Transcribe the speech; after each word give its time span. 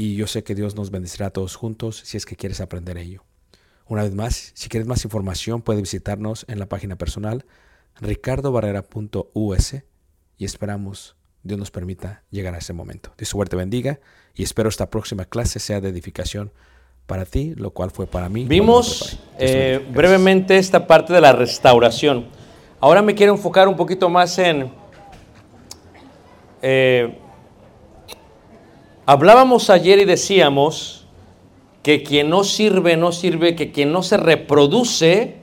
y 0.00 0.14
yo 0.14 0.28
sé 0.28 0.44
que 0.44 0.54
Dios 0.54 0.76
nos 0.76 0.90
bendecirá 0.92 1.26
a 1.26 1.30
todos 1.30 1.56
juntos 1.56 2.00
si 2.04 2.16
es 2.16 2.24
que 2.24 2.36
quieres 2.36 2.60
aprender 2.60 2.96
ello. 2.96 3.24
Una 3.86 4.04
vez 4.04 4.14
más, 4.14 4.52
si 4.54 4.68
quieres 4.68 4.86
más 4.86 5.04
información, 5.04 5.60
puedes 5.60 5.82
visitarnos 5.82 6.46
en 6.48 6.60
la 6.60 6.66
página 6.66 6.96
personal 6.96 7.44
ricardobarrera.us 8.00 9.74
y 10.38 10.44
esperamos 10.44 11.16
Dios 11.42 11.58
nos 11.58 11.72
permita 11.72 12.22
llegar 12.30 12.54
a 12.54 12.58
ese 12.58 12.72
momento. 12.72 13.12
Dios 13.18 13.28
suerte 13.28 13.56
bendiga 13.56 13.98
y 14.34 14.44
espero 14.44 14.68
esta 14.68 14.88
próxima 14.88 15.24
clase 15.24 15.58
sea 15.58 15.80
de 15.80 15.88
edificación 15.88 16.52
para 17.06 17.24
ti, 17.24 17.54
lo 17.56 17.72
cual 17.72 17.90
fue 17.90 18.06
para 18.06 18.28
mí. 18.28 18.44
Vimos 18.44 19.18
eh, 19.36 19.84
brevemente 19.92 20.58
esta 20.58 20.86
parte 20.86 21.12
de 21.12 21.20
la 21.20 21.32
restauración. 21.32 22.26
Ahora 22.78 23.02
me 23.02 23.16
quiero 23.16 23.32
enfocar 23.32 23.66
un 23.66 23.76
poquito 23.76 24.08
más 24.08 24.38
en... 24.38 24.70
eh, 26.62 27.18
hablábamos 29.08 29.70
ayer 29.70 30.00
y 30.00 30.04
decíamos 30.04 31.06
que 31.82 32.02
quien 32.02 32.28
no 32.28 32.44
sirve, 32.44 32.98
no 32.98 33.10
sirve, 33.10 33.56
que 33.56 33.72
quien 33.72 33.90
no 33.90 34.02
se 34.02 34.18
reproduce, 34.18 35.36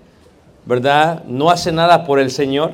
¿verdad? 0.65 1.23
No 1.25 1.49
hace 1.49 1.71
nada 1.71 2.03
por 2.03 2.19
el 2.19 2.29
Señor. 2.29 2.73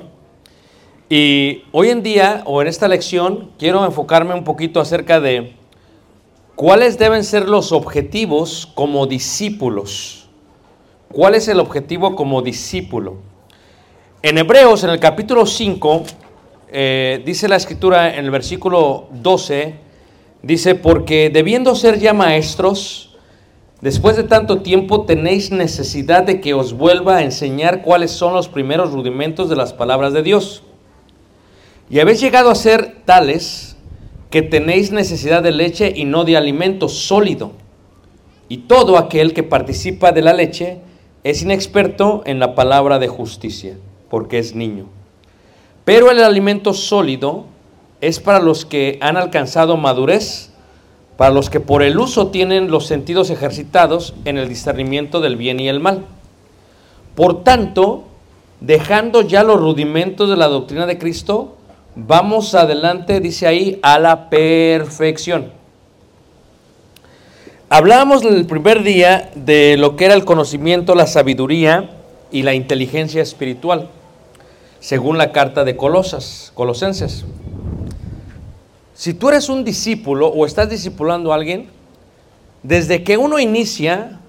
Y 1.08 1.64
hoy 1.72 1.92
en 1.92 2.04
día, 2.04 2.44
o 2.46 2.62
en 2.62 2.68
esta 2.68 2.90
lección, 2.90 3.52
quiero 3.58 3.86
enfocarme 3.86 4.34
un 4.34 4.44
poquito 4.44 4.82
acerca 4.82 5.22
de 5.22 5.54
cuáles 6.56 7.00
deben 7.00 7.24
ser 7.24 7.48
los 7.48 7.72
objetivos 7.72 8.68
como 8.76 9.08
discípulos. 9.08 10.28
¿Cuál 11.10 11.36
es 11.36 11.48
el 11.48 11.62
objetivo 11.62 12.18
como 12.18 12.42
discípulo? 12.42 13.16
En 14.24 14.38
Hebreos, 14.38 14.84
en 14.84 14.90
el 14.90 15.00
capítulo 15.00 15.46
5, 15.46 16.04
eh, 16.68 17.24
dice 17.26 17.48
la 17.48 17.56
escritura 17.56 18.14
en 18.14 18.26
el 18.26 18.32
versículo 18.32 19.08
12, 19.14 19.91
dice, 20.44 20.76
porque 20.76 21.30
debiendo 21.30 21.76
ser 21.76 22.00
ya 22.00 22.14
maestros, 22.14 23.16
después 23.82 24.16
de 24.16 24.24
tanto 24.24 24.62
tiempo 24.62 25.06
tenéis 25.06 25.52
necesidad 25.52 26.24
de 26.24 26.42
que 26.42 26.54
os 26.54 26.74
vuelva 26.74 27.18
a 27.18 27.24
enseñar 27.24 27.82
cuáles 27.82 28.12
son 28.12 28.34
los 28.34 28.48
primeros 28.48 28.92
rudimentos 28.92 29.50
de 29.50 29.56
las 29.56 29.74
palabras 29.74 30.14
de 30.14 30.24
Dios. 30.24 30.64
Y 31.90 32.00
habéis 32.00 32.22
llegado 32.22 32.50
a 32.50 32.56
ser 32.56 33.04
tales 33.06 33.76
que 34.30 34.42
tenéis 34.42 34.92
necesidad 34.92 35.44
de 35.44 35.52
leche 35.52 35.94
y 35.96 36.06
no 36.06 36.24
de 36.24 36.38
alimento 36.38 36.88
sólido. 36.88 37.52
Y 38.48 38.60
todo 38.60 38.98
aquel 38.98 39.34
que 39.34 39.44
participa 39.44 40.12
de 40.12 40.22
la 40.22 40.34
leche 40.34 40.80
es 41.24 41.42
inexperto 41.42 42.24
en 42.26 42.40
la 42.40 42.56
palabra 42.56 42.98
de 42.98 43.08
justicia, 43.08 43.78
porque 44.10 44.40
es 44.40 44.56
niño. 44.56 44.88
Pero 45.84 46.10
el 46.10 46.24
alimento 46.24 46.74
sólido 46.74 47.46
es 48.02 48.20
para 48.20 48.40
los 48.40 48.66
que 48.66 48.98
han 49.02 49.16
alcanzado 49.16 49.78
madurez, 49.78 50.50
para 51.18 51.34
los 51.34 51.52
que 51.52 51.60
por 51.60 51.84
el 51.84 52.00
uso 52.00 52.28
tienen 52.28 52.72
los 52.72 52.88
sentidos 52.88 53.30
ejercitados 53.30 54.16
en 54.26 54.38
el 54.40 54.50
discernimiento 54.50 55.22
del 55.22 55.36
bien 55.36 55.60
y 55.60 55.70
el 55.70 55.80
mal. 55.80 56.06
Por 57.16 57.44
tanto, 57.44 58.04
dejando 58.60 59.22
ya 59.22 59.44
los 59.44 59.60
rudimentos 59.60 60.30
de 60.30 60.36
la 60.36 60.48
doctrina 60.48 60.88
de 60.88 60.98
Cristo, 60.98 61.56
vamos 61.96 62.56
adelante, 62.56 63.20
dice 63.20 63.46
ahí, 63.46 63.80
a 63.84 64.00
la 64.00 64.30
perfección. 64.30 65.52
Hablábamos 67.70 68.24
el 68.24 68.46
primer 68.48 68.84
día 68.84 69.30
de 69.36 69.78
lo 69.78 69.96
que 69.96 70.06
era 70.06 70.16
el 70.16 70.26
conocimiento, 70.26 70.96
la 70.96 71.08
sabiduría 71.08 71.92
y 72.32 72.42
la 72.42 72.54
inteligencia 72.54 73.22
espiritual, 73.22 73.90
según 74.80 75.18
la 75.18 75.32
carta 75.32 75.64
de 75.64 75.78
Colosas, 75.78 76.52
Colosenses. 76.56 77.26
Si 79.02 79.16
tú 79.16 79.30
eres 79.30 79.50
un 79.50 79.64
discípulo 79.64 80.28
o 80.28 80.46
estás 80.46 80.70
discipulando 80.70 81.32
a 81.32 81.36
alguien, 81.36 81.72
desde 82.62 83.04
que 83.04 83.18
uno 83.18 83.40
inicia, 83.40 84.20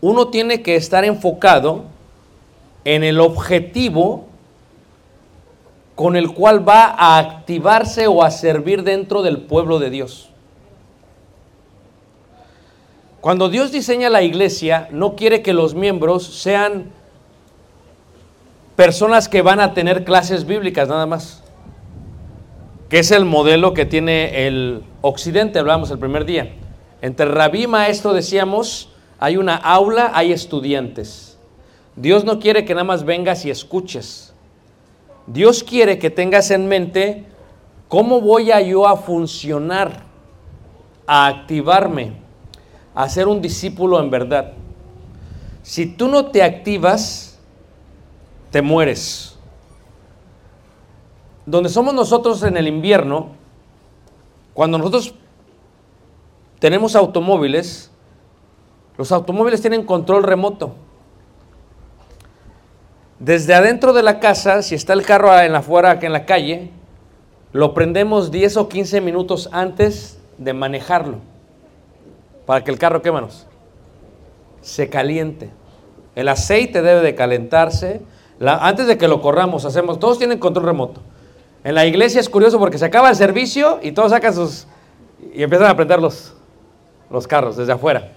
uno 0.00 0.28
tiene 0.28 0.62
que 0.62 0.74
estar 0.74 1.04
enfocado 1.04 1.84
en 2.86 3.04
el 3.04 3.20
objetivo 3.20 4.24
con 5.94 6.16
el 6.16 6.32
cual 6.32 6.66
va 6.66 6.94
a 6.96 7.18
activarse 7.18 8.06
o 8.06 8.22
a 8.22 8.30
servir 8.30 8.84
dentro 8.84 9.20
del 9.20 9.42
pueblo 9.42 9.78
de 9.78 9.90
Dios. 9.90 10.30
Cuando 13.20 13.50
Dios 13.50 13.70
diseña 13.70 14.08
la 14.08 14.22
iglesia, 14.22 14.88
no 14.92 15.14
quiere 15.14 15.42
que 15.42 15.52
los 15.52 15.74
miembros 15.74 16.24
sean 16.24 16.90
personas 18.76 19.28
que 19.28 19.42
van 19.42 19.60
a 19.60 19.74
tener 19.74 20.04
clases 20.04 20.46
bíblicas 20.46 20.88
nada 20.88 21.04
más, 21.04 21.43
que 22.94 23.00
es 23.00 23.10
el 23.10 23.24
modelo 23.24 23.74
que 23.74 23.86
tiene 23.86 24.46
el 24.46 24.84
occidente, 25.00 25.58
hablamos 25.58 25.90
el 25.90 25.98
primer 25.98 26.24
día. 26.24 26.54
Entre 27.02 27.26
rabí 27.26 27.64
y 27.64 27.66
maestro 27.66 28.12
decíamos, 28.12 28.88
hay 29.18 29.36
una 29.36 29.56
aula, 29.56 30.12
hay 30.14 30.30
estudiantes. 30.30 31.36
Dios 31.96 32.24
no 32.24 32.38
quiere 32.38 32.64
que 32.64 32.72
nada 32.72 32.84
más 32.84 33.04
vengas 33.04 33.44
y 33.46 33.50
escuches. 33.50 34.32
Dios 35.26 35.64
quiere 35.64 35.98
que 35.98 36.08
tengas 36.08 36.52
en 36.52 36.68
mente 36.68 37.24
cómo 37.88 38.20
voy 38.20 38.52
a 38.52 38.60
yo 38.60 38.86
a 38.86 38.96
funcionar, 38.96 40.04
a 41.04 41.26
activarme 41.26 42.12
a 42.94 43.08
ser 43.08 43.26
un 43.26 43.42
discípulo 43.42 43.98
en 43.98 44.08
verdad. 44.08 44.52
Si 45.64 45.86
tú 45.86 46.06
no 46.06 46.26
te 46.26 46.44
activas, 46.44 47.40
te 48.52 48.62
mueres. 48.62 49.33
Donde 51.46 51.68
somos 51.68 51.94
nosotros 51.94 52.42
en 52.42 52.56
el 52.56 52.68
invierno, 52.68 53.30
cuando 54.54 54.78
nosotros 54.78 55.14
tenemos 56.58 56.96
automóviles, 56.96 57.90
los 58.96 59.12
automóviles 59.12 59.60
tienen 59.60 59.84
control 59.84 60.22
remoto. 60.22 60.74
Desde 63.18 63.54
adentro 63.54 63.92
de 63.92 64.02
la 64.02 64.20
casa, 64.20 64.62
si 64.62 64.74
está 64.74 64.92
el 64.92 65.02
carro 65.02 65.38
en 65.38 65.52
la 65.52 65.98
en 66.00 66.12
la 66.12 66.26
calle, 66.26 66.70
lo 67.52 67.74
prendemos 67.74 68.30
10 68.30 68.56
o 68.56 68.68
15 68.68 69.00
minutos 69.00 69.48
antes 69.52 70.18
de 70.38 70.52
manejarlo 70.52 71.34
para 72.46 72.62
que 72.62 72.70
el 72.70 72.78
carro, 72.78 73.02
¿qué 73.02 73.10
manos? 73.10 73.46
Se 74.60 74.88
caliente. 74.88 75.50
El 76.14 76.28
aceite 76.28 76.82
debe 76.82 77.00
de 77.00 77.14
calentarse. 77.14 78.02
antes 78.40 78.86
de 78.86 78.98
que 78.98 79.08
lo 79.08 79.20
corramos, 79.20 79.64
hacemos, 79.64 79.98
todos 79.98 80.18
tienen 80.18 80.38
control 80.38 80.66
remoto. 80.66 81.00
En 81.64 81.74
la 81.74 81.86
iglesia 81.86 82.20
es 82.20 82.28
curioso 82.28 82.58
porque 82.58 82.78
se 82.78 82.84
acaba 82.84 83.08
el 83.08 83.16
servicio 83.16 83.80
y 83.82 83.92
todos 83.92 84.10
sacan 84.10 84.34
sus, 84.34 84.66
y 85.34 85.42
empiezan 85.42 85.68
a 85.68 85.76
prender 85.76 86.00
los, 86.00 86.34
los 87.10 87.26
carros 87.26 87.56
desde 87.56 87.72
afuera. 87.72 88.12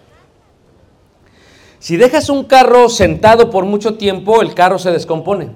Si 1.80 1.96
dejas 1.96 2.30
un 2.30 2.44
carro 2.44 2.90
sentado 2.90 3.50
por 3.50 3.66
mucho 3.66 3.96
tiempo, 3.96 4.42
el 4.42 4.54
carro 4.54 4.78
se 4.78 4.92
descompone. 4.92 5.52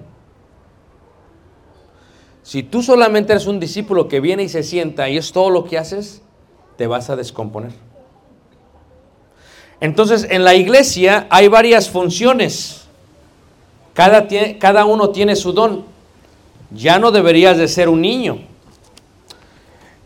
Si 2.44 2.64
tú 2.64 2.82
solamente 2.82 3.34
eres 3.34 3.46
un 3.46 3.60
discípulo 3.60 4.08
que 4.08 4.20
viene 4.20 4.44
y 4.44 4.50
se 4.50 4.64
sienta 4.64 5.10
y 5.10 5.18
es 5.18 5.32
todo 5.32 5.50
lo 5.50 5.66
que 5.66 5.78
haces, 5.78 6.22
te 6.78 6.88
vas 6.88 7.10
a 7.10 7.16
descomponer. 7.16 7.72
Entonces, 9.80 10.28
en 10.30 10.44
la 10.44 10.54
iglesia 10.56 11.28
hay 11.30 11.48
varias 11.48 11.90
funciones. 11.90 12.86
Cada, 13.94 14.28
cada, 14.60 14.86
uno 14.86 15.10
tiene 15.10 15.36
su 15.36 15.54
don. 15.54 15.86
Ya 16.74 17.00
no 17.00 17.12
deberías 17.12 17.58
de 17.58 17.68
ser 17.68 17.90
un 17.90 18.02
niño. 18.02 18.40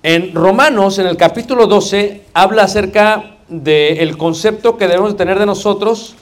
En 0.04 0.34
Romanos, 0.36 1.00
en 1.00 1.08
el 1.08 1.18
capítulo 1.18 1.68
12, 1.68 2.26
habla 2.34 2.64
acerca 2.64 3.38
del 3.48 4.18
concepto 4.18 4.78
que 4.78 4.88
debemos 4.88 5.16
tener 5.18 5.40
de 5.40 5.46
nosotros 5.46 6.16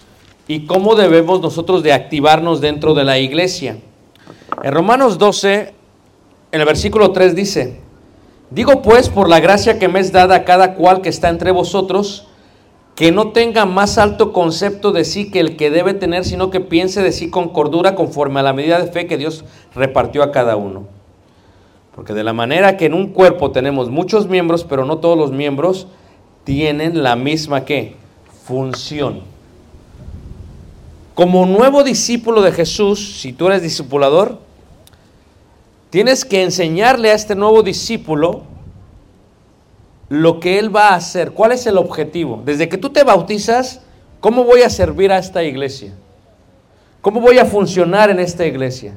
y 0.47 0.65
cómo 0.65 0.95
debemos 0.95 1.41
nosotros 1.41 1.83
de 1.83 1.93
activarnos 1.93 2.59
dentro 2.61 2.93
de 2.93 3.03
la 3.03 3.19
iglesia. 3.19 3.77
En 4.63 4.73
Romanos 4.73 5.17
12, 5.17 5.73
en 6.51 6.59
el 6.59 6.65
versículo 6.65 7.11
3 7.11 7.35
dice, 7.35 7.79
digo 8.49 8.81
pues 8.81 9.09
por 9.09 9.29
la 9.29 9.39
gracia 9.39 9.79
que 9.79 9.87
me 9.87 9.99
es 9.99 10.11
dada 10.11 10.35
a 10.35 10.43
cada 10.45 10.75
cual 10.75 11.01
que 11.01 11.09
está 11.09 11.29
entre 11.29 11.51
vosotros, 11.51 12.27
que 12.95 13.11
no 13.11 13.31
tenga 13.31 13.65
más 13.65 13.97
alto 13.97 14.31
concepto 14.31 14.91
de 14.91 15.03
sí 15.03 15.31
que 15.31 15.39
el 15.39 15.55
que 15.55 15.71
debe 15.71 15.93
tener, 15.93 16.25
sino 16.25 16.51
que 16.51 16.59
piense 16.59 17.01
de 17.01 17.11
sí 17.11 17.29
con 17.29 17.49
cordura 17.49 17.95
conforme 17.95 18.39
a 18.39 18.43
la 18.43 18.53
medida 18.53 18.79
de 18.79 18.91
fe 18.91 19.07
que 19.07 19.17
Dios 19.17 19.45
repartió 19.73 20.21
a 20.21 20.31
cada 20.31 20.55
uno. 20.55 20.85
Porque 21.95 22.13
de 22.13 22.23
la 22.23 22.33
manera 22.33 22.77
que 22.77 22.85
en 22.85 22.93
un 22.93 23.07
cuerpo 23.07 23.51
tenemos 23.51 23.89
muchos 23.89 24.27
miembros, 24.27 24.63
pero 24.63 24.85
no 24.85 24.97
todos 24.97 25.17
los 25.17 25.31
miembros 25.31 25.87
tienen 26.43 27.01
la 27.01 27.15
misma 27.15 27.65
¿qué? 27.65 27.95
función. 28.45 29.21
Como 31.15 31.45
nuevo 31.45 31.83
discípulo 31.83 32.41
de 32.41 32.51
Jesús, 32.51 33.19
si 33.21 33.33
tú 33.33 33.47
eres 33.47 33.61
discipulador, 33.61 34.39
tienes 35.89 36.25
que 36.25 36.43
enseñarle 36.43 37.11
a 37.11 37.13
este 37.13 37.35
nuevo 37.35 37.61
discípulo 37.61 38.43
lo 40.13 40.39
que 40.39 40.59
Él 40.59 40.73
va 40.73 40.89
a 40.89 40.95
hacer. 40.95 41.31
¿Cuál 41.31 41.53
es 41.53 41.65
el 41.65 41.75
objetivo? 41.75 42.39
Desde 42.45 42.69
que 42.69 42.77
tú 42.77 42.91
te 42.91 43.03
bautizas, 43.03 43.81
¿cómo 44.19 44.43
voy 44.43 44.61
a 44.61 44.69
servir 44.69 45.11
a 45.11 45.17
esta 45.17 45.41
iglesia? 45.43 45.91
¿Cómo 47.01 47.19
voy 47.19 47.39
a 47.39 47.45
funcionar 47.45 48.11
en 48.11 48.19
esta 48.19 48.45
iglesia? 48.45 48.93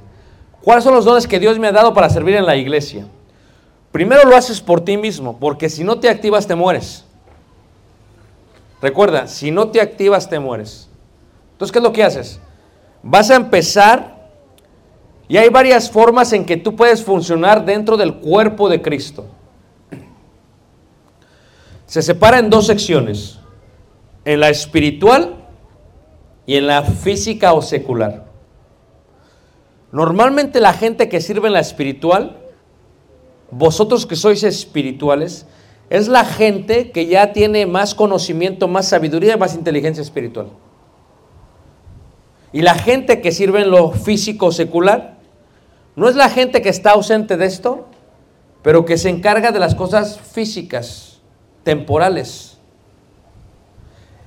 ¿Cuáles 0.63 0.85
son 0.85 0.95
los 0.95 1.07
dones 1.07 1.27
que 1.27 1.41
Dios 1.41 1.59
me 1.59 1.69
ha 1.69 1.73
dado 1.73 1.95
para 1.95 2.11
servir 2.11 2.35
en 2.35 2.45
la 2.45 2.55
iglesia? 2.55 3.07
Primero 3.93 4.29
lo 4.29 4.37
haces 4.37 4.61
por 4.61 4.83
ti 4.83 4.99
mismo, 4.99 5.39
porque 5.39 5.71
si 5.71 5.85
no 5.85 5.99
te 5.99 6.11
activas 6.11 6.47
te 6.47 6.55
mueres. 6.55 7.07
Recuerda, 8.83 9.27
si 9.27 9.51
no 9.51 9.69
te 9.69 9.81
activas 9.81 10.29
te 10.29 10.39
mueres. 10.39 10.91
Entonces, 11.53 11.73
¿qué 11.73 11.79
es 11.79 11.83
lo 11.83 11.95
que 11.95 12.05
haces? 12.05 12.41
Vas 13.03 13.31
a 13.31 13.37
empezar 13.37 14.29
y 15.29 15.39
hay 15.39 15.49
varias 15.49 15.91
formas 15.91 16.35
en 16.35 16.45
que 16.45 16.59
tú 16.59 16.77
puedes 16.77 17.03
funcionar 17.03 17.65
dentro 17.65 17.97
del 17.97 18.17
cuerpo 18.17 18.69
de 18.69 18.83
Cristo 18.83 19.25
se 21.97 22.03
separa 22.03 22.39
en 22.39 22.51
dos 22.51 22.67
secciones, 22.67 23.39
en 24.27 24.41
la 24.41 24.51
espiritual 24.51 25.47
y 26.45 26.57
en 26.57 26.67
la 26.67 26.83
física 26.83 27.55
o 27.55 27.63
secular. 27.63 28.27
Normalmente 29.93 30.61
la 30.61 30.75
gente 30.75 31.09
que 31.09 31.23
sirve 31.23 31.47
en 31.47 31.55
la 31.55 31.61
espiritual, 31.61 32.37
vosotros 33.51 34.05
que 34.05 34.15
sois 34.15 34.43
espirituales, 34.43 35.47
es 35.89 36.09
la 36.09 36.27
gente 36.27 36.91
que 36.91 37.07
ya 37.07 37.33
tiene 37.33 37.65
más 37.65 37.95
conocimiento, 37.95 38.69
más 38.69 38.89
sabiduría, 38.89 39.39
más 39.39 39.55
inteligencia 39.55 40.03
espiritual. 40.03 40.49
Y 42.53 42.61
la 42.61 42.75
gente 42.75 43.23
que 43.23 43.33
sirve 43.33 43.63
en 43.63 43.71
lo 43.71 43.93
físico 43.93 44.53
secular, 44.53 45.17
no 45.95 46.11
es 46.11 46.15
la 46.15 46.29
gente 46.29 46.61
que 46.61 46.69
está 46.69 46.91
ausente 46.91 47.39
de 47.39 47.47
esto, 47.47 47.87
pero 48.61 48.85
que 48.85 48.99
se 48.99 49.09
encarga 49.09 49.51
de 49.51 49.61
las 49.61 49.75
cosas 49.75 50.21
físicas 50.21 51.06
temporales. 51.67 52.59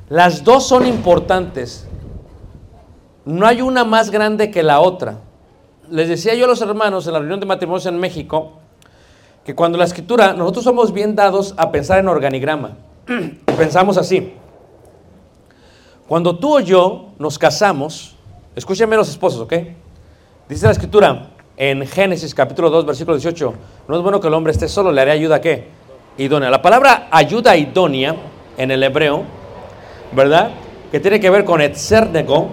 Las 0.09 0.43
dos 0.43 0.67
son 0.67 0.85
importantes. 0.85 1.87
No 3.23 3.47
hay 3.47 3.61
una 3.61 3.85
más 3.85 4.11
grande 4.11 4.51
que 4.51 4.61
la 4.61 4.81
otra. 4.81 5.19
Les 5.89 6.09
decía 6.09 6.35
yo 6.35 6.43
a 6.43 6.47
los 6.49 6.61
hermanos 6.61 7.07
en 7.07 7.13
la 7.13 7.19
reunión 7.19 7.39
de 7.39 7.45
matrimonios 7.45 7.85
en 7.85 7.97
México 7.97 8.59
que 9.45 9.55
cuando 9.55 9.77
la 9.77 9.85
escritura, 9.85 10.33
nosotros 10.33 10.65
somos 10.65 10.91
bien 10.91 11.15
dados 11.15 11.53
a 11.55 11.71
pensar 11.71 11.99
en 11.99 12.09
organigrama. 12.09 12.75
Pensamos 13.57 13.97
así. 13.97 14.33
Cuando 16.09 16.37
tú 16.37 16.57
o 16.57 16.59
yo 16.59 17.13
nos 17.19 17.39
casamos, 17.39 18.17
escúchenme 18.53 18.97
los 18.97 19.07
esposos, 19.07 19.39
¿ok? 19.39 19.53
Dice 20.49 20.65
la 20.65 20.73
escritura 20.73 21.29
en 21.55 21.87
Génesis 21.87 22.35
capítulo 22.35 22.69
2, 22.69 22.85
versículo 22.85 23.15
18, 23.15 23.53
no 23.87 23.95
es 23.95 24.03
bueno 24.03 24.19
que 24.19 24.27
el 24.27 24.33
hombre 24.33 24.51
esté 24.51 24.67
solo, 24.67 24.91
le 24.91 24.99
haré 24.99 25.11
ayuda 25.11 25.37
a 25.37 25.41
qué? 25.41 25.78
Idónea. 26.17 26.49
La 26.49 26.61
palabra 26.61 27.07
ayuda 27.11 27.55
idónea 27.55 28.15
en 28.57 28.71
el 28.71 28.83
hebreo, 28.83 29.23
¿verdad? 30.11 30.51
Que 30.91 30.99
tiene 30.99 31.19
que 31.19 31.29
ver 31.29 31.45
con 31.45 31.61
etzernego, 31.61 32.49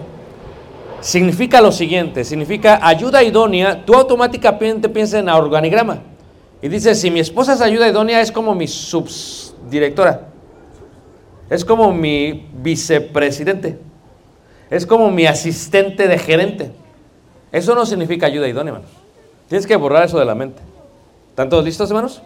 significa 1.00 1.60
lo 1.60 1.72
siguiente, 1.72 2.24
significa 2.24 2.80
ayuda 2.82 3.22
idónea, 3.22 3.84
tú 3.84 3.94
automáticamente 3.94 4.88
piensas 4.88 5.20
en 5.20 5.28
organigrama. 5.28 5.98
Y 6.62 6.68
dice, 6.68 6.94
si 6.94 7.10
mi 7.10 7.20
esposa 7.20 7.54
es 7.54 7.60
ayuda 7.60 7.88
idónea, 7.88 8.20
es 8.20 8.32
como 8.32 8.54
mi 8.54 8.66
directora. 9.70 10.28
Es 11.50 11.64
como 11.64 11.92
mi 11.92 12.48
vicepresidente. 12.54 13.78
Es 14.70 14.86
como 14.86 15.10
mi 15.10 15.26
asistente 15.26 16.08
de 16.08 16.18
gerente. 16.18 16.72
Eso 17.52 17.74
no 17.74 17.86
significa 17.86 18.26
ayuda 18.26 18.48
idónea, 18.48 18.74
hermanos. 18.74 18.96
Tienes 19.48 19.66
que 19.66 19.76
borrar 19.76 20.04
eso 20.04 20.18
de 20.18 20.24
la 20.24 20.34
mente. 20.34 20.60
¿Están 21.30 21.48
todos 21.48 21.64
listos, 21.64 21.88
hermanos? 21.90 22.22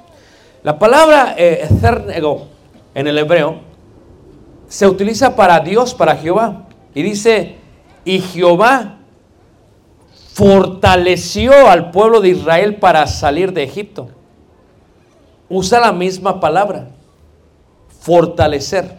La 0.62 0.78
palabra 0.78 1.34
eh, 1.38 1.68
en 2.94 3.06
el 3.06 3.18
hebreo 3.18 3.60
se 4.68 4.86
utiliza 4.86 5.34
para 5.34 5.60
Dios, 5.60 5.94
para 5.94 6.16
Jehová. 6.16 6.66
Y 6.94 7.02
dice, 7.02 7.56
y 8.04 8.20
Jehová 8.20 8.98
fortaleció 10.32 11.68
al 11.68 11.90
pueblo 11.90 12.20
de 12.20 12.30
Israel 12.30 12.76
para 12.76 13.06
salir 13.06 13.52
de 13.52 13.62
Egipto. 13.62 14.08
Usa 15.48 15.80
la 15.80 15.92
misma 15.92 16.40
palabra, 16.40 16.88
fortalecer. 18.00 18.98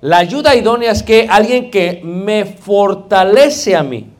La 0.00 0.18
ayuda 0.18 0.54
idónea 0.54 0.92
es 0.92 1.02
que 1.02 1.26
alguien 1.30 1.70
que 1.70 2.00
me 2.04 2.44
fortalece 2.44 3.76
a 3.76 3.82
mí. 3.82 4.10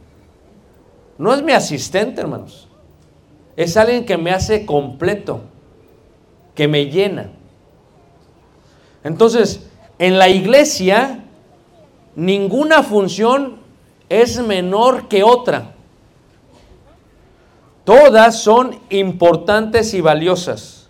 No 1.18 1.32
es 1.34 1.42
mi 1.42 1.52
asistente, 1.52 2.20
hermanos. 2.20 2.68
Es 3.56 3.76
alguien 3.76 4.04
que 4.04 4.16
me 4.16 4.32
hace 4.32 4.64
completo, 4.66 5.40
que 6.54 6.68
me 6.68 6.86
llena. 6.86 7.30
Entonces, 9.04 9.68
en 9.98 10.18
la 10.18 10.28
iglesia, 10.28 11.24
ninguna 12.14 12.82
función 12.82 13.58
es 14.08 14.40
menor 14.40 15.08
que 15.08 15.22
otra. 15.22 15.72
Todas 17.84 18.40
son 18.40 18.78
importantes 18.90 19.92
y 19.94 20.00
valiosas. 20.00 20.88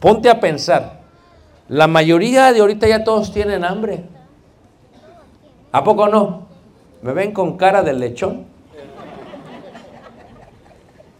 Ponte 0.00 0.30
a 0.30 0.40
pensar. 0.40 1.00
La 1.68 1.86
mayoría 1.86 2.52
de 2.52 2.60
ahorita 2.60 2.86
ya 2.86 3.04
todos 3.04 3.32
tienen 3.32 3.64
hambre. 3.64 4.04
¿A 5.72 5.82
poco 5.82 6.08
no? 6.08 6.46
¿Me 7.02 7.12
ven 7.12 7.32
con 7.32 7.56
cara 7.56 7.82
de 7.82 7.92
lechón? 7.92 8.46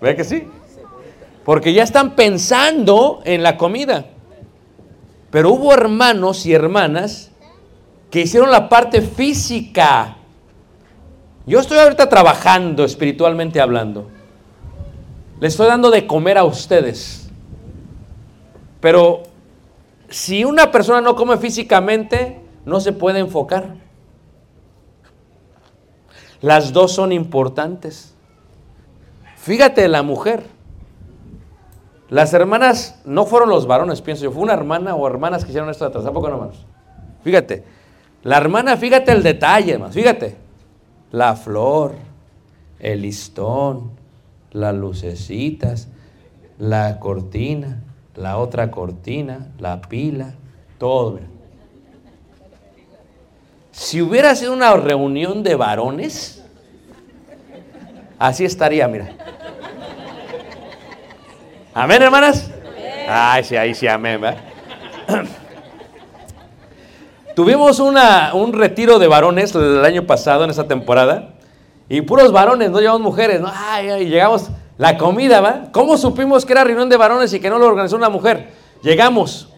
¿Ve 0.01 0.15
que 0.15 0.25
sí? 0.25 0.47
Porque 1.45 1.73
ya 1.73 1.83
están 1.83 2.15
pensando 2.17 3.21
en 3.25 3.43
la 3.43 3.57
comida. 3.57 4.07
Pero 5.31 5.51
hubo 5.51 5.73
hermanos 5.73 6.47
y 6.47 6.53
hermanas 6.53 7.31
que 8.11 8.21
hicieron 8.23 8.51
la 8.51 8.69
parte 8.69 9.03
física. 9.03 10.17
Yo 11.47 11.61
estoy 11.61 11.79
ahorita 11.79 12.09
trabajando 12.09 12.85
espiritualmente 12.85 13.61
hablando. 13.61 14.09
Le 15.41 15.49
estoy 15.49 15.67
dando 15.67 15.91
de 15.91 16.07
comer 16.07 16.39
a 16.39 16.45
ustedes. 16.45 17.29
Pero 18.81 19.25
si 20.09 20.45
una 20.45 20.71
persona 20.71 21.01
no 21.01 21.17
come 21.17 21.37
físicamente, 21.37 22.41
no 22.65 22.81
se 22.81 22.93
puede 22.93 23.19
enfocar. 23.19 23.75
Las 26.41 26.73
dos 26.73 26.93
son 26.93 27.11
importantes. 27.13 28.15
Fíjate 29.37 29.89
la 29.89 30.03
mujer. 30.03 30.54
Las 32.11 32.35
hermanas 32.35 33.01
no 33.05 33.25
fueron 33.27 33.49
los 33.49 33.67
varones, 33.67 34.03
pienso 34.03 34.25
yo. 34.25 34.33
Fue 34.33 34.43
una 34.43 34.53
hermana 34.53 34.95
o 34.95 35.07
hermanas 35.07 35.45
que 35.45 35.51
hicieron 35.51 35.71
esto 35.71 35.85
de 35.85 35.89
atrás. 35.89 36.05
Tampoco 36.05 36.29
no, 36.29 36.35
hermanos. 36.35 36.65
Fíjate. 37.23 37.65
La 38.23 38.39
hermana, 38.39 38.77
fíjate 38.77 39.13
el 39.13 39.23
detalle, 39.23 39.73
hermanos. 39.73 39.95
Fíjate. 39.95 40.37
La 41.13 41.37
flor, 41.37 41.93
el 42.79 43.03
listón, 43.03 43.93
las 44.53 44.75
lucecitas, 44.75 45.89
la 46.59 46.99
cortina, 46.99 47.83
la 48.17 48.39
otra 48.39 48.71
cortina, 48.71 49.49
la 49.59 49.81
pila, 49.81 50.35
todo. 50.79 51.13
mira. 51.13 51.27
Si 53.73 54.01
hubiera 54.01 54.35
sido 54.37 54.53
una 54.53 54.73
reunión 54.77 55.43
de 55.43 55.57
varones, 55.57 56.45
así 58.19 58.45
estaría, 58.45 58.87
mira. 58.87 59.17
Amén, 61.75 62.03
hermanas. 62.03 62.49
Ay, 63.09 63.43
sí, 63.43 63.57
ahí 63.57 63.75
sí, 63.75 63.89
amén. 63.89 64.21
Tuvimos 67.35 67.81
una, 67.81 68.33
un 68.33 68.53
retiro 68.53 69.01
de 69.01 69.09
varones 69.09 69.53
el 69.57 69.85
año 69.85 70.07
pasado, 70.07 70.45
en 70.45 70.51
esa 70.51 70.69
temporada, 70.69 71.31
y 71.89 72.01
puros 72.03 72.31
varones, 72.31 72.71
no 72.71 72.79
llevamos 72.79 73.01
mujeres, 73.01 73.41
¿no? 73.41 73.51
Ay, 73.53 73.91
ay, 73.91 74.07
llegamos, 74.07 74.51
la 74.79 74.97
comida, 74.97 75.41
¿va? 75.41 75.65
¿Cómo 75.73 75.97
supimos 75.97 76.47
que 76.47 76.53
era 76.53 76.63
reunión 76.63 76.89
de 76.89 76.97
varones 76.97 77.33
y 77.33 77.41
que 77.41 77.51
no 77.51 77.59
lo 77.59 77.67
organizó 77.67 77.97
una 77.97 78.09
mujer? 78.09 78.53
Llegamos, 78.81 79.49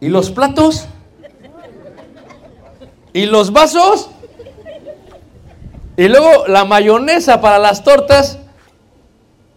¿y 0.00 0.08
los 0.08 0.30
platos? 0.30 0.86
¿Y 3.12 3.26
los 3.26 3.52
vasos? 3.52 4.08
Y 5.98 6.08
luego 6.08 6.46
la 6.46 6.64
mayonesa 6.64 7.42
para 7.42 7.58
las 7.58 7.84
tortas. 7.84 8.38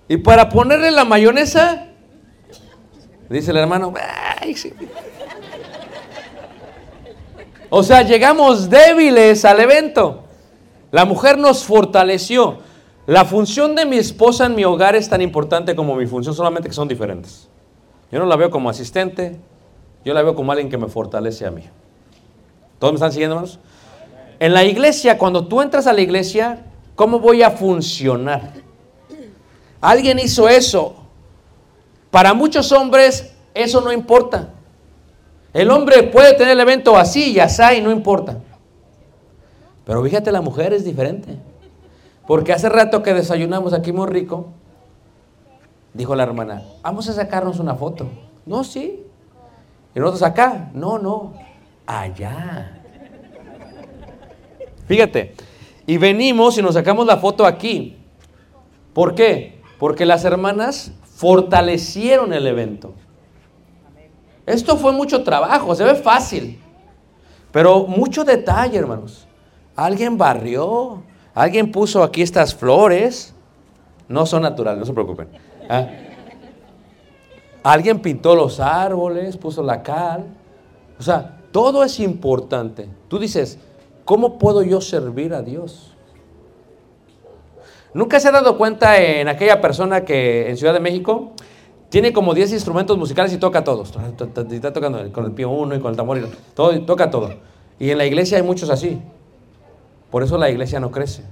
Y 0.07 0.17
para 0.17 0.49
ponerle 0.49 0.91
la 0.91 1.03
mayonesa, 1.03 1.87
dice 3.29 3.51
el 3.51 3.57
hermano, 3.57 3.93
o 7.69 7.83
sea, 7.83 8.03
llegamos 8.03 8.69
débiles 8.69 9.43
al 9.45 9.59
evento. 9.59 10.23
La 10.91 11.05
mujer 11.05 11.37
nos 11.37 11.63
fortaleció. 11.63 12.59
La 13.07 13.25
función 13.25 13.75
de 13.75 13.85
mi 13.85 13.97
esposa 13.97 14.45
en 14.45 14.55
mi 14.55 14.63
hogar 14.63 14.95
es 14.95 15.09
tan 15.09 15.21
importante 15.21 15.75
como 15.75 15.95
mi 15.95 16.05
función, 16.05 16.33
solamente 16.33 16.69
que 16.69 16.75
son 16.75 16.87
diferentes. 16.87 17.49
Yo 18.11 18.19
no 18.19 18.25
la 18.25 18.35
veo 18.35 18.49
como 18.49 18.69
asistente, 18.69 19.39
yo 20.03 20.13
la 20.13 20.21
veo 20.21 20.35
como 20.35 20.51
alguien 20.51 20.69
que 20.69 20.77
me 20.77 20.87
fortalece 20.87 21.45
a 21.45 21.51
mí. 21.51 21.63
¿Todos 22.79 22.93
me 22.93 22.95
están 22.95 23.11
siguiendo, 23.11 23.35
hermanos? 23.35 23.59
En 24.39 24.53
la 24.53 24.63
iglesia, 24.63 25.17
cuando 25.17 25.47
tú 25.47 25.61
entras 25.61 25.87
a 25.87 25.93
la 25.93 26.01
iglesia, 26.01 26.65
¿cómo 26.95 27.19
voy 27.19 27.41
a 27.41 27.51
funcionar? 27.51 28.64
Alguien 29.81 30.19
hizo 30.19 30.47
eso. 30.47 30.95
Para 32.11 32.33
muchos 32.33 32.71
hombres 32.71 33.33
eso 33.53 33.81
no 33.81 33.91
importa. 33.91 34.49
El 35.53 35.71
hombre 35.71 36.03
puede 36.03 36.33
tener 36.33 36.53
el 36.53 36.59
evento 36.59 36.97
así 36.97 37.31
y 37.31 37.39
así 37.39 37.63
y 37.77 37.81
no 37.81 37.91
importa. 37.91 38.39
Pero 39.85 40.03
fíjate, 40.03 40.31
la 40.31 40.41
mujer 40.41 40.73
es 40.73 40.83
diferente. 40.83 41.37
Porque 42.27 42.51
hace 42.51 42.69
rato 42.69 43.03
que 43.03 43.13
desayunamos 43.13 43.73
aquí 43.73 43.91
muy 43.91 44.07
rico, 44.07 44.47
dijo 45.93 46.15
la 46.15 46.23
hermana, 46.23 46.63
vamos 46.81 47.07
a 47.07 47.13
sacarnos 47.13 47.59
una 47.59 47.75
foto. 47.75 48.09
No, 48.45 48.63
sí. 48.63 49.03
Y 49.95 49.99
nosotros 49.99 50.23
acá, 50.23 50.69
no, 50.73 50.97
no, 50.97 51.33
allá. 51.85 52.81
Fíjate, 54.87 55.35
y 55.87 55.97
venimos 55.97 56.57
y 56.57 56.61
nos 56.61 56.73
sacamos 56.73 57.05
la 57.05 57.17
foto 57.17 57.45
aquí. 57.45 57.97
¿Por 58.93 59.15
qué? 59.15 59.54
Porque 59.79 60.05
las 60.05 60.23
hermanas 60.25 60.91
fortalecieron 61.03 62.33
el 62.33 62.47
evento. 62.47 62.93
Esto 64.45 64.77
fue 64.77 64.91
mucho 64.91 65.23
trabajo, 65.23 65.73
se 65.73 65.83
ve 65.83 65.95
fácil, 65.95 66.59
pero 67.51 67.87
mucho 67.87 68.23
detalle, 68.23 68.77
hermanos. 68.77 69.27
Alguien 69.75 70.17
barrió, 70.17 71.01
alguien 71.33 71.71
puso 71.71 72.03
aquí 72.03 72.21
estas 72.21 72.53
flores, 72.53 73.33
no 74.07 74.25
son 74.25 74.43
naturales, 74.43 74.79
no 74.79 74.85
se 74.85 74.93
preocupen. 74.93 75.27
¿ah? 75.69 75.87
Alguien 77.63 77.99
pintó 77.99 78.35
los 78.35 78.59
árboles, 78.59 79.37
puso 79.37 79.63
la 79.63 79.81
cal. 79.81 80.25
O 80.99 81.01
sea, 81.03 81.39
todo 81.51 81.83
es 81.83 81.99
importante. 81.99 82.87
Tú 83.07 83.17
dices, 83.17 83.57
¿cómo 84.05 84.37
puedo 84.37 84.61
yo 84.61 84.81
servir 84.81 85.33
a 85.33 85.41
Dios? 85.41 85.94
¿Nunca 87.95 88.19
se 88.19 88.27
ha 88.27 88.31
dado 88.31 88.57
cuenta 88.57 89.01
en 89.01 89.29
aquella 89.29 89.61
persona 89.61 90.03
que 90.03 90.49
en 90.49 90.57
Ciudad 90.57 90.73
de 90.73 90.81
México 90.81 91.31
tiene 91.87 92.11
como 92.11 92.33
10 92.33 92.51
instrumentos 92.51 92.97
musicales 92.97 93.31
y 93.31 93.37
toca 93.37 93.63
todos? 93.63 93.93
Está 94.51 94.73
tocando 94.73 95.13
con 95.13 95.23
el 95.23 95.31
pío 95.31 95.49
uno 95.49 95.75
y 95.75 95.79
con 95.79 95.91
el 95.91 95.95
tambor 95.95 96.17
y 96.17 96.25
todo, 96.53 96.77
toca 96.81 97.09
todo. 97.09 97.35
Y 97.79 97.91
en 97.91 97.97
la 97.97 98.05
iglesia 98.05 98.35
hay 98.35 98.43
muchos 98.43 98.69
así. 98.69 98.99
Por 100.11 100.23
eso 100.23 100.37
la 100.37 100.49
iglesia 100.49 100.81
no 100.81 100.91
crece. 100.91 101.23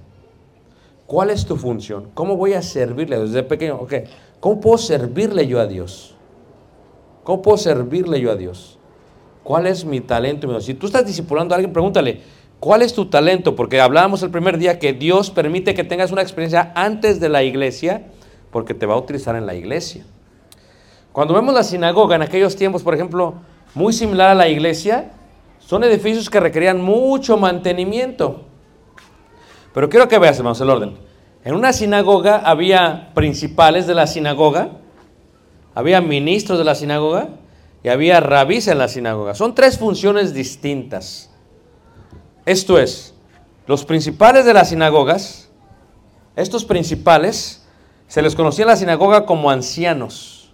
¿Cuál 1.06 1.32
es 1.32 1.46
tu 1.46 1.58
función? 1.58 2.12
¿Cómo 2.14 2.38
voy 2.38 2.54
a 2.54 2.62
servirle 2.62 3.20
desde 3.20 3.44
pequeño? 3.44 3.86
¿cómo 4.40 4.62
puedo 4.62 4.78
servirle 4.78 5.46
yo 5.46 5.60
a 5.60 5.68
Dios? 5.68 6.16
¿Cómo 7.26 7.42
puedo 7.42 7.58
servirle 7.58 8.22
yo 8.22 8.32
a 8.32 8.38
Dios? 8.38 8.80
¿Cuál 9.44 9.68
es 9.68 9.84
mi 9.84 10.00
talento? 10.00 10.62
Si 10.62 10.76
tú 10.76 10.86
estás 10.86 11.06
discipulando 11.06 11.56
a 11.56 11.58
alguien, 11.58 11.74
pregúntale, 11.74 12.22
¿cuál 12.64 12.82
es 12.82 12.94
tu 12.94 13.08
talento? 13.08 13.58
Porque 13.58 13.82
hablábamos 13.82 14.24
el 14.24 14.32
primer 14.32 14.58
día 14.58 14.80
que 14.80 14.94
Dios 14.94 15.32
permite 15.32 15.74
que 15.74 15.84
tengas 15.84 16.14
una 16.14 16.22
experiencia 16.22 16.72
antes 16.76 17.20
de 17.20 17.28
la 17.28 17.44
iglesia, 17.44 18.06
porque 18.52 18.74
te 18.74 18.86
va 18.86 18.94
a 18.94 18.98
utilizar 18.98 19.36
en 19.36 19.46
la 19.46 19.54
iglesia. 19.54 20.06
Cuando 21.12 21.34
vemos 21.34 21.54
la 21.54 21.64
sinagoga 21.64 22.16
en 22.16 22.22
aquellos 22.22 22.56
tiempos, 22.56 22.82
por 22.82 22.94
ejemplo, 22.94 23.34
muy 23.76 23.92
similar 23.92 24.30
a 24.30 24.34
la 24.34 24.48
iglesia, 24.48 25.12
son 25.60 25.84
edificios 25.84 26.30
que 26.30 26.40
requerían 26.40 26.82
mucho 26.82 27.36
mantenimiento. 27.36 28.46
Pero 29.74 29.90
quiero 29.90 30.08
que 30.08 30.18
veas, 30.18 30.38
hermanos, 30.38 30.62
el 30.62 30.70
orden. 30.70 30.94
En 31.44 31.56
una 31.56 31.74
sinagoga 31.74 32.38
había 32.38 33.12
principales 33.14 33.88
de 33.88 33.94
la 33.94 34.08
sinagoga, 34.08 34.70
había 35.76 36.00
ministros 36.00 36.60
de 36.60 36.64
la 36.64 36.76
sinagoga 36.76 37.28
y 37.84 37.90
había 37.90 38.22
rabís 38.22 38.70
en 38.70 38.78
la 38.78 38.88
sinagoga. 38.88 39.36
Son 39.36 39.54
tres 39.54 39.78
funciones 39.78 40.34
distintas. 40.34 41.33
Esto 42.46 42.78
es, 42.78 43.14
los 43.68 43.86
principales 43.86 44.46
de 44.46 44.54
las 44.54 44.70
sinagogas, 44.70 45.50
estos 46.36 46.66
principales, 46.66 47.66
se 48.08 48.22
les 48.22 48.36
conocía 48.36 48.64
en 48.64 48.70
la 48.70 48.76
sinagoga 48.76 49.26
como 49.26 49.50
ancianos 49.50 50.52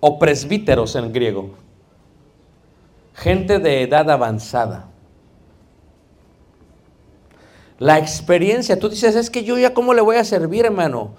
o 0.00 0.18
presbíteros 0.18 0.94
en 0.96 1.12
griego, 1.12 1.50
gente 3.14 3.58
de 3.58 3.82
edad 3.82 4.10
avanzada. 4.10 4.88
La 7.78 7.98
experiencia, 7.98 8.78
tú 8.78 8.90
dices, 8.90 9.16
es 9.16 9.30
que 9.30 9.42
yo 9.42 9.56
ya 9.56 9.72
cómo 9.72 9.94
le 9.94 10.02
voy 10.02 10.16
a 10.16 10.24
servir, 10.24 10.66
hermano. 10.66 11.14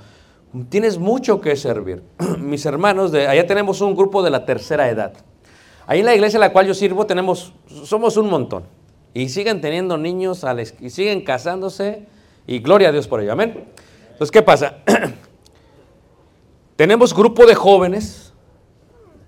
Tienes 0.70 1.00
mucho 1.00 1.42
que 1.42 1.56
servir. 1.56 2.04
Mis 2.38 2.68
hermanos, 2.68 3.12
de, 3.12 3.28
allá 3.28 3.48
tenemos 3.48 3.82
un 3.82 3.96
grupo 3.96 4.22
de 4.22 4.30
la 4.30 4.46
tercera 4.46 4.88
edad. 4.88 5.14
Ahí 5.88 6.02
en 6.02 6.06
la 6.06 6.14
iglesia 6.14 6.38
a 6.38 6.42
la 6.42 6.54
cual 6.54 6.68
yo 6.68 6.76
sirvo 6.76 7.08
tenemos, 7.08 7.52
somos 7.84 8.16
un 8.16 8.30
montón. 8.30 8.64
Y 9.13 9.30
siguen 9.30 9.60
teniendo 9.62 9.98
niños 9.98 10.46
y 10.80 10.89
siguen 10.89 11.22
casándose 11.24 12.08
y 12.48 12.60
gloria 12.60 12.89
a 12.89 12.91
Dios 12.91 13.08
por 13.08 13.22
ello. 13.22 13.34
Amén. 13.34 13.65
Entonces, 14.12 14.32
¿qué 14.32 14.41
pasa? 14.41 14.77
tenemos 16.75 17.13
grupo 17.13 17.46
de 17.46 17.56
jóvenes. 17.56 18.34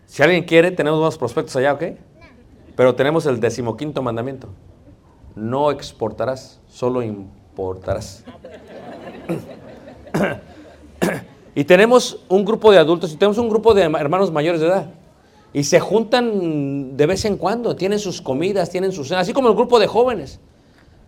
Si 0.05 0.23
alguien 0.23 0.43
quiere, 0.43 0.71
tenemos 0.71 0.99
unos 0.99 1.17
prospectos 1.17 1.55
allá, 1.55 1.73
¿ok? 1.73 1.83
Pero 2.75 2.95
tenemos 2.95 3.25
el 3.25 3.39
decimoquinto 3.39 4.01
mandamiento. 4.01 4.49
No 5.35 5.71
exportarás, 5.71 6.61
solo 6.67 7.01
importarás. 7.01 8.23
y 11.55 11.63
tenemos 11.63 12.23
un 12.29 12.45
grupo 12.45 12.71
de 12.71 12.77
adultos 12.77 13.11
y 13.11 13.17
tenemos 13.17 13.37
un 13.37 13.49
grupo 13.49 13.73
de 13.73 13.81
hermanos 13.83 14.31
mayores 14.31 14.61
de 14.61 14.67
edad. 14.67 14.93
Y 15.53 15.63
se 15.63 15.79
juntan 15.79 16.97
de 16.97 17.05
vez 17.05 17.25
en 17.25 17.37
cuando, 17.37 17.75
tienen 17.75 17.99
sus 17.99 18.21
comidas, 18.21 18.69
tienen 18.71 18.91
sus 18.91 19.07
cenas, 19.07 19.23
así 19.23 19.33
como 19.33 19.49
el 19.49 19.55
grupo 19.55 19.79
de 19.79 19.87
jóvenes. 19.87 20.39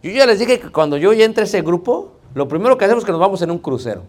Yo 0.04 0.12
ya 0.12 0.28
les 0.28 0.38
dije 0.38 0.60
que 0.60 0.72
cuando 0.72 0.98
yo 0.98 1.14
ya 1.14 1.26
entre 1.26 1.42
a 1.42 1.46
ese 1.46 1.62
grupo, 1.62 2.12
lo 2.36 2.48
primero 2.48 2.78
que 2.78 2.86
hacemos 2.86 3.04
es 3.04 3.06
que 3.06 3.12
nos 3.12 3.22
vamos 3.22 3.42
en 3.42 3.50
un 3.50 3.58
crucero. 3.58 4.04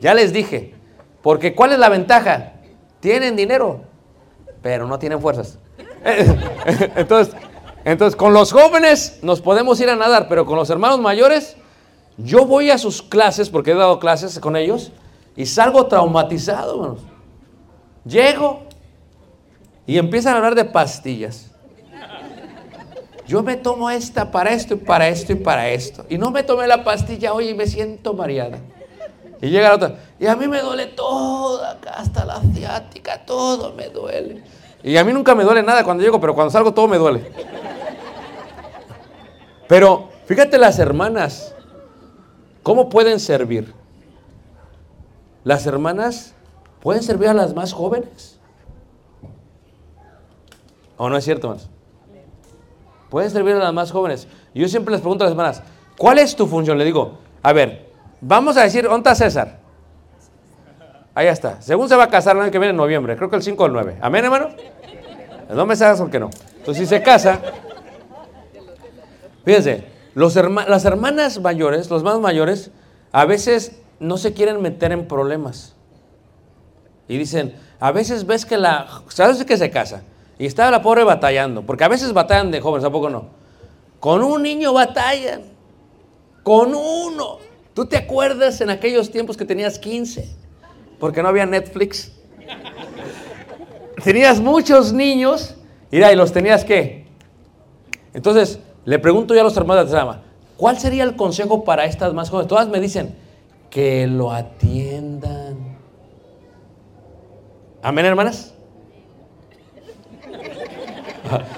Ya 0.00 0.12
les 0.12 0.32
dije, 0.32 0.74
porque 1.22 1.54
¿cuál 1.54 1.72
es 1.72 1.78
la 1.78 1.88
ventaja? 1.88 2.52
Tienen 3.00 3.36
dinero, 3.36 3.80
pero 4.60 4.86
no 4.86 4.98
tienen 4.98 5.20
fuerzas. 5.20 5.58
entonces, 6.96 7.34
entonces, 7.84 8.16
con 8.16 8.34
los 8.34 8.52
jóvenes 8.52 9.20
nos 9.22 9.40
podemos 9.40 9.80
ir 9.80 9.88
a 9.88 9.96
nadar, 9.96 10.28
pero 10.28 10.44
con 10.44 10.56
los 10.56 10.68
hermanos 10.68 11.00
mayores, 11.00 11.56
yo 12.18 12.44
voy 12.44 12.70
a 12.70 12.78
sus 12.78 13.02
clases, 13.02 13.48
porque 13.48 13.70
he 13.70 13.74
dado 13.74 13.98
clases 13.98 14.38
con 14.38 14.56
ellos, 14.56 14.92
y 15.36 15.46
salgo 15.46 15.86
traumatizado, 15.86 16.74
hermanos. 16.74 17.00
Llego, 18.04 18.64
y 19.90 19.98
empiezan 19.98 20.34
a 20.34 20.36
hablar 20.36 20.54
de 20.54 20.64
pastillas. 20.64 21.50
Yo 23.26 23.42
me 23.42 23.56
tomo 23.56 23.90
esta 23.90 24.30
para 24.30 24.50
esto 24.50 24.74
y 24.74 24.76
para 24.76 25.08
esto 25.08 25.32
y 25.32 25.34
para 25.34 25.68
esto. 25.68 26.06
Y 26.08 26.16
no 26.16 26.30
me 26.30 26.44
tomé 26.44 26.68
la 26.68 26.84
pastilla 26.84 27.34
hoy 27.34 27.48
y 27.48 27.54
me 27.54 27.66
siento 27.66 28.14
mareada. 28.14 28.58
Y 29.42 29.48
llega 29.48 29.70
la 29.70 29.74
otra. 29.74 29.96
Y 30.20 30.28
a 30.28 30.36
mí 30.36 30.46
me 30.46 30.60
duele 30.60 30.86
todo 30.86 31.64
acá, 31.64 31.94
hasta 31.94 32.24
la 32.24 32.40
ciática, 32.54 33.24
todo 33.26 33.72
me 33.72 33.88
duele. 33.88 34.44
Y 34.84 34.96
a 34.96 35.02
mí 35.02 35.12
nunca 35.12 35.34
me 35.34 35.42
duele 35.42 35.64
nada 35.64 35.82
cuando 35.82 36.04
llego, 36.04 36.20
pero 36.20 36.36
cuando 36.36 36.52
salgo 36.52 36.72
todo 36.72 36.86
me 36.86 36.96
duele. 36.96 37.28
Pero 39.66 40.08
fíjate 40.26 40.56
las 40.56 40.78
hermanas, 40.78 41.52
¿cómo 42.62 42.88
pueden 42.88 43.18
servir? 43.18 43.74
Las 45.42 45.66
hermanas 45.66 46.34
pueden 46.78 47.02
servir 47.02 47.26
a 47.26 47.34
las 47.34 47.54
más 47.54 47.72
jóvenes. 47.72 48.39
¿O 51.02 51.08
no 51.08 51.16
es 51.16 51.24
cierto, 51.24 51.46
hermanos? 51.46 51.70
Pueden 53.08 53.30
servir 53.30 53.54
a 53.54 53.58
las 53.58 53.72
más 53.72 53.90
jóvenes. 53.90 54.28
Yo 54.54 54.68
siempre 54.68 54.92
les 54.92 55.00
pregunto 55.00 55.24
a 55.24 55.28
las 55.28 55.32
hermanas, 55.32 55.62
¿cuál 55.96 56.18
es 56.18 56.36
tu 56.36 56.46
función? 56.46 56.76
Le 56.76 56.84
digo, 56.84 57.16
a 57.42 57.54
ver, 57.54 57.90
vamos 58.20 58.58
a 58.58 58.64
decir, 58.64 58.84
¿dónde 58.84 58.98
está 58.98 59.14
César? 59.14 59.60
Ahí 61.14 61.28
está. 61.28 61.62
Según 61.62 61.88
se 61.88 61.96
va 61.96 62.04
a 62.04 62.08
casar 62.10 62.36
el 62.36 62.42
año 62.42 62.52
que 62.52 62.58
viene 62.58 62.72
en 62.72 62.76
noviembre, 62.76 63.16
creo 63.16 63.30
que 63.30 63.36
el 63.36 63.42
5 63.42 63.62
o 63.62 63.66
el 63.66 63.72
9. 63.72 63.96
¿Amén, 64.02 64.26
hermano? 64.26 64.50
No 65.54 65.64
me 65.64 65.74
sabes 65.74 65.98
por 65.98 66.10
qué 66.10 66.20
no. 66.20 66.28
Entonces, 66.58 66.86
si 66.86 66.94
se 66.94 67.02
casa, 67.02 67.40
fíjense, 69.42 69.86
las 70.14 70.84
hermanas 70.84 71.40
mayores, 71.40 71.88
los 71.88 72.02
más 72.02 72.20
mayores, 72.20 72.72
a 73.10 73.24
veces 73.24 73.80
no 74.00 74.18
se 74.18 74.34
quieren 74.34 74.60
meter 74.60 74.92
en 74.92 75.08
problemas. 75.08 75.74
Y 77.08 77.16
dicen, 77.16 77.54
a 77.80 77.90
veces 77.90 78.26
ves 78.26 78.44
que 78.44 78.58
la... 78.58 78.86
¿Sabes 79.08 79.42
que 79.46 79.56
se 79.56 79.70
casa? 79.70 80.02
Y 80.40 80.46
estaba 80.46 80.70
la 80.70 80.80
pobre 80.80 81.04
batallando, 81.04 81.66
porque 81.66 81.84
a 81.84 81.88
veces 81.88 82.14
batallan 82.14 82.50
de 82.50 82.62
jóvenes, 82.62 82.86
¿a 82.86 82.90
poco 82.90 83.10
no? 83.10 83.26
Con 84.00 84.22
un 84.22 84.42
niño 84.42 84.72
batallan, 84.72 85.42
con 86.42 86.74
uno. 86.74 87.40
¿Tú 87.74 87.84
te 87.84 87.98
acuerdas 87.98 88.58
en 88.62 88.70
aquellos 88.70 89.10
tiempos 89.10 89.36
que 89.36 89.44
tenías 89.44 89.78
15? 89.78 90.34
Porque 90.98 91.22
no 91.22 91.28
había 91.28 91.44
Netflix. 91.44 92.12
tenías 94.02 94.40
muchos 94.40 94.94
niños, 94.94 95.56
y 95.90 95.98
los 95.98 96.32
tenías 96.32 96.64
que. 96.64 97.04
Entonces, 98.14 98.60
le 98.86 98.98
pregunto 98.98 99.34
yo 99.34 99.42
a 99.42 99.44
los 99.44 99.58
hermanos 99.58 99.84
de 99.84 99.90
Trama, 99.90 100.22
¿cuál 100.56 100.78
sería 100.78 101.04
el 101.04 101.16
consejo 101.16 101.64
para 101.64 101.84
estas 101.84 102.14
más 102.14 102.30
jóvenes? 102.30 102.48
Todas 102.48 102.66
me 102.66 102.80
dicen, 102.80 103.14
que 103.68 104.06
lo 104.06 104.32
atiendan. 104.32 105.76
Amén, 107.82 108.06
hermanas. 108.06 108.54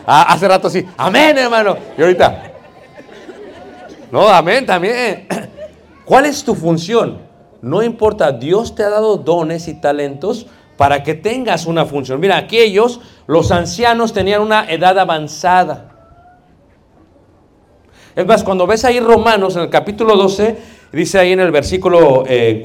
Ah, 0.07 0.33
hace 0.33 0.49
rato 0.49 0.69
sí, 0.69 0.87
amén 0.97 1.39
hermano. 1.39 1.77
Y 1.97 2.03
ahorita, 2.03 2.53
no, 4.11 4.29
amén 4.29 4.67
también. 4.67 5.27
¿Cuál 6.05 6.27
es 6.27 6.45
tu 6.45 6.55
función? 6.55 7.19
No 7.63 7.83
importa, 7.83 8.33
Dios 8.33 8.75
te 8.75 8.83
ha 8.83 8.91
dado 8.91 9.17
dones 9.17 9.69
y 9.69 9.75
talentos 9.75 10.47
para 10.77 11.03
que 11.03 11.15
tengas 11.15 11.67
una 11.67 11.87
función. 11.87 12.21
Mira, 12.21 12.37
aquí 12.37 12.59
ellos, 12.59 13.01
los 13.27 13.53
ancianos, 13.53 14.13
tenían 14.13 14.43
una 14.43 14.69
edad 14.69 14.99
avanzada. 14.99 15.89
Es 18.15 18.27
más, 18.27 18.43
cuando 18.43 18.67
ves 18.67 18.85
ahí 18.85 19.01
Romanos 19.01 19.57
en 19.57 19.63
el 19.63 19.71
capítulo 19.71 20.17
12, 20.17 20.59
dice 20.93 21.19
ahí 21.19 21.33
en 21.33 21.41
el 21.41 21.51
versículo 21.51 22.25
4, 22.25 22.27
eh, 22.29 22.63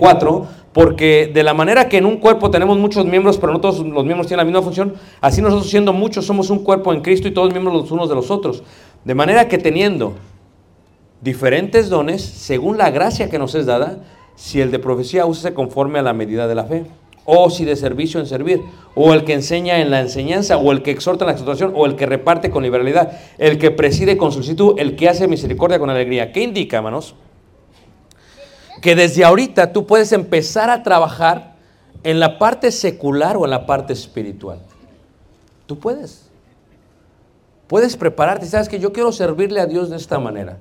porque 0.78 1.32
de 1.34 1.42
la 1.42 1.56
manera 1.56 1.90
que 1.90 1.98
en 1.98 2.06
un 2.06 2.18
cuerpo 2.18 2.52
tenemos 2.52 2.78
muchos 2.78 3.04
miembros, 3.04 3.40
pero 3.40 3.52
no 3.52 3.60
todos 3.60 3.80
los 3.80 4.06
miembros 4.06 4.28
tienen 4.28 4.46
la 4.46 4.46
misma 4.46 4.62
función, 4.62 4.94
así 5.22 5.42
nosotros 5.42 5.72
siendo 5.72 5.92
muchos 5.92 6.24
somos 6.28 6.52
un 6.52 6.60
cuerpo 6.60 6.94
en 6.94 7.02
Cristo 7.02 7.28
y 7.28 7.32
todos 7.32 7.52
miembros 7.52 7.82
los 7.82 7.90
unos 7.90 8.08
de 8.10 8.14
los 8.14 8.30
otros. 8.30 8.62
De 9.04 9.16
manera 9.16 9.48
que 9.48 9.58
teniendo 9.58 10.14
diferentes 11.20 11.90
dones, 11.90 12.22
según 12.22 12.78
la 12.78 12.92
gracia 12.92 13.28
que 13.28 13.40
nos 13.40 13.56
es 13.56 13.66
dada, 13.66 14.04
si 14.36 14.62
el 14.62 14.70
de 14.70 14.78
profecía 14.78 15.26
úsese 15.26 15.56
conforme 15.56 15.98
a 15.98 16.04
la 16.04 16.14
medida 16.14 16.48
de 16.48 16.54
la 16.54 16.66
fe, 16.66 16.86
o 17.26 17.50
si 17.50 17.66
de 17.66 17.76
servicio 17.76 18.20
en 18.20 18.28
servir, 18.28 18.62
o 18.94 19.16
el 19.16 19.24
que 19.24 19.34
enseña 19.34 19.80
en 19.80 19.90
la 19.90 20.02
enseñanza, 20.02 20.58
o 20.58 20.72
el 20.72 20.84
que 20.84 20.92
exhorta 20.92 21.26
en 21.26 21.30
la 21.30 21.34
exhortación, 21.34 21.74
o 21.76 21.88
el 21.88 21.96
que 21.96 22.06
reparte 22.06 22.52
con 22.52 22.62
liberalidad, 22.62 23.20
el 23.40 23.58
que 23.58 23.72
preside 23.72 24.16
con 24.16 24.32
solicitud, 24.32 24.76
el 24.78 24.96
que 24.96 25.10
hace 25.10 25.28
misericordia 25.28 25.80
con 25.80 25.90
alegría. 25.90 26.32
¿Qué 26.32 26.44
indica, 26.44 26.78
hermanos? 26.78 27.16
Que 28.82 28.96
desde 28.96 29.24
ahorita 29.24 29.74
tú 29.74 29.86
puedes 29.86 30.12
empezar 30.12 30.70
a 30.70 30.84
trabajar 30.84 31.56
en 32.04 32.20
la 32.20 32.38
parte 32.38 32.72
secular 32.72 33.38
o 33.38 33.46
en 33.46 33.52
la 33.52 33.66
parte 33.66 33.94
espiritual. 33.94 34.60
Tú 35.66 35.80
puedes. 35.80 36.30
Puedes 37.68 37.98
prepararte. 37.98 38.46
Sabes 38.46 38.70
que 38.70 38.80
yo 38.80 38.94
quiero 38.94 39.12
servirle 39.12 39.60
a 39.60 39.66
Dios 39.66 39.90
de 39.90 39.98
esta 39.98 40.20
manera. 40.20 40.60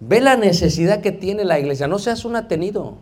Ve 0.00 0.20
la 0.20 0.36
necesidad 0.36 1.00
que 1.00 1.12
tiene 1.12 1.44
la 1.44 1.58
iglesia. 1.58 1.86
No 1.86 1.98
seas 1.98 2.24
un 2.24 2.36
atenido. 2.36 2.94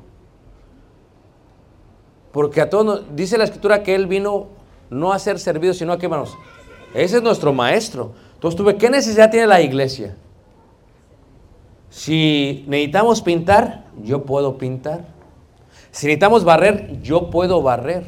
Porque 2.31 2.61
a 2.61 2.71
todos 2.71 3.05
dice 3.15 3.39
la 3.39 3.45
escritura 3.45 3.83
que 3.83 3.95
Él 3.95 4.07
vino 4.07 4.49
no 4.91 5.13
a 5.13 5.19
ser 5.19 5.39
servido, 5.39 5.75
sino 5.75 5.93
a 5.93 5.99
qué 5.99 6.09
manos. 6.09 6.37
Ese 6.95 7.17
es 7.17 7.23
nuestro 7.23 7.53
maestro. 7.53 8.13
Entonces 8.35 8.57
tú 8.57 8.65
ves, 8.65 8.77
¿qué 8.77 8.91
necesidad 8.91 9.31
tiene 9.31 9.47
la 9.47 9.61
iglesia? 9.61 10.17
Si 11.95 12.65
necesitamos 12.67 13.23
pintar, 13.23 13.85
yo 14.03 14.25
puedo 14.25 14.59
pintar. 14.59 15.05
Si 15.93 16.09
necesitamos 16.09 16.43
barrer, 16.43 17.01
yo 17.03 17.31
puedo 17.31 17.63
barrer. 17.63 18.03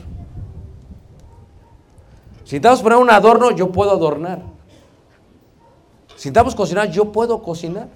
Si 2.42 2.56
necesitamos 2.56 2.82
poner 2.82 2.98
un 2.98 3.10
adorno, 3.10 3.52
yo 3.52 3.70
puedo 3.70 3.92
adornar. 3.92 4.40
Si 6.08 6.14
necesitamos 6.14 6.56
cocinar, 6.56 6.90
yo 6.90 7.12
puedo 7.12 7.40
cocinar. 7.44 7.86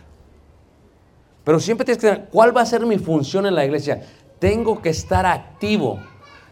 Pero 1.43 1.59
siempre 1.59 1.85
tienes 1.85 2.01
que 2.01 2.23
cuál 2.31 2.57
va 2.57 2.61
a 2.61 2.67
ser 2.67 2.87
mi 2.87 2.99
función 2.99 3.45
en 3.47 3.57
la 3.57 3.65
iglesia. 3.65 4.01
Tengo 4.39 4.81
que 4.81 4.91
estar 4.91 5.27
activo. 5.27 5.99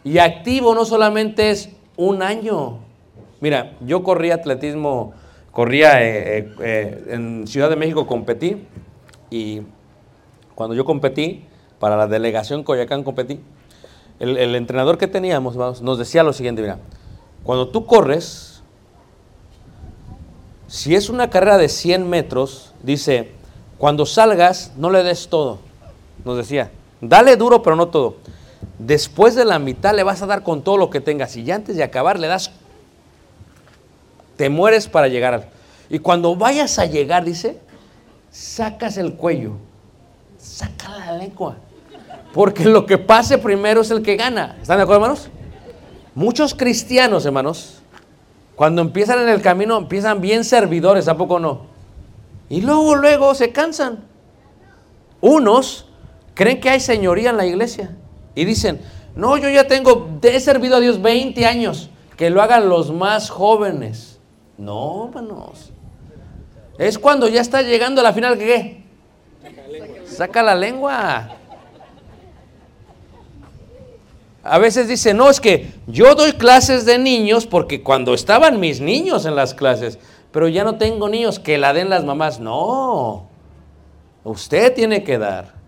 Y 0.02 0.18
activo 0.18 0.74
no 0.74 0.84
solamente 0.84 1.50
es 1.50 1.70
un 1.96 2.22
año. 2.22 2.78
Mira, 3.40 3.76
yo 3.82 4.02
corría 4.02 4.34
atletismo, 4.34 5.12
corría 5.52 6.02
eh, 6.02 6.38
eh, 6.38 6.54
eh, 6.60 7.04
en 7.10 7.46
Ciudad 7.46 7.70
de 7.70 7.76
México, 7.76 8.04
competí. 8.04 8.66
Y 9.30 9.62
cuando 10.54 10.74
yo 10.74 10.84
competí, 10.84 11.44
para 11.78 11.96
la 11.96 12.06
delegación 12.06 12.64
Coyacán 12.64 13.04
competí, 13.04 13.40
el, 14.18 14.54
entrenador 14.56 14.98
que 14.98 15.06
teníamos 15.06 15.54
nos 15.80 15.98
decía 15.98 16.22
lo 16.24 16.32
siguiente, 16.32 16.60
mira, 16.60 16.78
Cuando 17.44 17.68
tú 17.68 17.86
corres, 17.86 18.62
si 20.66 20.94
es 20.94 21.08
una 21.08 21.30
carrera 21.30 21.56
de 21.56 21.68
100 21.68 22.08
metros, 22.08 22.74
dice, 22.82 23.30
cuando 23.78 24.04
salgas, 24.06 24.72
no 24.76 24.90
le 24.90 25.02
des 25.02 25.28
todo. 25.28 25.58
Nos 26.24 26.36
decía, 26.36 26.70
dale 27.00 27.36
duro, 27.36 27.62
pero 27.62 27.76
no 27.76 27.88
todo. 27.88 28.16
Después 28.78 29.34
de 29.34 29.44
la 29.44 29.58
mitad 29.58 29.94
le 29.94 30.02
vas 30.02 30.20
a 30.20 30.26
dar 30.26 30.42
con 30.42 30.62
todo 30.62 30.76
lo 30.76 30.90
que 30.90 31.00
tengas. 31.00 31.36
Y 31.36 31.44
ya 31.44 31.54
antes 31.54 31.76
de 31.76 31.84
acabar 31.84 32.18
le 32.18 32.26
das, 32.26 32.50
te 34.36 34.50
mueres 34.50 34.88
para 34.88 35.08
llegar. 35.08 35.48
Y 35.88 36.00
cuando 36.00 36.34
vayas 36.36 36.78
a 36.78 36.86
llegar, 36.86 37.24
dice, 37.24 37.60
sacas 38.30 38.96
el 38.96 39.14
cuello, 39.14 39.52
saca 40.38 40.98
la 40.98 41.12
lengua. 41.12 41.56
Porque 42.32 42.64
lo 42.64 42.86
que 42.86 42.98
pase 42.98 43.38
primero 43.38 43.80
es 43.80 43.90
el 43.90 44.02
que 44.02 44.16
gana. 44.16 44.56
¿Están 44.60 44.76
de 44.76 44.82
acuerdo, 44.82 45.04
hermanos? 45.04 45.30
Muchos 46.14 46.54
cristianos, 46.54 47.24
hermanos, 47.24 47.82
cuando 48.54 48.82
empiezan 48.82 49.20
en 49.20 49.28
el 49.28 49.40
camino, 49.40 49.76
empiezan 49.76 50.20
bien 50.20 50.44
servidores, 50.44 51.06
¿a 51.08 51.16
poco 51.16 51.38
no? 51.38 51.66
Y 52.48 52.60
luego, 52.60 52.96
luego 52.96 53.34
se 53.34 53.52
cansan. 53.52 54.04
Unos 55.20 55.86
creen 56.34 56.60
que 56.60 56.70
hay 56.70 56.80
señoría 56.80 57.30
en 57.30 57.36
la 57.36 57.46
iglesia 57.46 57.96
y 58.34 58.44
dicen, 58.44 58.80
no, 59.14 59.36
yo 59.36 59.48
ya 59.48 59.66
tengo, 59.66 60.08
he 60.22 60.40
servido 60.40 60.76
a 60.76 60.80
Dios 60.80 61.02
20 61.02 61.44
años, 61.46 61.90
que 62.16 62.30
lo 62.30 62.42
hagan 62.42 62.68
los 62.68 62.92
más 62.92 63.30
jóvenes. 63.30 64.18
No, 64.56 65.06
hermanos. 65.08 65.72
Es 66.78 66.96
cuando 66.96 67.28
ya 67.28 67.40
está 67.40 67.60
llegando 67.62 68.00
a 68.00 68.04
la 68.04 68.12
final, 68.12 68.38
¿qué? 68.38 68.84
Saca 70.06 70.42
la 70.44 70.54
lengua. 70.54 71.34
A 74.44 74.58
veces 74.58 74.86
dice, 74.86 75.12
no, 75.12 75.28
es 75.28 75.40
que 75.40 75.72
yo 75.88 76.14
doy 76.14 76.32
clases 76.32 76.86
de 76.86 76.98
niños 76.98 77.46
porque 77.46 77.82
cuando 77.82 78.14
estaban 78.14 78.60
mis 78.60 78.80
niños 78.80 79.26
en 79.26 79.34
las 79.34 79.54
clases, 79.54 79.98
pero 80.30 80.46
ya 80.46 80.62
no 80.62 80.76
tengo 80.76 81.08
niños 81.08 81.40
que 81.40 81.58
la 81.58 81.72
den 81.72 81.90
las 81.90 82.04
mamás. 82.04 82.38
No, 82.38 83.28
usted 84.22 84.72
tiene 84.72 85.02
que 85.02 85.18
dar. 85.18 85.58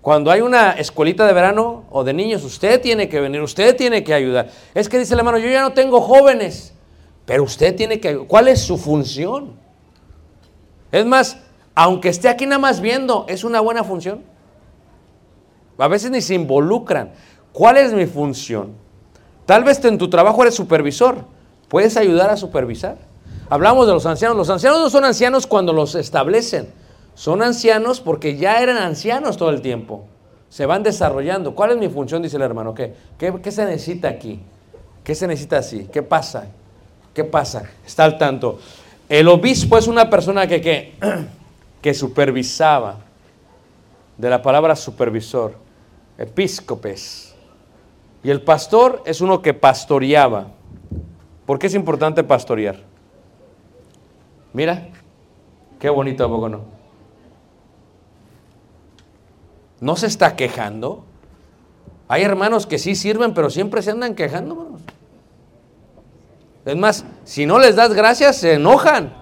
Cuando 0.00 0.30
hay 0.30 0.40
una 0.40 0.72
escuelita 0.72 1.26
de 1.26 1.34
verano 1.34 1.84
o 1.90 2.02
de 2.02 2.14
niños, 2.14 2.42
usted 2.42 2.80
tiene 2.80 3.10
que 3.10 3.20
venir, 3.20 3.42
usted 3.42 3.76
tiene 3.76 4.02
que 4.02 4.14
ayudar. 4.14 4.48
Es 4.74 4.88
que 4.88 4.98
dice 4.98 5.14
la 5.14 5.22
mano, 5.22 5.36
yo 5.36 5.50
ya 5.50 5.60
no 5.60 5.74
tengo 5.74 6.00
jóvenes, 6.00 6.72
pero 7.26 7.42
usted 7.42 7.76
tiene 7.76 8.00
que 8.00 8.08
ayudar. 8.08 8.26
¿Cuál 8.26 8.48
es 8.48 8.60
su 8.60 8.78
función? 8.78 9.67
Es 10.92 11.04
más, 11.06 11.38
aunque 11.74 12.08
esté 12.08 12.28
aquí 12.28 12.46
nada 12.46 12.58
más 12.58 12.80
viendo, 12.80 13.24
es 13.28 13.44
una 13.44 13.60
buena 13.60 13.84
función. 13.84 14.22
A 15.78 15.88
veces 15.88 16.10
ni 16.10 16.20
se 16.20 16.34
involucran. 16.34 17.12
¿Cuál 17.52 17.76
es 17.76 17.92
mi 17.92 18.06
función? 18.06 18.72
Tal 19.46 19.64
vez 19.64 19.82
en 19.84 19.98
tu 19.98 20.10
trabajo 20.10 20.42
eres 20.42 20.54
supervisor. 20.54 21.24
¿Puedes 21.68 21.96
ayudar 21.96 22.30
a 22.30 22.36
supervisar? 22.36 22.98
Hablamos 23.48 23.86
de 23.86 23.92
los 23.92 24.04
ancianos. 24.06 24.36
Los 24.36 24.50
ancianos 24.50 24.80
no 24.80 24.90
son 24.90 25.04
ancianos 25.04 25.46
cuando 25.46 25.72
los 25.72 25.94
establecen. 25.94 26.68
Son 27.14 27.42
ancianos 27.42 28.00
porque 28.00 28.36
ya 28.36 28.62
eran 28.62 28.76
ancianos 28.76 29.36
todo 29.36 29.50
el 29.50 29.60
tiempo. 29.62 30.04
Se 30.48 30.66
van 30.66 30.82
desarrollando. 30.82 31.54
¿Cuál 31.54 31.72
es 31.72 31.76
mi 31.78 31.88
función? 31.88 32.22
Dice 32.22 32.36
el 32.36 32.42
hermano. 32.42 32.74
¿Qué, 32.74 32.94
qué, 33.16 33.40
qué 33.42 33.50
se 33.52 33.64
necesita 33.64 34.08
aquí? 34.08 34.40
¿Qué 35.04 35.14
se 35.14 35.26
necesita 35.26 35.58
así? 35.58 35.88
¿Qué 35.92 36.02
pasa? 36.02 36.46
¿Qué 37.14 37.24
pasa? 37.24 37.70
Está 37.86 38.04
al 38.04 38.18
tanto. 38.18 38.58
El 39.08 39.28
obispo 39.28 39.78
es 39.78 39.86
una 39.86 40.10
persona 40.10 40.46
que, 40.46 40.94
que, 41.82 41.94
supervisaba. 41.94 43.00
De 44.16 44.28
la 44.28 44.42
palabra 44.42 44.74
supervisor. 44.74 45.54
Episcopes. 46.18 47.34
Y 48.22 48.30
el 48.30 48.42
pastor 48.42 49.02
es 49.06 49.20
uno 49.20 49.40
que 49.40 49.54
pastoreaba. 49.54 50.48
¿Por 51.46 51.58
qué 51.58 51.68
es 51.68 51.74
importante 51.74 52.24
pastorear? 52.24 52.80
Mira, 54.52 54.88
qué 55.78 55.88
bonito, 55.88 56.24
¿a 56.24 56.28
poco 56.28 56.48
no? 56.48 56.60
¿No 59.80 59.96
se 59.96 60.08
está 60.08 60.34
quejando? 60.34 61.04
Hay 62.08 62.22
hermanos 62.22 62.66
que 62.66 62.78
sí 62.78 62.96
sirven, 62.96 63.34
pero 63.34 63.50
siempre 63.50 63.82
se 63.82 63.92
andan 63.92 64.14
quejando, 64.14 64.54
hermanos. 64.54 64.82
Es 66.68 66.76
más, 66.76 67.06
si 67.24 67.46
no 67.46 67.58
les 67.58 67.76
das 67.76 67.94
gracias, 67.94 68.36
se 68.36 68.52
enojan. 68.52 69.14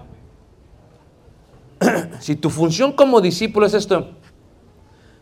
si 2.19 2.35
tu 2.35 2.49
función 2.49 2.91
como 2.91 3.21
discípulo 3.21 3.65
es 3.65 3.73
esto, 3.73 4.09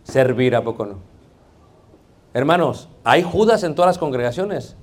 servir, 0.03 0.55
¿a 0.55 0.63
poco 0.63 0.87
no? 0.87 0.95
Hermanos, 2.33 2.89
hay 3.03 3.21
Judas 3.21 3.61
en 3.61 3.75
todas 3.75 3.89
las 3.89 3.97
congregaciones. 3.99 4.75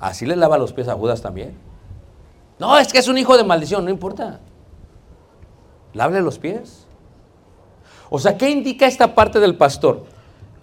Así 0.00 0.26
le 0.26 0.34
lava 0.34 0.58
los 0.58 0.72
pies 0.72 0.88
a 0.88 0.94
Judas 0.94 1.22
también. 1.22 1.54
No, 2.58 2.76
es 2.76 2.92
que 2.92 2.98
es 2.98 3.06
un 3.06 3.18
hijo 3.18 3.36
de 3.36 3.44
maldición, 3.44 3.84
no 3.84 3.90
importa. 3.92 4.40
Lávale 5.94 6.22
los 6.22 6.40
pies. 6.40 6.88
O 8.10 8.18
sea, 8.18 8.36
¿qué 8.36 8.50
indica 8.50 8.88
esta 8.88 9.14
parte 9.14 9.38
del 9.38 9.54
pastor? 9.54 10.06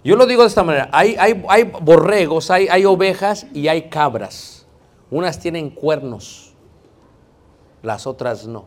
Yo 0.04 0.16
lo 0.16 0.26
digo 0.26 0.42
de 0.42 0.48
esta 0.48 0.62
manera. 0.62 0.90
Hay, 0.92 1.16
hay, 1.18 1.42
hay 1.48 1.72
borregos, 1.80 2.50
hay, 2.50 2.68
hay 2.68 2.84
ovejas 2.84 3.46
y 3.54 3.68
hay 3.68 3.88
cabras. 3.88 4.59
Unas 5.10 5.38
tienen 5.38 5.70
cuernos, 5.70 6.54
las 7.82 8.06
otras 8.06 8.46
no. 8.46 8.66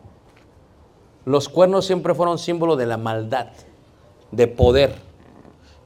Los 1.26 1.48
cuernos 1.48 1.86
siempre 1.86 2.14
fueron 2.14 2.38
símbolo 2.38 2.76
de 2.76 2.86
la 2.86 2.98
maldad, 2.98 3.48
de 4.32 4.48
poder. 4.48 4.96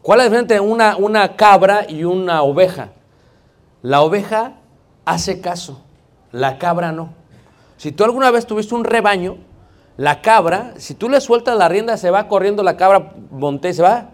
¿Cuál 0.01 0.19
es 0.19 0.23
la 0.25 0.29
diferencia 0.29 0.55
entre 0.55 0.71
una, 0.71 0.97
una 0.97 1.35
cabra 1.35 1.85
y 1.87 2.03
una 2.03 2.41
oveja? 2.41 2.91
La 3.81 4.01
oveja 4.01 4.53
hace 5.05 5.41
caso, 5.41 5.81
la 6.31 6.57
cabra 6.57 6.91
no. 6.91 7.13
Si 7.77 7.91
tú 7.91 8.03
alguna 8.03 8.31
vez 8.31 8.47
tuviste 8.47 8.73
un 8.73 8.83
rebaño, 8.83 9.37
la 9.97 10.21
cabra, 10.21 10.73
si 10.77 10.95
tú 10.95 11.09
le 11.09 11.21
sueltas 11.21 11.57
la 11.57 11.67
rienda, 11.67 11.97
se 11.97 12.09
va 12.09 12.27
corriendo 12.27 12.63
la 12.63 12.77
cabra, 12.77 13.13
monté, 13.29 13.73
se 13.73 13.83
va 13.83 14.09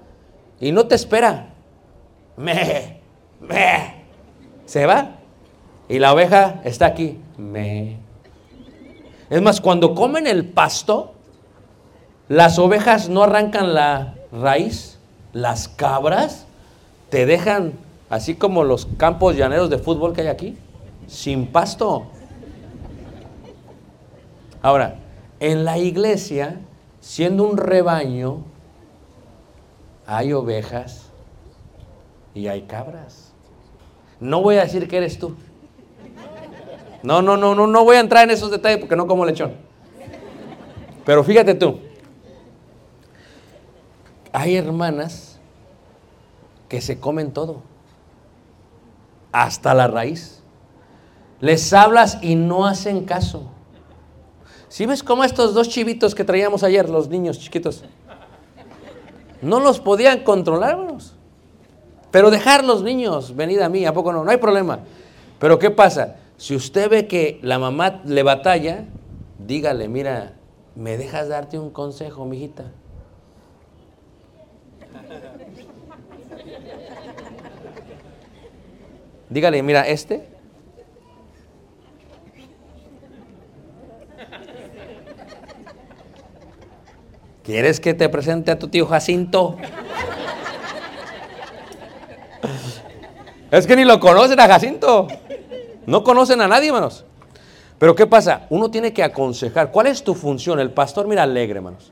y 0.59 0.71
no 0.71 0.87
te 0.87 0.95
espera. 0.95 1.49
Me, 2.37 2.99
me, 3.39 4.05
se 4.65 4.87
va. 4.87 5.22
Y 5.89 5.99
la 5.99 6.13
oveja 6.13 6.61
está 6.63 6.87
aquí. 6.87 7.19
Me. 7.37 7.97
Es 9.29 9.41
más, 9.41 9.61
cuando 9.61 9.95
comen 9.95 10.27
el 10.27 10.45
pasto, 10.45 11.13
las 12.27 12.59
ovejas 12.59 13.09
no 13.09 13.23
arrancan 13.23 13.73
la 13.73 14.15
raíz, 14.31 14.99
las 15.33 15.67
cabras 15.67 16.45
te 17.09 17.25
dejan 17.25 17.73
así 18.09 18.35
como 18.35 18.63
los 18.63 18.87
campos 18.97 19.35
llaneros 19.35 19.69
de 19.69 19.77
fútbol 19.77 20.13
que 20.13 20.21
hay 20.21 20.27
aquí, 20.27 20.57
sin 21.07 21.47
pasto. 21.47 22.07
Ahora, 24.61 24.95
en 25.39 25.65
la 25.65 25.77
iglesia, 25.77 26.59
siendo 27.01 27.43
un 27.43 27.57
rebaño, 27.57 28.39
hay 30.05 30.33
ovejas 30.33 31.09
y 32.33 32.47
hay 32.47 32.63
cabras. 32.63 33.33
No 34.19 34.41
voy 34.41 34.55
a 34.55 34.63
decir 34.63 34.87
que 34.87 34.97
eres 34.97 35.19
tú. 35.19 35.35
No, 37.03 37.21
no, 37.21 37.35
no, 37.35 37.53
no, 37.53 37.67
no 37.67 37.83
voy 37.83 37.97
a 37.97 37.99
entrar 37.99 38.23
en 38.23 38.31
esos 38.31 38.49
detalles 38.49 38.79
porque 38.79 38.95
no 38.95 39.05
como 39.05 39.25
lechón. 39.25 39.53
Pero 41.05 41.23
fíjate 41.23 41.53
tú, 41.53 41.79
hay 44.31 44.55
hermanas 44.55 45.37
que 46.69 46.79
se 46.79 46.99
comen 46.99 47.33
todo, 47.33 47.61
hasta 49.33 49.73
la 49.73 49.87
raíz. 49.87 50.41
Les 51.41 51.73
hablas 51.73 52.19
y 52.21 52.35
no 52.35 52.65
hacen 52.65 53.03
caso. 53.03 53.51
Si 54.69 54.85
ves 54.85 55.03
como 55.03 55.25
estos 55.25 55.53
dos 55.53 55.67
chivitos 55.67 56.15
que 56.15 56.23
traíamos 56.23 56.63
ayer, 56.63 56.89
los 56.89 57.09
niños 57.09 57.37
chiquitos, 57.37 57.83
no 59.41 59.59
los 59.59 59.81
podían 59.81 60.23
controlar, 60.23 60.71
hermanos. 60.71 61.15
Pero 62.11 62.31
dejar 62.31 62.63
los 62.63 62.81
niños, 62.81 63.35
venid 63.35 63.59
a 63.59 63.67
mí, 63.67 63.85
¿a 63.85 63.93
poco 63.93 64.13
no? 64.13 64.23
No 64.23 64.31
hay 64.31 64.37
problema. 64.37 64.79
Pero 65.37 65.59
¿qué 65.59 65.69
pasa? 65.69 66.15
Si 66.43 66.53
usted 66.53 66.89
ve 66.89 67.07
que 67.07 67.39
la 67.41 67.57
mamá 67.57 68.01
le 68.03 68.21
batalla, 68.21 68.83
dígale, 69.39 69.87
mira, 69.87 70.33
¿me 70.75 70.97
dejas 70.97 71.29
darte 71.29 71.57
un 71.57 71.69
consejo, 71.69 72.25
mijita? 72.25 72.65
Dígale, 79.29 79.63
mira, 79.63 79.87
este. 79.87 80.27
¿Quieres 87.43 87.79
que 87.79 87.93
te 87.93 88.09
presente 88.09 88.51
a 88.51 88.59
tu 88.59 88.67
tío 88.67 88.85
Jacinto? 88.85 89.55
Es 93.49 93.65
que 93.65 93.77
ni 93.77 93.85
lo 93.85 94.01
conocen 94.01 94.41
a 94.41 94.47
Jacinto. 94.47 95.07
No 95.85 96.03
conocen 96.03 96.41
a 96.41 96.47
nadie, 96.47 96.67
hermanos. 96.67 97.05
Pero 97.79 97.95
¿qué 97.95 98.07
pasa? 98.07 98.47
Uno 98.49 98.71
tiene 98.71 98.93
que 98.93 99.03
aconsejar. 99.03 99.71
¿Cuál 99.71 99.87
es 99.87 100.03
tu 100.03 100.13
función? 100.13 100.59
El 100.59 100.71
pastor, 100.71 101.07
mira, 101.07 101.23
alegre, 101.23 101.57
hermanos. 101.57 101.91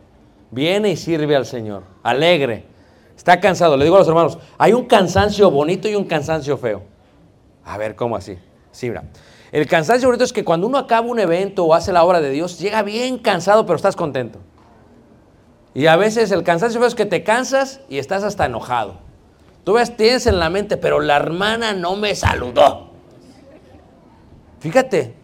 Viene 0.49 0.91
y 0.91 0.97
sirve 0.97 1.35
al 1.35 1.45
Señor. 1.45 1.83
Alegre. 2.03 2.65
Está 3.15 3.39
cansado. 3.39 3.75
Le 3.77 3.83
digo 3.83 3.95
a 3.97 3.99
los 3.99 4.07
hermanos, 4.07 4.37
hay 4.57 4.73
un 4.73 4.85
cansancio 4.85 5.51
bonito 5.51 5.89
y 5.89 5.95
un 5.95 6.05
cansancio 6.05 6.57
feo. 6.57 6.83
A 7.65 7.77
ver, 7.77 7.95
¿cómo 7.95 8.15
así? 8.15 8.37
Sí, 8.71 8.89
mira. 8.89 9.03
El 9.51 9.67
cansancio 9.67 10.07
bonito 10.07 10.23
es 10.23 10.31
que 10.31 10.45
cuando 10.45 10.65
uno 10.65 10.77
acaba 10.77 11.07
un 11.07 11.19
evento 11.19 11.65
o 11.65 11.73
hace 11.73 11.91
la 11.91 12.03
obra 12.03 12.21
de 12.21 12.29
Dios, 12.29 12.57
llega 12.59 12.83
bien 12.83 13.17
cansado, 13.17 13.65
pero 13.65 13.75
estás 13.75 13.95
contento. 13.95 14.39
Y 15.73 15.87
a 15.87 15.95
veces 15.97 16.31
el 16.31 16.43
cansancio 16.43 16.79
feo 16.79 16.87
es 16.87 16.95
que 16.95 17.05
te 17.05 17.23
cansas 17.23 17.81
y 17.89 17.97
estás 17.97 18.23
hasta 18.23 18.45
enojado. 18.45 18.95
Tú 19.63 19.73
ves, 19.73 19.95
tienes 19.95 20.25
en 20.25 20.39
la 20.39 20.49
mente, 20.49 20.77
pero 20.77 20.99
la 20.99 21.17
hermana 21.17 21.73
no 21.73 21.95
me 21.95 22.15
saludó. 22.15 22.90
Fíjate. 24.61 25.15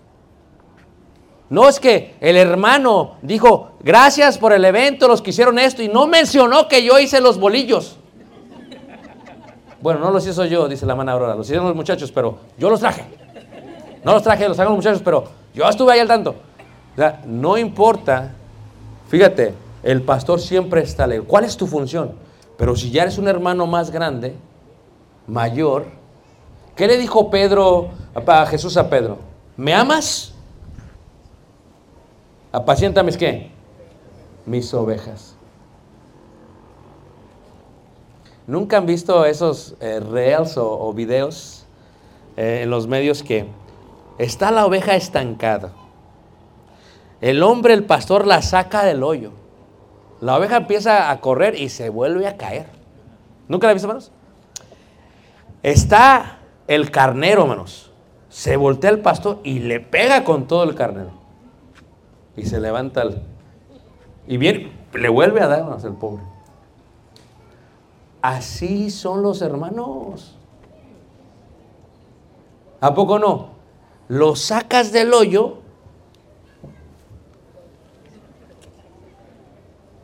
No 1.49 1.69
es 1.69 1.79
que 1.79 2.15
el 2.19 2.35
hermano 2.35 3.15
dijo, 3.21 3.71
gracias 3.79 4.37
por 4.37 4.51
el 4.51 4.65
evento, 4.65 5.07
los 5.07 5.21
que 5.21 5.29
hicieron 5.29 5.57
esto, 5.59 5.81
y 5.81 5.87
no 5.87 6.05
mencionó 6.05 6.67
que 6.67 6.83
yo 6.83 6.99
hice 6.99 7.21
los 7.21 7.39
bolillos. 7.39 7.97
Bueno, 9.79 10.01
no 10.01 10.11
los 10.11 10.27
hizo 10.27 10.43
yo, 10.43 10.67
dice 10.67 10.85
la 10.85 10.93
hermana 10.93 11.13
Aurora, 11.13 11.35
los 11.35 11.45
hicieron 11.45 11.67
los 11.67 11.75
muchachos, 11.75 12.11
pero 12.11 12.39
yo 12.57 12.69
los 12.69 12.81
traje. 12.81 13.05
No 14.03 14.11
los 14.11 14.23
traje, 14.23 14.45
los 14.47 14.57
trajeron 14.57 14.75
los 14.75 14.83
muchachos, 14.83 15.01
pero 15.05 15.23
yo 15.53 15.69
estuve 15.69 15.93
ahí 15.93 15.99
al 15.99 16.07
tanto. 16.07 16.31
O 16.93 16.95
sea, 16.97 17.21
no 17.25 17.57
importa, 17.57 18.33
fíjate, 19.07 19.53
el 19.83 20.01
pastor 20.01 20.41
siempre 20.41 20.81
está 20.81 21.05
alegre. 21.05 21.25
¿Cuál 21.25 21.45
es 21.45 21.55
tu 21.55 21.67
función? 21.67 22.15
Pero 22.57 22.75
si 22.75 22.89
ya 22.89 23.03
eres 23.03 23.17
un 23.19 23.27
hermano 23.27 23.67
más 23.67 23.91
grande, 23.91 24.35
mayor, 25.27 25.85
¿qué 26.77 26.87
le 26.87 26.97
dijo 26.97 27.29
Pedro 27.29 27.89
a 28.13 28.45
Jesús 28.45 28.77
a 28.77 28.89
Pedro? 28.89 29.17
¿Me 29.57 29.73
amas? 29.73 30.33
Apacienta 32.51 33.03
qué? 33.17 33.51
Mis 34.45 34.73
ovejas. 34.73 35.35
¿Nunca 38.45 38.77
han 38.77 38.85
visto 38.85 39.25
esos 39.25 39.75
eh, 39.81 39.99
reels 39.99 40.55
o, 40.55 40.87
o 40.87 40.93
videos 40.93 41.65
eh, 42.37 42.61
en 42.63 42.69
los 42.69 42.87
medios 42.87 43.21
que 43.23 43.47
está 44.17 44.51
la 44.51 44.65
oveja 44.65 44.95
estancada? 44.95 45.73
El 47.19 47.43
hombre, 47.43 47.73
el 47.73 47.83
pastor, 47.83 48.25
la 48.25 48.41
saca 48.41 48.85
del 48.85 49.03
hoyo. 49.03 49.31
La 50.21 50.37
oveja 50.37 50.57
empieza 50.57 51.09
a 51.11 51.19
correr 51.19 51.55
y 51.55 51.69
se 51.69 51.89
vuelve 51.89 52.27
a 52.27 52.37
caer. 52.37 52.67
¿Nunca 53.47 53.67
la 53.67 53.71
han 53.71 53.75
visto, 53.75 53.87
hermanos? 53.87 54.11
Está 55.63 56.36
el 56.67 56.91
carnero, 56.91 57.43
hermanos. 57.43 57.91
Se 58.29 58.57
voltea 58.57 58.89
el 58.89 58.99
pastor 58.99 59.39
y 59.43 59.59
le 59.59 59.79
pega 59.79 60.23
con 60.23 60.47
todo 60.47 60.63
el 60.63 60.75
carnero. 60.75 61.11
Y 62.35 62.45
se 62.45 62.59
levanta 62.59 63.01
el... 63.01 63.21
Y 64.27 64.37
viene, 64.37 64.71
le 64.93 65.09
vuelve 65.09 65.41
a 65.41 65.47
dar 65.47 65.59
hermanos, 65.59 65.83
el 65.85 65.93
pobre. 65.93 66.23
Así 68.21 68.91
son 68.91 69.23
los 69.23 69.41
hermanos. 69.41 70.35
¿A 72.81 72.93
poco 72.93 73.17
no? 73.17 73.49
Lo 74.07 74.35
sacas 74.35 74.91
del 74.91 75.13
hoyo, 75.13 75.57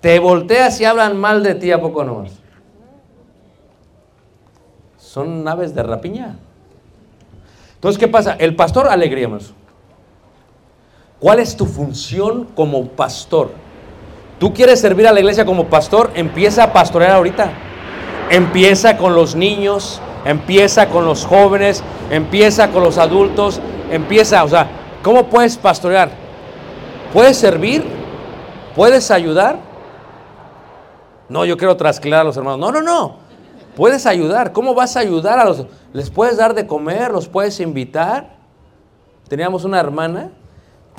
te 0.02 0.19
volteas 0.19 0.82
y 0.82 0.86
hablan 0.86 1.17
mal 1.17 1.43
de 1.43 1.56
ti, 1.56 1.71
¿a 1.71 1.80
poco 1.80 2.04
no? 2.04 2.26
Son 4.97 5.43
naves 5.43 5.73
de 5.73 5.84
rapiña. 5.84 6.38
Entonces, 7.83 7.99
¿qué 7.99 8.07
pasa? 8.07 8.37
El 8.39 8.55
pastor, 8.55 8.87
alegría. 8.87 9.27
¿Cuál 11.19 11.39
es 11.39 11.57
tu 11.57 11.65
función 11.65 12.45
como 12.55 12.87
pastor? 12.87 13.51
¿Tú 14.39 14.53
quieres 14.53 14.79
servir 14.79 15.05
a 15.05 15.11
la 15.11 15.19
iglesia 15.19 15.43
como 15.43 15.65
pastor? 15.65 16.09
Empieza 16.15 16.63
a 16.63 16.71
pastorear 16.71 17.11
ahorita. 17.11 17.51
Empieza 18.29 18.95
con 18.95 19.15
los 19.15 19.35
niños, 19.35 19.99
empieza 20.23 20.87
con 20.87 21.03
los 21.03 21.25
jóvenes, 21.25 21.83
empieza 22.09 22.69
con 22.69 22.85
los 22.85 22.97
adultos, 22.97 23.59
empieza, 23.91 24.45
o 24.45 24.47
sea, 24.47 24.65
¿cómo 25.03 25.25
puedes 25.25 25.57
pastorear? 25.57 26.09
¿Puedes 27.11 27.35
servir? 27.35 27.83
¿Puedes 28.77 29.11
ayudar? 29.11 29.57
No, 31.27 31.43
yo 31.43 31.57
quiero 31.57 31.75
trasclar 31.75 32.21
a 32.21 32.23
los 32.23 32.37
hermanos. 32.37 32.59
No, 32.59 32.71
no, 32.71 32.81
no. 32.81 33.22
Puedes 33.75 34.05
ayudar. 34.05 34.53
¿Cómo 34.53 34.73
vas 34.73 34.95
a 34.97 34.99
ayudar 34.99 35.39
a 35.39 35.45
los? 35.45 35.65
¿Les 35.93 36.09
puedes 36.09 36.38
dar 36.38 36.53
de 36.53 36.67
comer? 36.67 37.12
¿Los 37.12 37.27
puedes 37.27 37.59
invitar? 37.59 38.36
Teníamos 39.27 39.63
una 39.63 39.79
hermana 39.79 40.31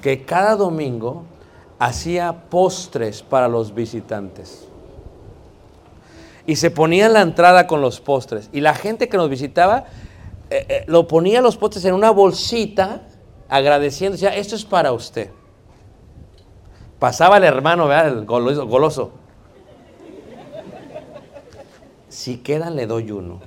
que 0.02 0.24
cada 0.24 0.56
domingo 0.56 1.24
hacía 1.78 2.32
postres 2.50 3.22
para 3.22 3.48
los 3.48 3.74
visitantes. 3.74 4.66
Y 6.46 6.56
se 6.56 6.70
ponía 6.70 7.06
en 7.06 7.12
la 7.14 7.22
entrada 7.22 7.66
con 7.66 7.80
los 7.80 8.00
postres. 8.00 8.50
Y 8.52 8.60
la 8.60 8.74
gente 8.74 9.08
que 9.08 9.16
nos 9.16 9.30
visitaba 9.30 9.84
eh, 10.50 10.66
eh, 10.68 10.84
lo 10.86 11.06
ponía 11.08 11.40
los 11.40 11.56
postres 11.56 11.84
en 11.84 11.94
una 11.94 12.10
bolsita 12.10 13.02
agradeciendo. 13.48 14.12
Decía, 14.12 14.34
esto 14.36 14.56
es 14.56 14.64
para 14.64 14.92
usted. 14.92 15.30
Pasaba 16.98 17.36
el 17.36 17.44
hermano, 17.44 17.86
¿verdad? 17.86 18.18
El 18.18 18.24
goloso. 18.24 19.12
Si 22.14 22.36
quedan, 22.36 22.76
le 22.76 22.86
doy 22.86 23.10
uno. 23.10 23.40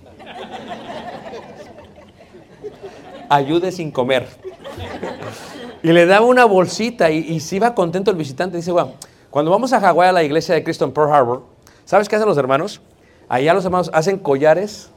Ayude 3.30 3.72
sin 3.72 3.92
comer. 3.92 4.28
Y 5.82 5.94
le 5.94 6.06
daba 6.06 6.26
una 6.26 6.44
bolsita 6.44 7.10
y, 7.10 7.20
y 7.20 7.40
se 7.40 7.56
iba 7.56 7.74
contento 7.74 8.12
el 8.12 8.18
visitante. 8.18 8.58
Dice, 8.58 8.74
bueno, 8.74 8.96
cuando 9.30 9.52
vamos 9.52 9.72
a 9.72 9.80
Hawái 9.80 10.10
a 10.10 10.12
la 10.12 10.22
iglesia 10.22 10.54
de 10.54 10.66
Cristo 10.66 10.84
en 10.84 10.92
Pearl 10.92 11.14
Harbor, 11.14 11.46
¿sabes 11.86 12.10
qué 12.10 12.18
hacen 12.18 12.28
los 12.28 12.38
hermanos? 12.38 12.82
Allá 13.30 13.54
los 13.54 13.64
hermanos 13.64 13.90
hacen 13.94 14.20
collares 14.20 14.90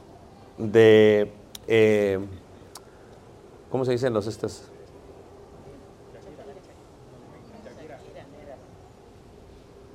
de, 0.57 1.31
eh, 1.65 2.19
¿cómo 3.69 3.85
se 3.85 3.93
dicen 3.93 4.13
los 4.13 4.27
estos? 4.27 4.63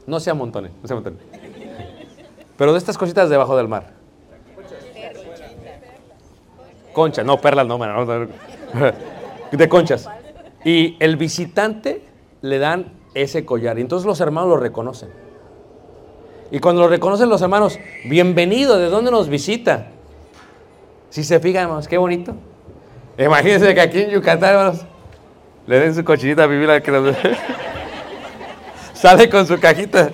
No 0.06 0.18
se 0.18 0.30
amontonen, 0.30 0.72
no 0.80 0.88
se 0.88 0.94
amontonen. 0.94 1.25
Pero 2.56 2.72
de 2.72 2.78
estas 2.78 2.96
cositas 2.96 3.28
debajo 3.28 3.56
del 3.56 3.68
mar. 3.68 3.92
Conchas, 6.92 7.26
no, 7.26 7.38
perlas 7.40 7.66
no, 7.66 7.76
man, 7.76 7.94
no, 7.94 8.26
de 9.52 9.68
conchas. 9.68 10.08
Y 10.64 10.96
el 10.98 11.16
visitante 11.16 12.02
le 12.40 12.58
dan 12.58 12.92
ese 13.14 13.44
collar. 13.44 13.78
Y 13.78 13.82
entonces 13.82 14.06
los 14.06 14.20
hermanos 14.20 14.48
lo 14.50 14.56
reconocen. 14.56 15.10
Y 16.50 16.58
cuando 16.58 16.82
lo 16.82 16.88
reconocen 16.88 17.28
los 17.28 17.42
hermanos, 17.42 17.78
bienvenido, 18.04 18.78
¿de 18.78 18.86
dónde 18.86 19.10
nos 19.10 19.28
visita? 19.28 19.88
Si 21.10 21.24
se 21.24 21.40
fijan, 21.40 21.64
hermanos, 21.64 21.88
qué 21.88 21.98
bonito. 21.98 22.34
Imagínense 23.18 23.74
que 23.74 23.80
aquí 23.80 24.00
en 24.02 24.10
Yucatán, 24.10 24.50
hermanos, 24.50 24.86
le 25.66 25.80
den 25.80 25.94
su 25.94 26.04
cochinita 26.04 26.44
a 26.44 26.46
vivir 26.46 26.70
que 26.82 26.90
nos... 26.90 27.16
Sale 28.94 29.28
con 29.28 29.46
su 29.46 29.58
cajita. 29.58 30.10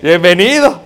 Bienvenido. 0.00 0.80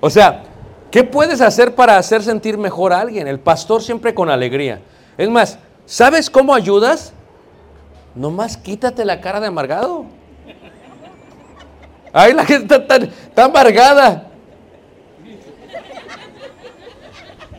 O 0.00 0.10
sea, 0.10 0.42
¿qué 0.90 1.02
puedes 1.04 1.40
hacer 1.40 1.74
para 1.74 1.96
hacer 1.96 2.22
sentir 2.22 2.58
mejor 2.58 2.92
a 2.92 3.00
alguien? 3.00 3.26
El 3.26 3.40
pastor 3.40 3.82
siempre 3.82 4.12
con 4.12 4.28
alegría. 4.28 4.80
Es 5.16 5.28
más, 5.30 5.58
¿sabes 5.86 6.28
cómo 6.28 6.54
ayudas? 6.54 7.14
Nomás 8.14 8.58
quítate 8.58 9.06
la 9.06 9.20
cara 9.20 9.40
de 9.40 9.46
amargado. 9.46 10.04
Ay, 12.12 12.34
la 12.34 12.44
gente 12.44 12.74
está 12.74 12.86
tan, 12.86 13.10
tan 13.34 13.50
amargada. 13.50 14.24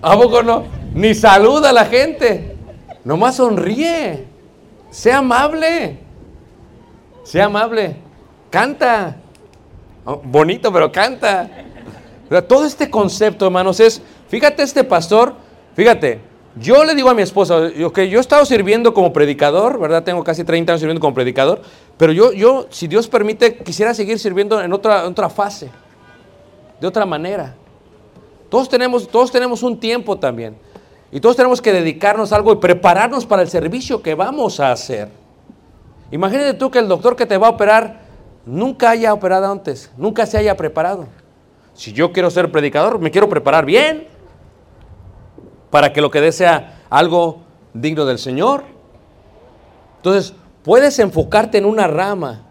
¿A 0.02 0.16
no? 0.16 0.64
Ni 0.94 1.14
saluda 1.16 1.72
a 1.72 1.74
la 1.74 1.86
gente. 1.86 2.56
Nomás 3.04 3.38
sonríe. 3.38 4.28
Sea 4.92 5.18
amable. 5.18 6.00
Sea 7.24 7.46
amable. 7.46 7.96
Canta. 8.50 9.19
Oh, 10.12 10.20
bonito, 10.24 10.74
pero 10.74 10.92
canta. 10.92 11.48
Todo 12.48 12.66
este 12.66 12.90
concepto, 12.90 13.46
hermanos, 13.46 13.80
es, 13.80 14.02
fíjate 14.28 14.64
este 14.64 14.84
pastor, 14.84 15.36
fíjate, 15.76 16.20
yo 16.60 16.84
le 16.84 16.96
digo 16.96 17.12
a 17.12 17.14
mi 17.14 17.22
esposa, 17.22 17.70
que 17.94 18.10
yo 18.10 18.18
he 18.18 18.22
estado 18.22 18.44
sirviendo 18.44 18.92
como 18.92 19.14
predicador, 19.14 19.80
¿verdad? 19.80 20.04
Tengo 20.04 20.24
casi 20.24 20.44
30 20.44 20.72
años 20.72 20.80
sirviendo 20.80 21.00
como 21.00 21.14
predicador, 21.14 21.62
pero 21.96 22.12
yo, 22.12 22.34
yo 22.34 22.66
si 22.72 22.88
Dios 22.88 23.08
permite, 23.08 23.58
quisiera 23.58 23.94
seguir 23.94 24.18
sirviendo 24.18 24.60
en 24.60 24.74
otra, 24.74 25.08
otra 25.08 25.30
fase, 25.30 25.70
de 26.82 26.88
otra 26.88 27.06
manera. 27.06 27.54
Todos 28.50 28.68
tenemos, 28.68 29.08
todos 29.08 29.32
tenemos 29.32 29.62
un 29.62 29.80
tiempo 29.80 30.18
también. 30.18 30.58
Y 31.12 31.20
todos 31.20 31.36
tenemos 31.36 31.62
que 31.62 31.72
dedicarnos 31.72 32.34
a 32.34 32.36
algo 32.36 32.54
y 32.54 32.56
prepararnos 32.56 33.28
para 33.28 33.44
el 33.44 33.48
servicio 33.48 34.02
que 34.02 34.16
vamos 34.16 34.60
a 34.60 34.72
hacer. 34.72 35.10
Imagínate 36.10 36.56
tú 36.56 36.72
que 36.72 36.80
el 36.80 36.88
doctor 36.88 37.16
que 37.16 37.28
te 37.28 37.38
va 37.38 37.46
a 37.46 37.52
operar 37.52 38.09
nunca 38.50 38.90
haya 38.90 39.14
operado 39.14 39.52
antes, 39.52 39.92
nunca 39.96 40.26
se 40.26 40.38
haya 40.38 40.58
preparado. 40.58 41.08
Si 41.74 41.94
yo 41.94 42.12
quiero 42.12 42.32
ser 42.32 42.52
predicador, 42.52 43.00
me 43.00 43.12
quiero 43.12 43.30
preparar 43.30 43.66
bien 43.66 44.08
para 45.70 45.94
que 45.94 46.02
lo 46.02 46.10
que 46.10 46.20
dé 46.20 46.32
sea 46.32 46.82
algo 46.90 47.42
digno 47.74 48.06
del 48.06 48.18
Señor. 48.18 48.64
Entonces, 49.98 50.34
puedes 50.64 50.98
enfocarte 51.00 51.60
en 51.60 51.66
una 51.66 51.88
rama, 51.88 52.42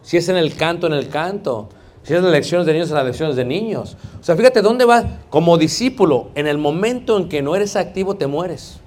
si 0.00 0.16
es 0.16 0.28
en 0.28 0.36
el 0.36 0.56
canto, 0.56 0.86
en 0.86 0.94
el 0.94 1.08
canto, 1.08 1.68
si 2.02 2.14
es 2.14 2.18
en 2.18 2.24
las 2.24 2.32
lecciones 2.32 2.66
de 2.66 2.72
niños, 2.72 2.88
en 2.88 2.96
las 2.96 3.04
lecciones 3.04 3.36
de 3.36 3.44
niños. 3.44 3.96
O 4.20 4.24
sea, 4.24 4.34
fíjate 4.36 4.62
dónde 4.62 4.86
vas 4.86 5.04
como 5.28 5.58
discípulo, 5.58 6.30
en 6.34 6.46
el 6.46 6.56
momento 6.56 7.18
en 7.18 7.28
que 7.28 7.42
no 7.42 7.54
eres 7.54 7.76
activo, 7.76 8.16
te 8.16 8.26
mueres. 8.26 8.80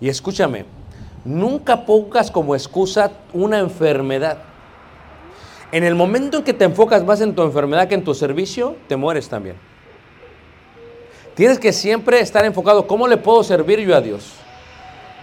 Y 0.00 0.08
escúchame, 0.08 0.64
nunca 1.24 1.86
pongas 1.86 2.30
como 2.30 2.54
excusa 2.54 3.12
una 3.32 3.60
enfermedad. 3.60 4.53
En 5.74 5.82
el 5.82 5.96
momento 5.96 6.38
en 6.38 6.44
que 6.44 6.52
te 6.52 6.66
enfocas 6.66 7.02
más 7.02 7.20
en 7.20 7.34
tu 7.34 7.42
enfermedad 7.42 7.88
que 7.88 7.96
en 7.96 8.04
tu 8.04 8.14
servicio, 8.14 8.76
te 8.86 8.94
mueres 8.94 9.28
también. 9.28 9.56
Tienes 11.34 11.58
que 11.58 11.72
siempre 11.72 12.20
estar 12.20 12.44
enfocado, 12.44 12.86
¿cómo 12.86 13.08
le 13.08 13.16
puedo 13.16 13.42
servir 13.42 13.80
yo 13.80 13.96
a 13.96 14.00
Dios? 14.00 14.34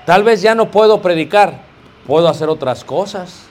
Tal 0.06 0.26
vez 0.26 0.42
ya 0.42 0.54
no 0.54 0.70
puedo 0.70 1.02
predicar, 1.02 1.62
puedo 2.06 2.28
hacer 2.28 2.50
otras 2.50 2.84
cosas. 2.84 3.44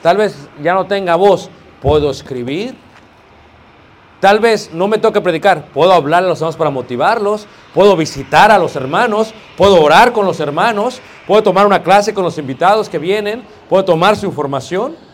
Tal 0.00 0.18
vez 0.18 0.36
ya 0.62 0.72
no 0.72 0.86
tenga 0.86 1.16
voz, 1.16 1.50
puedo 1.82 2.12
escribir. 2.12 2.76
Tal 4.20 4.38
vez 4.38 4.70
no 4.72 4.86
me 4.86 4.98
toque 4.98 5.20
predicar, 5.20 5.64
puedo 5.74 5.92
hablar 5.92 6.22
a 6.22 6.28
los 6.28 6.38
hermanos 6.38 6.56
para 6.56 6.70
motivarlos, 6.70 7.48
puedo 7.74 7.96
visitar 7.96 8.52
a 8.52 8.58
los 8.58 8.76
hermanos, 8.76 9.34
puedo 9.56 9.82
orar 9.82 10.12
con 10.12 10.26
los 10.26 10.38
hermanos, 10.38 11.00
puedo 11.26 11.42
tomar 11.42 11.66
una 11.66 11.82
clase 11.82 12.14
con 12.14 12.22
los 12.22 12.38
invitados 12.38 12.88
que 12.88 13.00
vienen, 13.00 13.42
puedo 13.68 13.84
tomar 13.84 14.14
su 14.14 14.26
información. 14.26 15.07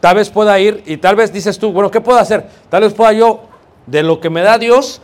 Tal 0.00 0.16
vez 0.16 0.30
pueda 0.30 0.58
ir 0.58 0.82
y 0.86 0.96
tal 0.96 1.16
vez 1.16 1.32
dices 1.32 1.58
tú, 1.58 1.72
bueno, 1.72 1.90
¿qué 1.90 2.00
puedo 2.00 2.18
hacer? 2.18 2.48
Tal 2.68 2.82
vez 2.82 2.94
pueda 2.94 3.12
yo, 3.12 3.40
de 3.86 4.02
lo 4.02 4.20
que 4.20 4.30
me 4.30 4.42
da 4.42 4.58
Dios, 4.58 5.00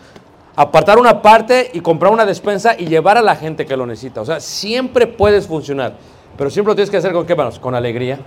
apartar 0.56 0.98
una 0.98 1.20
parte 1.20 1.70
y 1.72 1.80
comprar 1.80 2.12
una 2.12 2.24
despensa 2.24 2.76
y 2.78 2.86
llevar 2.86 3.18
a 3.18 3.22
la 3.22 3.34
gente 3.34 3.66
que 3.66 3.76
lo 3.76 3.86
necesita. 3.86 4.20
O 4.20 4.24
sea, 4.24 4.40
siempre 4.40 5.06
puedes 5.06 5.46
funcionar, 5.46 5.94
pero 6.36 6.50
siempre 6.50 6.70
lo 6.70 6.76
tienes 6.76 6.90
que 6.90 6.98
hacer 6.98 7.12
con 7.12 7.26
qué 7.26 7.34
manos? 7.34 7.58
Con 7.58 7.74
alegría, 7.74 8.20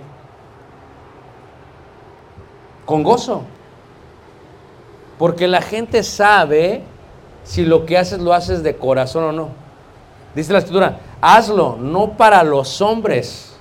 con 2.84 3.02
gozo. 3.02 3.42
Porque 5.18 5.48
la 5.48 5.62
gente 5.62 6.02
sabe 6.02 6.82
si 7.42 7.64
lo 7.64 7.86
que 7.86 7.98
haces 7.98 8.20
lo 8.20 8.34
haces 8.34 8.62
de 8.62 8.76
corazón 8.76 9.24
o 9.24 9.32
no. 9.32 9.48
Dice 10.34 10.52
la 10.52 10.58
escritura, 10.58 11.00
hazlo, 11.20 11.76
no 11.80 12.16
para 12.16 12.44
los 12.44 12.80
hombres. 12.80 13.57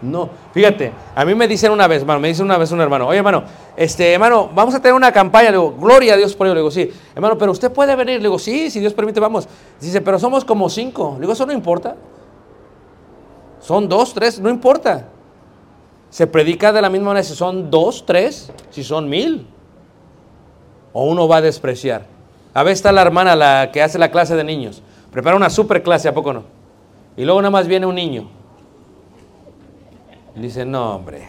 No, 0.00 0.30
fíjate, 0.52 0.92
a 1.14 1.24
mí 1.24 1.34
me 1.34 1.48
dicen 1.48 1.72
una 1.72 1.88
vez, 1.88 2.02
hermano, 2.02 2.20
me 2.20 2.28
dice 2.28 2.42
una 2.42 2.56
vez 2.56 2.70
un 2.70 2.80
hermano, 2.80 3.08
oye 3.08 3.18
hermano, 3.18 3.42
este 3.76 4.12
hermano, 4.12 4.48
vamos 4.54 4.72
a 4.76 4.80
tener 4.80 4.94
una 4.94 5.10
campaña, 5.10 5.50
le 5.50 5.56
digo, 5.56 5.74
gloria 5.76 6.14
a 6.14 6.16
Dios 6.16 6.36
por 6.36 6.46
ello, 6.46 6.54
le 6.54 6.60
digo, 6.60 6.70
sí, 6.70 6.88
hermano, 7.16 7.36
pero 7.36 7.50
usted 7.50 7.72
puede 7.72 7.96
venir, 7.96 8.18
le 8.18 8.28
digo, 8.28 8.38
sí, 8.38 8.70
si 8.70 8.78
Dios 8.78 8.94
permite, 8.94 9.18
vamos. 9.18 9.48
Dice, 9.80 10.00
pero 10.00 10.20
somos 10.20 10.44
como 10.44 10.70
cinco, 10.70 11.14
le 11.14 11.22
digo, 11.22 11.32
eso 11.32 11.44
no 11.46 11.52
importa. 11.52 11.96
Son 13.60 13.88
dos, 13.88 14.14
tres, 14.14 14.38
no 14.38 14.50
importa. 14.50 15.08
Se 16.10 16.28
predica 16.28 16.72
de 16.72 16.80
la 16.80 16.88
misma 16.88 17.08
manera 17.08 17.24
si 17.24 17.34
son 17.34 17.68
dos, 17.68 18.06
tres, 18.06 18.52
si 18.70 18.84
son 18.84 19.08
mil. 19.08 19.48
O 20.92 21.06
uno 21.06 21.26
va 21.26 21.38
a 21.38 21.40
despreciar. 21.40 22.06
A 22.54 22.62
veces 22.62 22.78
está 22.78 22.92
la 22.92 23.02
hermana, 23.02 23.34
la 23.34 23.70
que 23.72 23.82
hace 23.82 23.98
la 23.98 24.12
clase 24.12 24.36
de 24.36 24.44
niños, 24.44 24.80
prepara 25.10 25.36
una 25.36 25.50
super 25.50 25.82
clase, 25.82 26.08
¿a 26.08 26.14
poco 26.14 26.32
no? 26.32 26.44
Y 27.16 27.24
luego 27.24 27.42
nada 27.42 27.50
más 27.50 27.66
viene 27.66 27.84
un 27.84 27.96
niño. 27.96 28.37
Dice, 30.40 30.64
no, 30.64 30.96
hombre, 30.96 31.28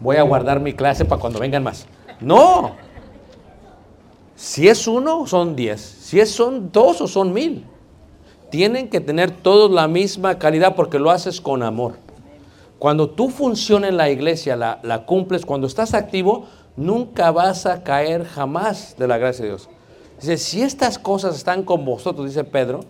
voy 0.00 0.16
a 0.16 0.22
guardar 0.22 0.60
mi 0.60 0.72
clase 0.72 1.04
para 1.04 1.20
cuando 1.20 1.38
vengan 1.38 1.62
más. 1.62 1.86
No. 2.20 2.72
Si 4.34 4.68
es 4.68 4.86
uno, 4.88 5.26
son 5.26 5.54
diez. 5.54 5.80
Si 5.80 6.18
es, 6.18 6.30
son 6.30 6.70
dos 6.72 7.00
o 7.00 7.06
son 7.06 7.32
mil. 7.32 7.64
Tienen 8.50 8.88
que 8.88 9.00
tener 9.00 9.30
todos 9.30 9.70
la 9.70 9.88
misma 9.88 10.38
calidad 10.38 10.74
porque 10.74 10.98
lo 10.98 11.10
haces 11.10 11.40
con 11.40 11.62
amor. 11.62 11.94
Cuando 12.78 13.10
tú 13.10 13.28
funcionas 13.28 13.90
en 13.90 13.96
la 13.96 14.10
iglesia, 14.10 14.56
la, 14.56 14.80
la 14.82 15.04
cumples, 15.04 15.44
cuando 15.44 15.66
estás 15.66 15.94
activo, 15.94 16.46
nunca 16.76 17.30
vas 17.30 17.66
a 17.66 17.82
caer 17.82 18.24
jamás 18.24 18.96
de 18.98 19.06
la 19.06 19.18
gracia 19.18 19.44
de 19.44 19.50
Dios. 19.50 19.68
Dice, 20.20 20.36
si 20.38 20.62
estas 20.62 20.98
cosas 20.98 21.36
están 21.36 21.62
con 21.62 21.84
vosotros, 21.84 22.26
dice 22.26 22.44
Pedro, 22.44 22.80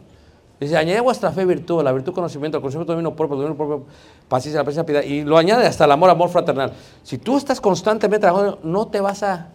dice, 0.61 0.77
añade 0.77 1.01
vuestra 1.01 1.33
fe 1.33 1.45
virtud, 1.45 1.83
la 1.83 1.93
virtud 1.93 2.13
conocimiento, 2.13 2.59
el 2.59 2.63
conocimiento 2.63 2.93
dominio 2.93 3.15
propio, 3.15 3.35
el 3.37 3.43
dominio 3.43 3.57
propio, 3.57 3.87
paciencia, 4.29 4.61
la 4.61 4.65
paciencia, 4.65 4.85
piedad, 4.87 5.03
y 5.03 5.23
lo 5.23 5.37
añade 5.39 5.67
hasta 5.67 5.85
el 5.85 5.93
amor, 5.93 6.11
amor 6.11 6.29
fraternal. 6.31 6.73
Si 7.03 7.19
tú 7.19 7.37
estás 7.37 7.61
constantemente 7.61 8.21
trabajando, 8.21 8.59
no 8.63 8.89
te 8.89 9.01
vas 9.01 9.23
a, 9.23 9.49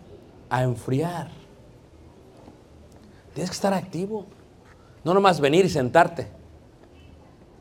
a 0.50 0.64
enfriar. 0.64 1.30
Tienes 3.34 3.50
que 3.50 3.56
estar 3.56 3.74
activo. 3.74 4.26
No 5.04 5.14
nomás 5.14 5.42
venir 5.42 5.66
y 5.66 5.70
sentarte. 5.70 6.28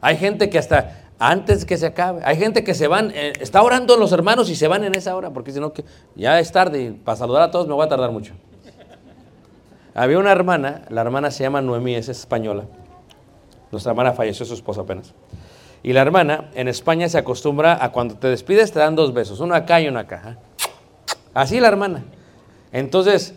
Hay 0.00 0.16
gente 0.16 0.50
que 0.50 0.58
hasta 0.58 1.02
antes 1.18 1.64
que 1.64 1.76
se 1.76 1.86
acabe, 1.86 2.20
hay 2.24 2.36
gente 2.36 2.64
que 2.64 2.74
se 2.74 2.88
van, 2.88 3.12
eh, 3.12 3.32
está 3.38 3.62
orando 3.62 3.96
los 3.96 4.10
hermanos 4.10 4.50
y 4.50 4.56
se 4.56 4.66
van 4.66 4.82
en 4.82 4.96
esa 4.96 5.14
hora, 5.14 5.30
porque 5.30 5.52
si 5.52 5.60
no, 5.60 5.72
que 5.72 5.84
ya 6.16 6.40
es 6.40 6.50
tarde 6.50 6.82
y 6.82 6.90
para 6.90 7.16
saludar 7.16 7.42
a 7.42 7.50
todos 7.52 7.68
me 7.68 7.74
voy 7.74 7.86
a 7.86 7.88
tardar 7.88 8.10
mucho. 8.10 8.34
Había 9.94 10.18
una 10.18 10.32
hermana, 10.32 10.82
la 10.88 11.02
hermana 11.02 11.30
se 11.30 11.44
llama 11.44 11.62
Noemí, 11.62 11.94
es 11.94 12.08
española. 12.08 12.64
Nuestra 13.72 13.90
hermana 13.92 14.12
falleció 14.12 14.44
su 14.44 14.52
esposo 14.52 14.82
apenas. 14.82 15.14
Y 15.82 15.94
la 15.94 16.02
hermana 16.02 16.50
en 16.54 16.68
España 16.68 17.08
se 17.08 17.18
acostumbra 17.18 17.82
a 17.82 17.90
cuando 17.90 18.14
te 18.16 18.28
despides 18.28 18.70
te 18.70 18.78
dan 18.78 18.94
dos 18.94 19.12
besos, 19.12 19.40
uno 19.40 19.54
acá 19.54 19.80
y 19.80 19.88
uno 19.88 19.98
acá. 19.98 20.22
¿eh? 20.26 20.66
Así 21.34 21.58
la 21.58 21.68
hermana. 21.68 22.04
Entonces, 22.70 23.34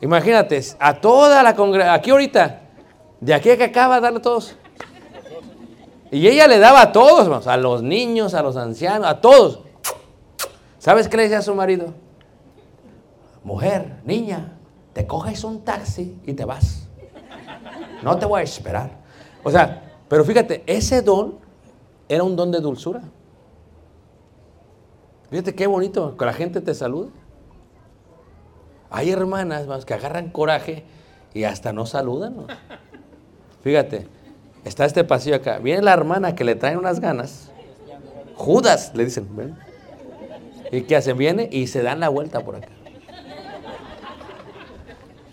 imagínate, 0.00 0.60
a 0.80 1.00
toda 1.00 1.42
la 1.42 1.54
congregación, 1.54 1.94
aquí 1.94 2.10
ahorita, 2.10 2.60
de 3.20 3.32
aquí 3.32 3.50
a 3.50 3.56
que 3.56 3.64
acaba 3.64 4.00
darle 4.00 4.18
a 4.18 4.22
todos. 4.22 4.56
Y 6.10 6.26
ella 6.26 6.48
le 6.48 6.58
daba 6.58 6.82
a 6.82 6.92
todos, 6.92 7.22
hermanos, 7.22 7.46
a 7.46 7.56
los 7.56 7.82
niños, 7.82 8.34
a 8.34 8.42
los 8.42 8.56
ancianos, 8.56 9.06
a 9.06 9.20
todos. 9.20 9.60
¿Sabes 10.78 11.08
qué 11.08 11.16
le 11.16 11.22
decía 11.24 11.38
a 11.38 11.42
su 11.42 11.54
marido? 11.54 11.94
Mujer, 13.44 14.00
niña, 14.04 14.58
te 14.92 15.06
coges 15.06 15.44
un 15.44 15.64
taxi 15.64 16.20
y 16.26 16.32
te 16.32 16.44
vas. 16.44 16.88
No 18.02 18.18
te 18.18 18.26
voy 18.26 18.40
a 18.40 18.44
esperar. 18.44 18.97
O 19.42 19.50
sea, 19.50 19.82
pero 20.08 20.24
fíjate, 20.24 20.62
ese 20.66 21.02
don 21.02 21.38
era 22.08 22.22
un 22.22 22.36
don 22.36 22.50
de 22.50 22.60
dulzura. 22.60 23.02
Fíjate 25.30 25.54
qué 25.54 25.66
bonito 25.66 26.16
que 26.16 26.24
la 26.24 26.32
gente 26.32 26.60
te 26.60 26.74
salude. 26.74 27.10
Hay 28.90 29.10
hermanas 29.10 29.62
hermanos, 29.62 29.84
que 29.84 29.94
agarran 29.94 30.30
coraje 30.30 30.84
y 31.34 31.44
hasta 31.44 31.72
no 31.72 31.84
saludan. 31.84 32.46
Fíjate, 33.62 34.08
está 34.64 34.86
este 34.86 35.04
pasillo 35.04 35.36
acá. 35.36 35.58
Viene 35.58 35.82
la 35.82 35.92
hermana 35.92 36.34
que 36.34 36.44
le 36.44 36.54
trae 36.54 36.76
unas 36.76 37.00
ganas. 37.00 37.50
Judas, 38.34 38.92
le 38.94 39.04
dicen. 39.04 39.28
¿ven? 39.36 39.58
¿Y 40.72 40.82
qué 40.82 40.96
hacen? 40.96 41.18
Viene 41.18 41.48
y 41.52 41.66
se 41.66 41.82
dan 41.82 42.00
la 42.00 42.08
vuelta 42.08 42.44
por 42.44 42.56
acá. 42.56 42.68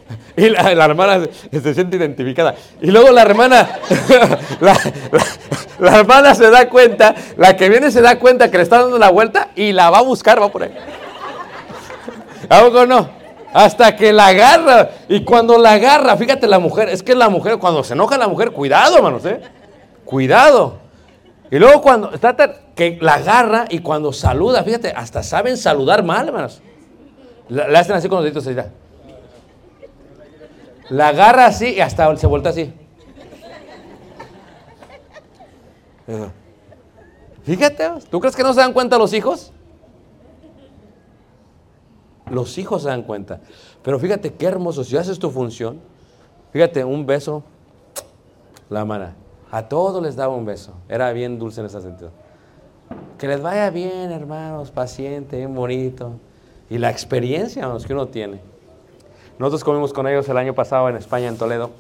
Y 0.38 0.50
la, 0.50 0.72
hermana 0.72 1.26
se, 1.52 1.74
siente 1.74 1.98
identificada. 1.98 2.56
Y 2.82 2.92
luego 2.92 3.12
la 3.12 3.22
hermana, 3.22 3.70
la, 4.60 4.78
la- 5.80 5.98
hermana 5.98 6.36
se 6.36 6.50
da 6.50 6.70
cuenta, 6.70 7.16
la 7.38 7.56
que 7.56 7.70
viene 7.70 7.90
se 7.92 8.02
da 8.02 8.20
cuenta 8.20 8.52
que 8.52 8.58
le 8.58 8.64
está 8.64 8.82
dando 8.82 8.98
la 8.98 9.10
vuelta 9.10 9.50
y 9.56 9.72
la 9.72 9.90
va 9.90 10.00
a 10.00 10.02
buscar, 10.02 10.42
va 10.42 10.52
por 10.52 10.64
ahí. 10.64 10.76
¿A 12.50 12.60
poco 12.62 12.86
no? 12.86 13.10
Hasta 13.54 13.96
que 13.96 14.12
la 14.12 14.28
agarra. 14.28 14.90
Y 15.08 15.24
cuando 15.24 15.58
la 15.58 15.74
agarra, 15.74 16.18
fíjate 16.18 16.48
la 16.48 16.60
mujer, 16.60 16.90
es 16.90 17.02
que 17.02 17.16
la 17.16 17.30
mujer, 17.30 17.58
cuando 17.58 17.84
se 17.84 17.94
enoja 17.94 18.18
la 18.18 18.28
mujer, 18.28 18.52
cuidado, 18.52 18.98
hermanos, 18.98 19.26
¿eh? 19.26 19.40
Cuidado. 20.04 20.80
Y 21.50 21.58
luego 21.58 21.82
cuando 21.82 22.10
trata 22.10 22.54
que 22.76 22.98
la 23.00 23.14
agarra 23.14 23.66
y 23.70 23.80
cuando 23.80 24.12
saluda, 24.12 24.64
fíjate, 24.64 24.92
hasta 24.94 25.24
saben 25.24 25.56
saludar 25.56 26.04
mal, 26.04 26.28
hermanos. 26.28 26.62
La 27.48 27.80
hacen 27.80 27.96
así 27.96 28.10
con 28.10 28.18
los 28.18 28.26
deditos 28.26 28.46
así. 28.46 28.70
La 30.90 31.10
agarra 31.10 31.48
así 31.48 31.74
y 31.76 31.80
hasta 31.80 32.16
se 32.18 32.28
vuelta 32.28 32.50
así. 32.50 32.74
Fíjate, 37.44 37.90
¿tú 38.10 38.20
crees 38.20 38.36
que 38.36 38.44
no 38.44 38.54
se 38.54 38.60
dan 38.60 38.74
cuenta 38.74 38.98
los 38.98 39.14
hijos? 39.14 39.52
Los 42.30 42.58
hijos 42.58 42.84
se 42.84 42.90
dan 42.90 43.04
cuenta. 43.04 43.40
Pero 43.84 44.00
fíjate 44.00 44.34
qué 44.34 44.48
hermoso, 44.48 44.84
si 44.84 44.98
haces 44.98 45.20
tu 45.20 45.30
función, 45.30 45.80
fíjate, 46.52 46.84
un 46.84 47.06
beso, 47.06 47.44
la 48.70 48.84
mano. 48.84 49.10
A 49.52 49.68
todos 49.68 50.02
les 50.02 50.16
daba 50.16 50.36
un 50.36 50.46
beso. 50.46 50.74
Era 50.90 51.12
bien 51.14 51.38
dulce 51.38 51.62
en 51.62 51.68
ese 51.68 51.82
sentido. 51.82 52.12
Que 53.18 53.28
les 53.28 53.42
vaya 53.42 53.70
bien, 53.70 54.12
hermanos, 54.12 54.72
paciente, 54.72 55.38
bien 55.38 55.54
bonito. 55.54 56.14
Y 56.70 56.78
la 56.78 56.90
experiencia 56.90 57.62
hermanos, 57.62 57.86
que 57.86 57.94
uno 57.94 58.08
tiene. 58.08 58.40
Nosotros 59.40 59.64
comimos 59.64 59.92
con 59.94 60.08
ellos 60.08 60.28
el 60.30 60.38
año 60.38 60.54
pasado 60.54 60.88
en 60.90 60.96
España, 60.96 61.28
en 61.28 61.38
Toledo. 61.38 61.72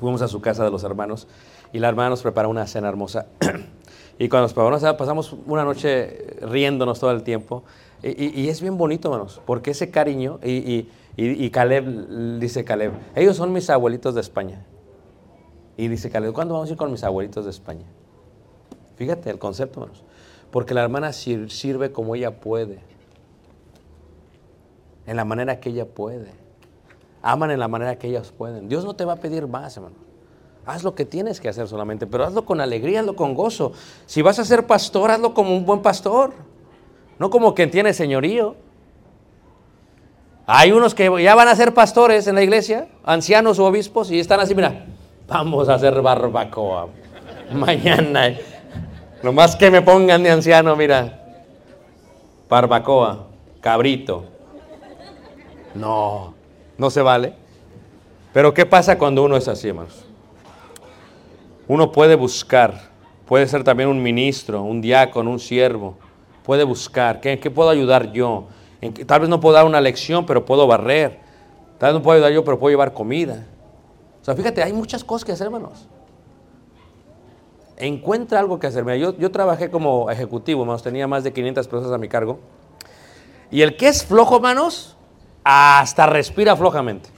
Fuimos 0.00 0.22
a 0.22 0.28
su 0.28 0.40
casa 0.40 0.64
de 0.64 0.70
los 0.70 0.84
hermanos 0.84 1.26
y 1.72 1.78
la 1.78 1.88
hermana 1.88 2.10
nos 2.10 2.22
preparó 2.22 2.48
una 2.50 2.66
cena 2.66 2.88
hermosa. 2.88 3.26
y 4.18 4.28
cuando 4.28 4.44
nos 4.48 4.52
preparó 4.54 4.96
pasamos 4.96 5.34
una 5.46 5.64
noche 5.64 6.36
riéndonos 6.42 7.00
todo 7.00 7.10
el 7.10 7.22
tiempo. 7.22 7.64
Y, 8.04 8.48
es 8.48 8.60
bien 8.60 8.76
bonito, 8.78 9.08
hermanos, 9.12 9.40
porque 9.46 9.70
ese 9.70 9.90
cariño, 9.92 10.40
y, 10.42 10.88
y- 11.16 11.50
Caleb, 11.50 12.38
dice 12.40 12.64
Caleb, 12.64 12.92
ellos 13.14 13.36
son 13.36 13.52
mis 13.52 13.70
abuelitos 13.70 14.16
de 14.16 14.20
España. 14.20 14.64
Y 15.76 15.86
dice 15.86 16.10
Caleb, 16.10 16.32
¿cuándo 16.32 16.54
vamos 16.54 16.68
a 16.68 16.72
ir 16.72 16.78
con 16.78 16.90
mis 16.90 17.04
abuelitos 17.04 17.44
de 17.44 17.52
España? 17.52 17.86
Fíjate 18.96 19.30
el 19.30 19.38
concepto, 19.38 19.80
hermanos. 19.80 20.02
Porque 20.50 20.74
la 20.74 20.82
hermana 20.82 21.12
sir- 21.12 21.48
sirve 21.50 21.92
como 21.92 22.16
ella 22.16 22.40
puede. 22.40 22.80
En 25.06 25.16
la 25.16 25.24
manera 25.24 25.60
que 25.60 25.70
ella 25.70 25.86
puede. 25.86 26.41
Aman 27.22 27.52
en 27.52 27.60
la 27.60 27.68
manera 27.68 27.96
que 27.96 28.08
ellas 28.08 28.32
pueden. 28.36 28.68
Dios 28.68 28.84
no 28.84 28.94
te 28.94 29.04
va 29.04 29.14
a 29.14 29.16
pedir 29.16 29.46
más, 29.46 29.76
hermano. 29.76 29.94
Haz 30.66 30.84
lo 30.84 30.94
que 30.94 31.04
tienes 31.04 31.40
que 31.40 31.48
hacer 31.48 31.66
solamente, 31.66 32.06
pero 32.06 32.24
hazlo 32.24 32.44
con 32.44 32.60
alegría, 32.60 33.00
hazlo 33.00 33.16
con 33.16 33.34
gozo. 33.34 33.72
Si 34.06 34.22
vas 34.22 34.38
a 34.38 34.44
ser 34.44 34.66
pastor, 34.66 35.10
hazlo 35.10 35.34
como 35.34 35.56
un 35.56 35.64
buen 35.64 35.82
pastor, 35.82 36.32
no 37.18 37.30
como 37.30 37.54
quien 37.54 37.70
tiene 37.70 37.92
señorío. 37.92 38.56
Hay 40.46 40.72
unos 40.72 40.94
que 40.94 41.10
ya 41.22 41.34
van 41.34 41.48
a 41.48 41.56
ser 41.56 41.74
pastores 41.74 42.26
en 42.26 42.34
la 42.34 42.42
iglesia, 42.42 42.88
ancianos 43.04 43.58
o 43.58 43.66
obispos, 43.66 44.10
y 44.10 44.20
están 44.20 44.40
así, 44.40 44.54
mira, 44.54 44.86
vamos 45.28 45.68
a 45.68 45.74
hacer 45.74 46.00
barbacoa 46.02 46.88
mañana. 47.52 48.36
Nomás 49.22 49.54
que 49.56 49.70
me 49.70 49.82
pongan 49.82 50.22
de 50.22 50.30
anciano, 50.30 50.74
mira, 50.74 51.24
barbacoa, 52.48 53.26
cabrito. 53.60 54.24
No, 55.74 56.34
no 56.82 56.90
se 56.90 57.00
vale. 57.00 57.32
Pero 58.34 58.52
¿qué 58.52 58.66
pasa 58.66 58.98
cuando 58.98 59.22
uno 59.22 59.36
es 59.36 59.46
así, 59.48 59.68
hermanos? 59.68 60.04
Uno 61.68 61.92
puede 61.92 62.16
buscar, 62.16 62.90
puede 63.24 63.46
ser 63.46 63.62
también 63.62 63.88
un 63.88 64.02
ministro, 64.02 64.62
un 64.62 64.80
diácono, 64.80 65.30
un 65.30 65.38
siervo, 65.38 65.96
puede 66.42 66.64
buscar, 66.64 67.20
¿qué, 67.20 67.38
qué 67.38 67.50
puedo 67.50 67.70
ayudar 67.70 68.12
yo? 68.12 68.48
En 68.80 68.92
tal 68.92 69.20
vez 69.20 69.28
no 69.28 69.38
puedo 69.38 69.54
dar 69.54 69.64
una 69.64 69.80
lección, 69.80 70.26
pero 70.26 70.44
puedo 70.44 70.66
barrer. 70.66 71.20
Tal 71.78 71.90
vez 71.90 72.00
no 72.00 72.02
puedo 72.02 72.16
ayudar 72.16 72.32
yo, 72.32 72.44
pero 72.44 72.58
puedo 72.58 72.72
llevar 72.72 72.92
comida. 72.92 73.46
O 74.20 74.24
sea, 74.24 74.34
fíjate, 74.34 74.62
hay 74.62 74.72
muchas 74.72 75.04
cosas 75.04 75.24
que 75.24 75.32
hacer, 75.32 75.46
hermanos. 75.46 75.86
Encuentra 77.76 78.40
algo 78.40 78.58
que 78.58 78.66
hacer. 78.66 78.84
Yo, 78.98 79.16
yo 79.16 79.30
trabajé 79.30 79.70
como 79.70 80.10
ejecutivo, 80.10 80.62
hermanos, 80.62 80.82
tenía 80.82 81.06
más 81.06 81.22
de 81.22 81.32
500 81.32 81.68
personas 81.68 81.92
a 81.92 81.98
mi 81.98 82.08
cargo. 82.08 82.40
Y 83.52 83.62
el 83.62 83.76
que 83.76 83.86
es 83.86 84.04
flojo, 84.04 84.36
hermanos, 84.36 84.96
hasta 85.44 86.06
respira 86.06 86.56
flojamente. 86.56 87.10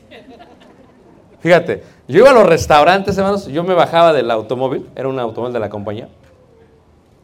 Fíjate, 1.40 1.82
yo 2.08 2.20
iba 2.20 2.30
a 2.30 2.32
los 2.32 2.46
restaurantes, 2.46 3.16
hermanos, 3.18 3.46
yo 3.46 3.64
me 3.64 3.74
bajaba 3.74 4.12
del 4.12 4.30
automóvil, 4.30 4.88
era 4.96 5.08
un 5.08 5.18
automóvil 5.18 5.52
de 5.52 5.60
la 5.60 5.68
compañía. 5.68 6.08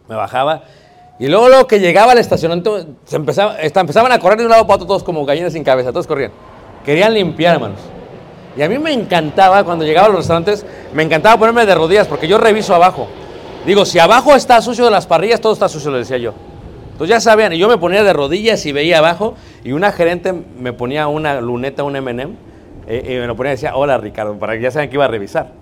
Me 0.08 0.14
bajaba 0.14 0.62
y 1.20 1.28
luego, 1.28 1.66
que 1.66 1.78
llegaba 1.78 2.12
al 2.12 2.18
estacionamiento, 2.18 2.82
se 3.04 3.16
empezaba, 3.16 3.56
empezaban 3.60 4.10
a 4.10 4.18
correr 4.18 4.38
de 4.38 4.44
un 4.44 4.50
lado 4.50 4.66
para 4.66 4.76
otro 4.76 4.86
todos 4.86 5.04
como 5.04 5.26
gallinas 5.26 5.52
sin 5.52 5.62
cabeza, 5.62 5.92
todos 5.92 6.06
corrían. 6.06 6.32
Querían 6.82 7.12
limpiar, 7.12 7.56
hermanos. 7.56 7.78
Y 8.56 8.62
a 8.62 8.68
mí 8.70 8.78
me 8.78 8.90
encantaba, 8.90 9.62
cuando 9.62 9.84
llegaba 9.84 10.06
a 10.06 10.08
los 10.08 10.20
restaurantes, 10.20 10.64
me 10.94 11.02
encantaba 11.02 11.38
ponerme 11.38 11.66
de 11.66 11.74
rodillas 11.74 12.06
porque 12.06 12.26
yo 12.26 12.38
reviso 12.38 12.74
abajo. 12.74 13.06
Digo, 13.66 13.84
si 13.84 13.98
abajo 13.98 14.34
está 14.34 14.62
sucio 14.62 14.86
de 14.86 14.90
las 14.90 15.06
parrillas, 15.06 15.42
todo 15.42 15.52
está 15.52 15.68
sucio, 15.68 15.90
le 15.90 15.98
decía 15.98 16.16
yo. 16.16 16.32
Entonces 17.00 17.16
ya 17.16 17.20
sabían, 17.22 17.54
y 17.54 17.56
yo 17.56 17.66
me 17.66 17.78
ponía 17.78 18.04
de 18.04 18.12
rodillas 18.12 18.66
y 18.66 18.72
veía 18.72 18.98
abajo, 18.98 19.34
y 19.64 19.72
una 19.72 19.90
gerente 19.90 20.34
me 20.34 20.74
ponía 20.74 21.06
una 21.06 21.40
luneta, 21.40 21.82
un 21.82 21.96
M&M, 21.96 22.34
y 22.86 23.08
me 23.14 23.26
lo 23.26 23.34
ponía 23.34 23.52
y 23.52 23.54
decía, 23.54 23.74
hola 23.74 23.96
Ricardo, 23.96 24.38
para 24.38 24.52
que 24.52 24.60
ya 24.60 24.70
saben 24.70 24.90
que 24.90 24.96
iba 24.96 25.06
a 25.06 25.08
revisar. 25.08 25.52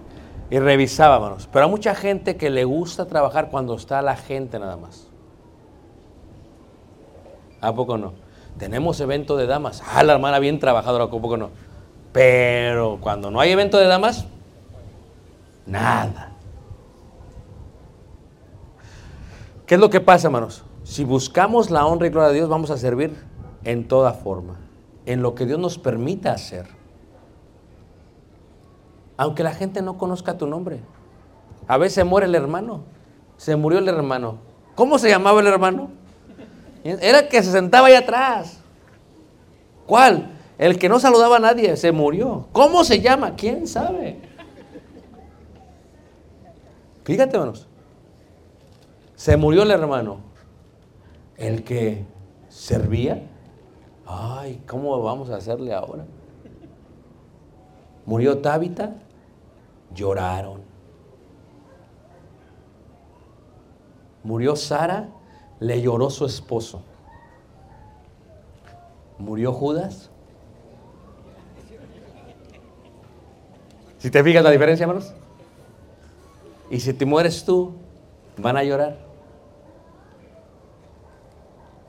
Y 0.51 0.59
revisaba, 0.59 1.15
hermanos. 1.15 1.49
Pero 1.53 1.67
hay 1.67 1.71
mucha 1.71 1.95
gente 1.95 2.37
que 2.37 2.51
le 2.51 2.65
gusta 2.65 3.07
trabajar 3.07 3.51
cuando 3.51 3.77
está 3.77 4.03
la 4.03 4.17
gente 4.17 4.59
nada 4.59 4.77
más. 4.79 5.07
¿A 7.61 7.73
poco 7.73 7.97
no? 7.97 8.15
Tenemos 8.59 8.99
evento 8.99 9.37
de 9.37 9.47
damas. 9.47 9.81
Ah, 9.87 10.03
la 10.03 10.15
hermana 10.15 10.41
bien 10.41 10.59
trabajadora, 10.59 11.05
¿a 11.05 11.09
poco 11.09 11.37
no? 11.37 11.51
Pero 12.11 12.99
cuando 13.01 13.31
no 13.31 13.39
hay 13.39 13.53
evento 13.53 13.79
de 13.79 13.87
damas, 13.87 14.27
nada. 15.67 16.33
¿Qué 19.67 19.77
es 19.77 19.81
lo 19.81 19.89
que 19.89 20.01
pasa, 20.01 20.27
hermanos? 20.27 20.65
Si 20.89 21.05
buscamos 21.05 21.71
la 21.71 21.85
honra 21.85 22.07
y 22.07 22.11
gloria 22.11 22.31
de 22.31 22.37
Dios, 22.37 22.49
vamos 22.49 22.71
a 22.71 22.79
servir 22.79 23.15
en 23.63 23.87
toda 23.87 24.15
forma, 24.15 24.57
en 25.05 25.21
lo 25.21 25.35
que 25.35 25.45
Dios 25.45 25.59
nos 25.59 25.77
permita 25.77 26.33
hacer. 26.33 26.67
Aunque 29.19 29.43
la 29.43 29.53
gente 29.53 29.83
no 29.83 29.99
conozca 29.99 30.39
tu 30.39 30.47
nombre. 30.47 30.81
A 31.67 31.77
veces 31.77 32.07
muere 32.07 32.27
el 32.27 32.35
hermano. 32.35 32.85
Se 33.37 33.55
murió 33.55 33.81
el 33.81 33.89
hermano. 33.89 34.39
¿Cómo 34.77 34.99
se 34.99 35.11
llamaba 35.11 35.43
el 35.43 35.47
hermano? 35.47 35.91
Era 36.83 37.19
el 37.19 37.29
que 37.29 37.43
se 37.43 37.53
sentaba 37.53 37.89
ahí 37.89 37.95
atrás. 37.95 38.59
¿Cuál? 39.87 40.39
El 40.57 40.79
que 40.79 40.89
no 40.89 40.99
saludaba 40.99 41.37
a 41.37 41.41
nadie, 41.41 41.77
se 41.77 41.93
murió. 41.93 42.49
¿Cómo 42.53 42.83
se 42.83 43.03
llama? 43.03 43.37
¿Quién 43.37 43.67
sabe? 43.67 44.23
Fíjate, 47.05 47.37
hermanos. 47.37 47.69
Se 49.17 49.37
murió 49.37 49.65
el 49.65 49.71
hermano. 49.71 50.28
El 51.39 51.63
que 51.65 52.05
servía. 52.49 53.23
Ay, 54.05 54.63
¿cómo 54.67 55.01
vamos 55.03 55.31
a 55.31 55.37
hacerle 55.37 55.73
ahora? 55.73 56.05
Murió 58.05 58.39
Tabita. 58.39 58.95
Lloraron. 59.95 60.63
Murió 64.25 64.57
Sara. 64.57 65.09
Le 65.61 65.81
lloró 65.81 66.11
su 66.11 66.27
esposo. 66.27 66.83
Murió 69.19 69.53
Judas. 69.53 70.11
Si 73.99 74.11
te 74.11 74.23
fijas 74.23 74.45
la 74.45 74.51
diferencia, 74.51 74.85
hermanos. 74.85 75.13
Y 76.71 76.81
si 76.81 76.93
te 76.93 77.05
mueres 77.05 77.45
tú, 77.45 77.73
van 78.37 78.57
a 78.57 78.63
llorar. 78.63 79.08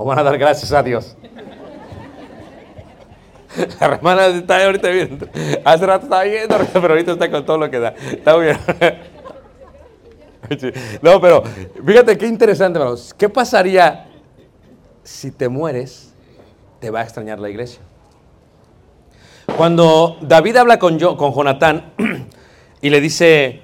O 0.01 0.05
van 0.05 0.17
a 0.17 0.23
dar 0.23 0.37
gracias 0.37 0.71
a 0.71 0.81
Dios. 0.81 1.17
La 3.81 3.87
hermana 3.87 4.27
está 4.27 4.63
ahorita 4.63 4.87
viendo. 4.89 5.27
Hace 5.65 5.85
rato 5.85 6.05
estaba 6.05 6.23
viendo, 6.23 6.55
pero 6.73 6.87
ahorita 6.89 7.11
está 7.11 7.29
con 7.29 7.45
todo 7.45 7.57
lo 7.57 7.69
que 7.69 7.79
da. 7.79 7.89
Está 7.89 8.35
muy 8.37 8.45
bien. 8.45 8.57
No, 11.03 11.19
pero 11.21 11.43
fíjate 11.85 12.17
qué 12.17 12.25
interesante, 12.25 12.79
hermanos. 12.79 13.13
¿Qué 13.15 13.29
pasaría 13.29 14.07
si 15.03 15.29
te 15.29 15.47
mueres? 15.47 16.11
Te 16.79 16.89
va 16.89 17.01
a 17.01 17.03
extrañar 17.03 17.39
la 17.39 17.49
iglesia. 17.49 17.81
Cuando 19.57 20.17
David 20.21 20.55
habla 20.55 20.79
con, 20.79 20.99
Jo- 20.99 21.17
con 21.17 21.33
Jonatán 21.35 21.91
y 22.81 22.89
le 22.89 22.99
dice, 23.01 23.61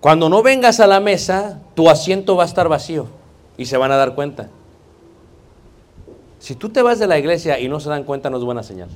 cuando 0.00 0.28
no 0.28 0.42
vengas 0.42 0.78
a 0.80 0.86
la 0.86 1.00
mesa, 1.00 1.60
tu 1.74 1.88
asiento 1.88 2.36
va 2.36 2.42
a 2.42 2.46
estar 2.46 2.68
vacío 2.68 3.06
y 3.56 3.64
se 3.66 3.76
van 3.78 3.90
a 3.92 3.96
dar 3.96 4.14
cuenta. 4.14 4.48
Si 6.38 6.54
tú 6.54 6.68
te 6.68 6.82
vas 6.82 6.98
de 6.98 7.06
la 7.06 7.18
iglesia 7.18 7.58
y 7.58 7.68
no 7.68 7.80
se 7.80 7.88
dan 7.88 8.04
cuenta, 8.04 8.30
no 8.30 8.38
es 8.38 8.44
buena 8.44 8.62
señal. 8.62 8.88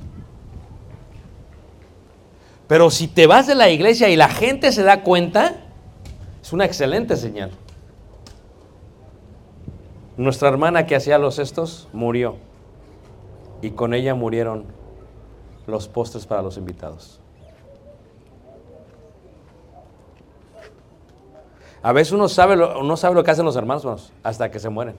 Pero 2.67 2.89
si 2.89 3.07
te 3.07 3.27
vas 3.27 3.47
de 3.47 3.55
la 3.55 3.69
iglesia 3.69 4.09
y 4.09 4.15
la 4.15 4.29
gente 4.29 4.71
se 4.71 4.83
da 4.83 5.03
cuenta, 5.03 5.55
es 6.41 6.53
una 6.53 6.65
excelente 6.65 7.17
señal. 7.17 7.51
Nuestra 10.15 10.47
hermana 10.47 10.85
que 10.85 10.95
hacía 10.95 11.17
los 11.17 11.35
cestos 11.35 11.87
murió 11.91 12.37
y 13.61 13.71
con 13.71 13.93
ella 13.93 14.15
murieron 14.15 14.65
los 15.67 15.87
postres 15.87 16.25
para 16.25 16.41
los 16.41 16.57
invitados. 16.57 17.19
A 21.81 21.91
veces 21.91 22.13
uno 22.13 22.29
sabe 22.29 22.55
lo, 22.55 22.97
sabe 22.97 23.15
lo 23.15 23.23
que 23.23 23.31
hacen 23.31 23.43
los 23.43 23.57
hermanos, 23.57 24.13
hasta 24.23 24.49
que 24.49 24.59
se 24.59 24.69
mueren. 24.69 24.95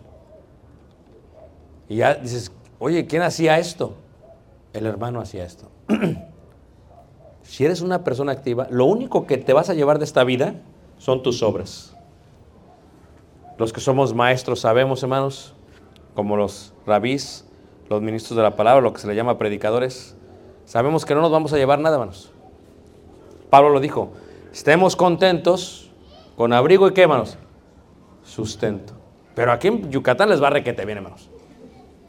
Y 1.89 1.97
ya 1.97 2.15
dices, 2.15 2.53
oye, 2.79 3.07
¿quién 3.07 3.23
hacía 3.23 3.59
esto? 3.59 3.95
El 4.73 4.87
hermano 4.87 5.21
hacía 5.21 5.45
esto. 5.45 5.69
si 7.43 7.65
eres 7.65 7.81
una 7.81 8.05
persona 8.05 8.33
activa, 8.33 8.67
lo 8.71 8.87
único 8.87 9.27
que 9.27 9.37
te 9.37 9.53
vas 9.53 9.71
a 9.71 9.75
llevar 9.75 9.99
de 9.99 10.05
esta 10.05 10.25
vida 10.25 10.55
son 10.99 11.23
tus 11.23 11.43
obras. 11.43 11.95
Los 13.59 13.73
que 13.73 13.81
somos 13.81 14.15
maestros 14.15 14.61
sabemos, 14.61 15.03
hermanos, 15.03 15.55
como 16.15 16.37
los 16.37 16.73
rabís, 16.87 17.45
los 17.89 18.03
ministros 18.03 18.37
de 18.37 18.43
la 18.43 18.57
palabra, 18.57 18.81
lo 18.81 18.93
que 18.93 19.01
se 19.01 19.07
le 19.07 19.15
llama 19.15 19.39
predicadores, 19.39 20.17
sabemos 20.65 21.05
que 21.05 21.15
no 21.15 21.21
nos 21.21 21.31
vamos 21.31 21.53
a 21.53 21.57
llevar 21.57 21.79
nada, 21.79 21.97
hermanos. 21.97 22.33
Pablo 23.51 23.71
lo 23.71 23.81
dijo, 23.81 24.13
estemos 24.53 24.97
contentos 24.97 25.91
con 26.37 26.53
abrigo 26.53 26.89
y 26.89 26.95
qué, 26.95 27.03
hermanos, 27.03 27.37
sustento. 28.25 28.95
Pero 29.35 29.53
aquí 29.53 29.69
en 29.69 29.91
Yucatán 29.91 30.31
les 30.31 30.43
va 30.43 30.51
requete 30.51 30.85
bien, 30.85 30.99
hermanos. 30.99 31.31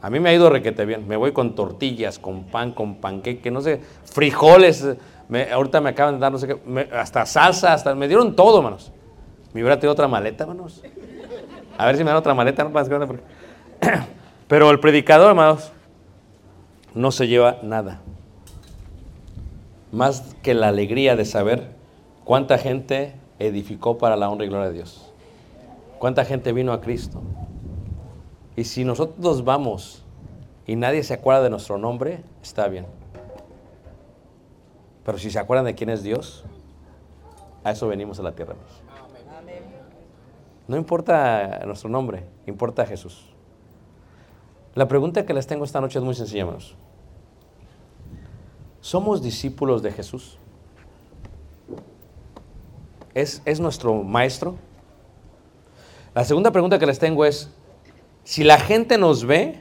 A 0.06 0.10
mí 0.10 0.20
me 0.20 0.28
ha 0.30 0.34
ido 0.34 0.48
requete 0.48 0.84
bien. 0.84 1.08
Me 1.08 1.16
voy 1.16 1.32
con 1.32 1.56
tortillas, 1.56 2.20
con 2.20 2.44
pan, 2.44 2.70
con 2.70 2.94
panqueque, 3.00 3.50
no 3.50 3.60
sé, 3.60 3.80
frijoles. 4.04 4.86
ahorita 5.52 5.80
me 5.80 5.90
acaban 5.90 6.14
de 6.14 6.20
dar, 6.20 6.30
no 6.30 6.38
sé 6.38 6.46
qué, 6.46 6.88
hasta 6.96 7.26
salsa, 7.26 7.72
hasta 7.72 7.92
me 7.92 8.06
dieron 8.06 8.36
todo, 8.36 8.58
hermanos. 8.58 8.92
Me 9.52 9.62
hubiera 9.62 9.80
tenido 9.80 9.94
otra 9.94 10.06
maleta, 10.06 10.44
hermanos. 10.44 10.80
A 11.76 11.86
ver 11.86 11.96
si 11.96 12.04
me 12.04 12.10
dan 12.10 12.18
otra 12.18 12.34
maleta, 12.34 12.62
no 12.62 12.70
grande. 12.70 13.06
porque- 13.08 13.24
Pero 14.46 14.70
el 14.70 14.78
predicador, 14.78 15.30
hermanos, 15.30 15.72
no 16.94 17.10
se 17.10 17.26
lleva 17.26 17.58
nada. 17.64 18.00
Más 19.90 20.36
que 20.40 20.54
la 20.54 20.68
alegría 20.68 21.16
de 21.16 21.24
saber 21.24 21.72
cuánta 22.22 22.58
gente 22.58 23.16
edificó 23.40 23.98
para 23.98 24.14
la 24.14 24.30
honra 24.30 24.44
y 24.44 24.48
gloria 24.50 24.68
de 24.68 24.74
Dios. 24.74 25.12
Cuánta 25.98 26.24
gente 26.24 26.52
vino 26.52 26.72
a 26.72 26.80
Cristo. 26.80 27.20
Y 28.56 28.64
si 28.64 28.84
nosotros 28.84 29.44
vamos 29.44 30.02
y 30.66 30.76
nadie 30.76 31.02
se 31.04 31.14
acuerda 31.14 31.42
de 31.42 31.50
nuestro 31.50 31.76
nombre, 31.76 32.24
está 32.42 32.66
bien. 32.68 32.86
Pero 35.04 35.18
si 35.18 35.30
se 35.30 35.38
acuerdan 35.38 35.66
de 35.66 35.74
quién 35.74 35.90
es 35.90 36.02
Dios, 36.02 36.44
A 37.62 37.72
eso 37.72 37.88
venimos 37.88 38.20
a 38.20 38.22
la 38.22 38.32
tierra. 38.32 38.54
No 40.68 40.76
importa 40.76 41.62
nuestro 41.66 41.88
nombre, 41.90 42.24
importa 42.46 42.86
Jesús. 42.86 43.26
La 44.74 44.86
pregunta 44.86 45.26
que 45.26 45.34
les 45.34 45.46
tengo 45.46 45.64
esta 45.64 45.80
noche 45.80 45.98
es 45.98 46.04
muy 46.04 46.14
sencilla, 46.14 46.42
hermanos. 46.42 46.76
¿Somos 48.80 49.20
discípulos 49.22 49.82
de 49.82 49.90
Jesús? 49.90 50.38
¿Es, 53.14 53.42
¿Es 53.44 53.58
nuestro 53.58 53.94
maestro? 54.02 54.54
La 56.14 56.24
segunda 56.24 56.52
pregunta 56.52 56.78
que 56.78 56.86
les 56.86 56.98
tengo 56.98 57.24
es, 57.24 57.50
si 58.26 58.42
la 58.42 58.58
gente 58.58 58.98
nos 58.98 59.24
ve, 59.24 59.60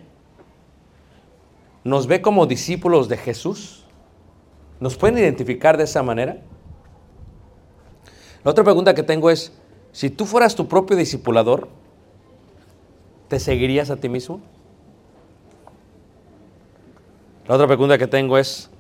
nos 1.83 2.07
ve 2.07 2.23
como 2.23 2.47
discípulos 2.47 3.07
de 3.07 3.15
Jesús, 3.15 3.85
¿nos 4.79 4.97
pueden 4.97 5.19
identificar 5.19 5.77
de 5.77 5.83
esa 5.83 6.01
manera? 6.01 6.41
La 8.43 8.49
otra 8.49 8.63
pregunta 8.63 8.95
que 8.95 9.03
tengo 9.03 9.29
es, 9.29 9.53
si 9.91 10.09
tú 10.09 10.25
fueras 10.25 10.55
tu 10.55 10.67
propio 10.67 10.97
discipulador, 10.97 11.67
¿te 13.27 13.39
seguirías 13.39 13.91
a 13.91 13.97
ti 13.97 14.09
mismo? 14.09 14.41
La 17.47 17.53
otra 17.53 17.67
pregunta 17.67 17.99
que 17.99 18.07
tengo 18.07 18.35
es, 18.35 18.71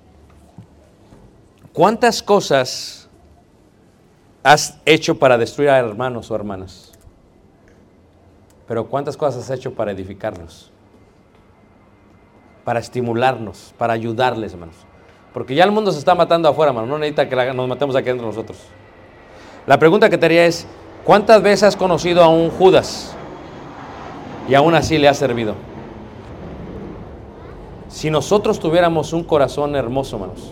¿cuántas 1.73 2.23
cosas 2.23 3.07
has 4.41 4.79
hecho 4.83 5.19
para 5.19 5.37
destruir 5.37 5.69
a 5.69 5.77
hermanos 5.77 6.31
o 6.31 6.35
hermanas? 6.35 6.84
Pero 8.67 8.87
¿cuántas 8.87 9.15
cosas 9.15 9.43
has 9.43 9.57
hecho 9.57 9.73
para 9.73 9.91
edificarlos? 9.91 10.71
Para 12.63 12.79
estimularnos, 12.79 13.73
para 13.77 13.93
ayudarles, 13.93 14.53
hermanos. 14.53 14.75
Porque 15.33 15.53
ya 15.53 15.63
el 15.65 15.71
mundo 15.71 15.91
se 15.91 15.99
está 15.99 16.15
matando 16.15 16.49
afuera, 16.49 16.71
hermano. 16.71 16.87
No 16.87 16.97
necesita 16.97 17.29
que 17.29 17.53
nos 17.53 17.67
matemos 17.67 17.95
aquí 17.95 18.09
entre 18.09 18.25
nosotros. 18.25 18.57
La 19.67 19.77
pregunta 19.77 20.09
que 20.09 20.17
te 20.17 20.25
haría 20.25 20.45
es, 20.45 20.65
¿cuántas 21.03 21.41
veces 21.41 21.63
has 21.63 21.75
conocido 21.75 22.23
a 22.23 22.27
un 22.27 22.49
Judas 22.49 23.15
y 24.47 24.55
aún 24.55 24.73
así 24.75 24.97
le 24.97 25.07
has 25.07 25.17
servido? 25.17 25.55
Si 27.89 28.09
nosotros 28.09 28.59
tuviéramos 28.59 29.13
un 29.13 29.23
corazón 29.23 29.75
hermoso, 29.75 30.15
hermanos, 30.15 30.51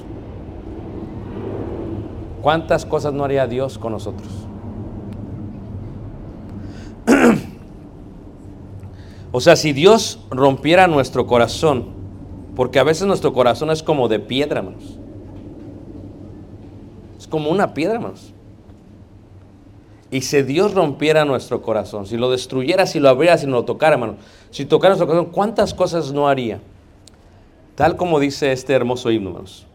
¿cuántas 2.41 2.85
cosas 2.85 3.13
no 3.13 3.23
haría 3.23 3.47
Dios 3.47 3.77
con 3.77 3.91
nosotros? 3.91 4.27
O 9.35 9.41
sea, 9.41 9.55
si 9.55 9.73
Dios 9.73 10.19
rompiera 10.29 10.85
nuestro 10.87 11.25
corazón, 11.25 11.85
porque 12.55 12.77
a 12.77 12.83
veces 12.83 13.07
nuestro 13.07 13.33
corazón 13.33 13.71
es 13.71 13.81
como 13.81 14.07
de 14.07 14.19
piedra, 14.19 14.59
hermanos. 14.59 14.83
Es 17.17 17.25
como 17.25 17.49
una 17.49 17.73
piedra, 17.73 17.95
hermanos. 17.95 18.31
Y 20.11 20.21
si 20.21 20.43
Dios 20.43 20.75
rompiera 20.75 21.25
nuestro 21.25 21.63
corazón, 21.63 22.05
si 22.05 22.15
lo 22.15 22.29
destruyera, 22.29 22.85
si 22.85 22.99
lo 22.99 23.09
abriera, 23.09 23.39
si 23.39 23.47
lo 23.47 23.65
tocara, 23.65 23.95
hermano, 23.95 24.17
si 24.51 24.65
tocara 24.65 24.91
nuestro 24.91 25.07
corazón, 25.07 25.31
¿cuántas 25.31 25.73
cosas 25.73 26.13
no 26.13 26.27
haría? 26.27 26.59
Tal 27.73 27.97
como 27.97 28.19
dice 28.19 28.51
este 28.51 28.73
hermoso 28.73 29.09
himno, 29.09 29.31
hermanos. 29.31 29.65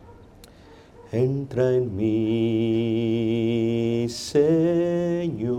Entra 1.10 1.74
en 1.74 1.96
mí, 1.96 4.06
Señor, 4.08 5.58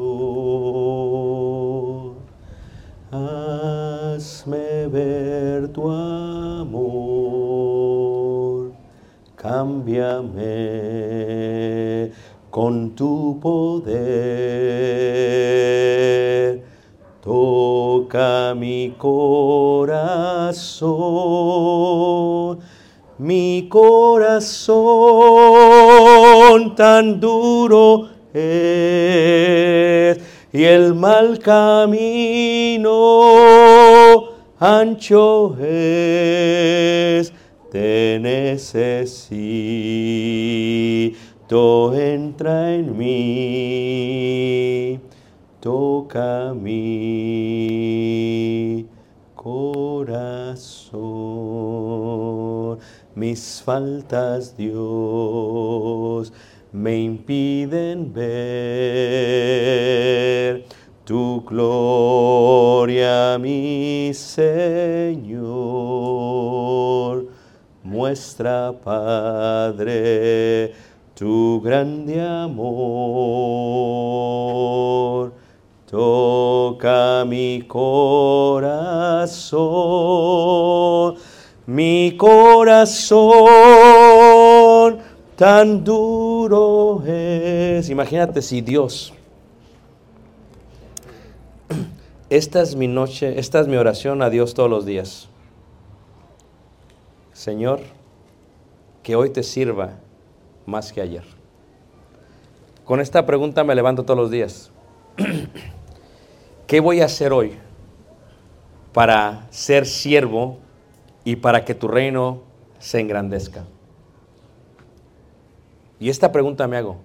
hazme 4.19 4.87
ver 4.91 5.69
tu 5.69 5.89
amor, 5.89 6.73
cámbiame 9.37 10.51
con 12.51 12.93
tu 12.97 13.39
poder, 13.39 13.93
toca 17.23 18.53
mi 18.55 18.93
corazón, 18.97 20.19
mi 23.17 23.69
corazón 23.69 24.75
tan 26.75 27.21
duro 27.21 28.09
y 30.51 30.63
el 30.63 30.95
mal 30.95 31.37
camino 31.39 32.89
ancho 34.59 35.55
es. 35.59 37.31
Te 37.71 38.19
necesito, 38.19 39.13
entra 41.93 42.73
en 42.73 42.97
mí, 42.97 44.99
toca 45.59 46.55
mi 46.55 46.87
corazón. 49.35 50.89
Mis 53.13 53.61
faltas, 53.63 54.57
Dios, 54.57 56.33
me 56.71 56.99
impiden 56.99 58.13
ver 58.13 58.99
tu 61.03 61.41
gloria, 61.41 63.37
mi 63.39 64.11
Señor. 64.13 65.39
Muestra, 67.83 68.71
Padre, 68.83 70.73
tu 71.15 71.59
grande 71.61 72.21
amor. 72.21 72.69
Toca 75.89 77.25
mi 77.25 77.63
corazón, 77.67 79.15
mi 81.65 82.15
corazón 82.15 83.09
tan 85.35 85.83
duro 85.83 86.28
Imagínate 87.89 88.41
si 88.41 88.61
Dios, 88.61 89.13
esta 92.29 92.61
es 92.61 92.75
mi 92.75 92.87
noche, 92.87 93.39
esta 93.39 93.59
es 93.59 93.67
mi 93.67 93.75
oración 93.75 94.21
a 94.21 94.29
Dios 94.29 94.53
todos 94.53 94.69
los 94.69 94.85
días. 94.85 95.29
Señor, 97.33 97.79
que 99.03 99.15
hoy 99.15 99.29
te 99.29 99.43
sirva 99.43 99.93
más 100.65 100.91
que 100.91 101.01
ayer. 101.01 101.23
Con 102.85 102.99
esta 102.99 103.25
pregunta 103.25 103.63
me 103.63 103.75
levanto 103.75 104.03
todos 104.03 104.19
los 104.19 104.31
días. 104.31 104.71
¿Qué 106.67 106.79
voy 106.79 107.01
a 107.01 107.05
hacer 107.05 107.33
hoy 107.33 107.53
para 108.93 109.47
ser 109.51 109.85
siervo 109.85 110.57
y 111.23 111.37
para 111.37 111.65
que 111.65 111.75
tu 111.75 111.87
reino 111.87 112.41
se 112.79 112.99
engrandezca? 112.99 113.65
Y 115.99 116.09
esta 116.09 116.31
pregunta 116.31 116.67
me 116.67 116.77
hago, 116.77 116.97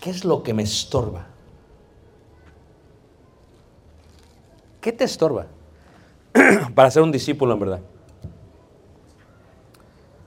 ¿qué 0.00 0.10
es 0.10 0.24
lo 0.24 0.42
que 0.42 0.54
me 0.54 0.62
estorba? 0.62 1.26
¿Qué 4.80 4.92
te 4.92 5.04
estorba 5.04 5.46
para 6.74 6.90
ser 6.90 7.02
un 7.02 7.12
discípulo 7.12 7.54
en 7.54 7.60
verdad? 7.60 7.80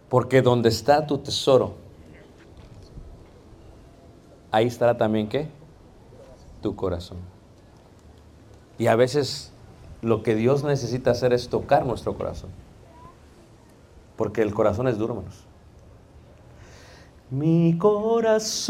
Porque 0.09 0.41
donde 0.41 0.69
está 0.69 1.05
tu 1.07 1.17
tesoro, 1.17 1.73
ahí 4.51 4.67
estará 4.67 4.97
también 4.97 5.27
qué? 5.27 5.49
Tu 6.61 6.75
corazón. 6.75 7.17
Y 8.77 8.87
a 8.87 8.95
veces 8.95 9.51
lo 10.01 10.21
que 10.21 10.35
Dios 10.35 10.63
necesita 10.63 11.11
hacer 11.11 11.33
es 11.33 11.49
tocar 11.49 11.85
nuestro 11.85 12.15
corazón. 12.17 12.49
Porque 14.15 14.41
el 14.41 14.53
corazón 14.53 14.87
es 14.87 14.97
duro, 14.97 15.13
hermanos. 15.15 15.44
Mi 17.31 17.77
corazón 17.77 18.61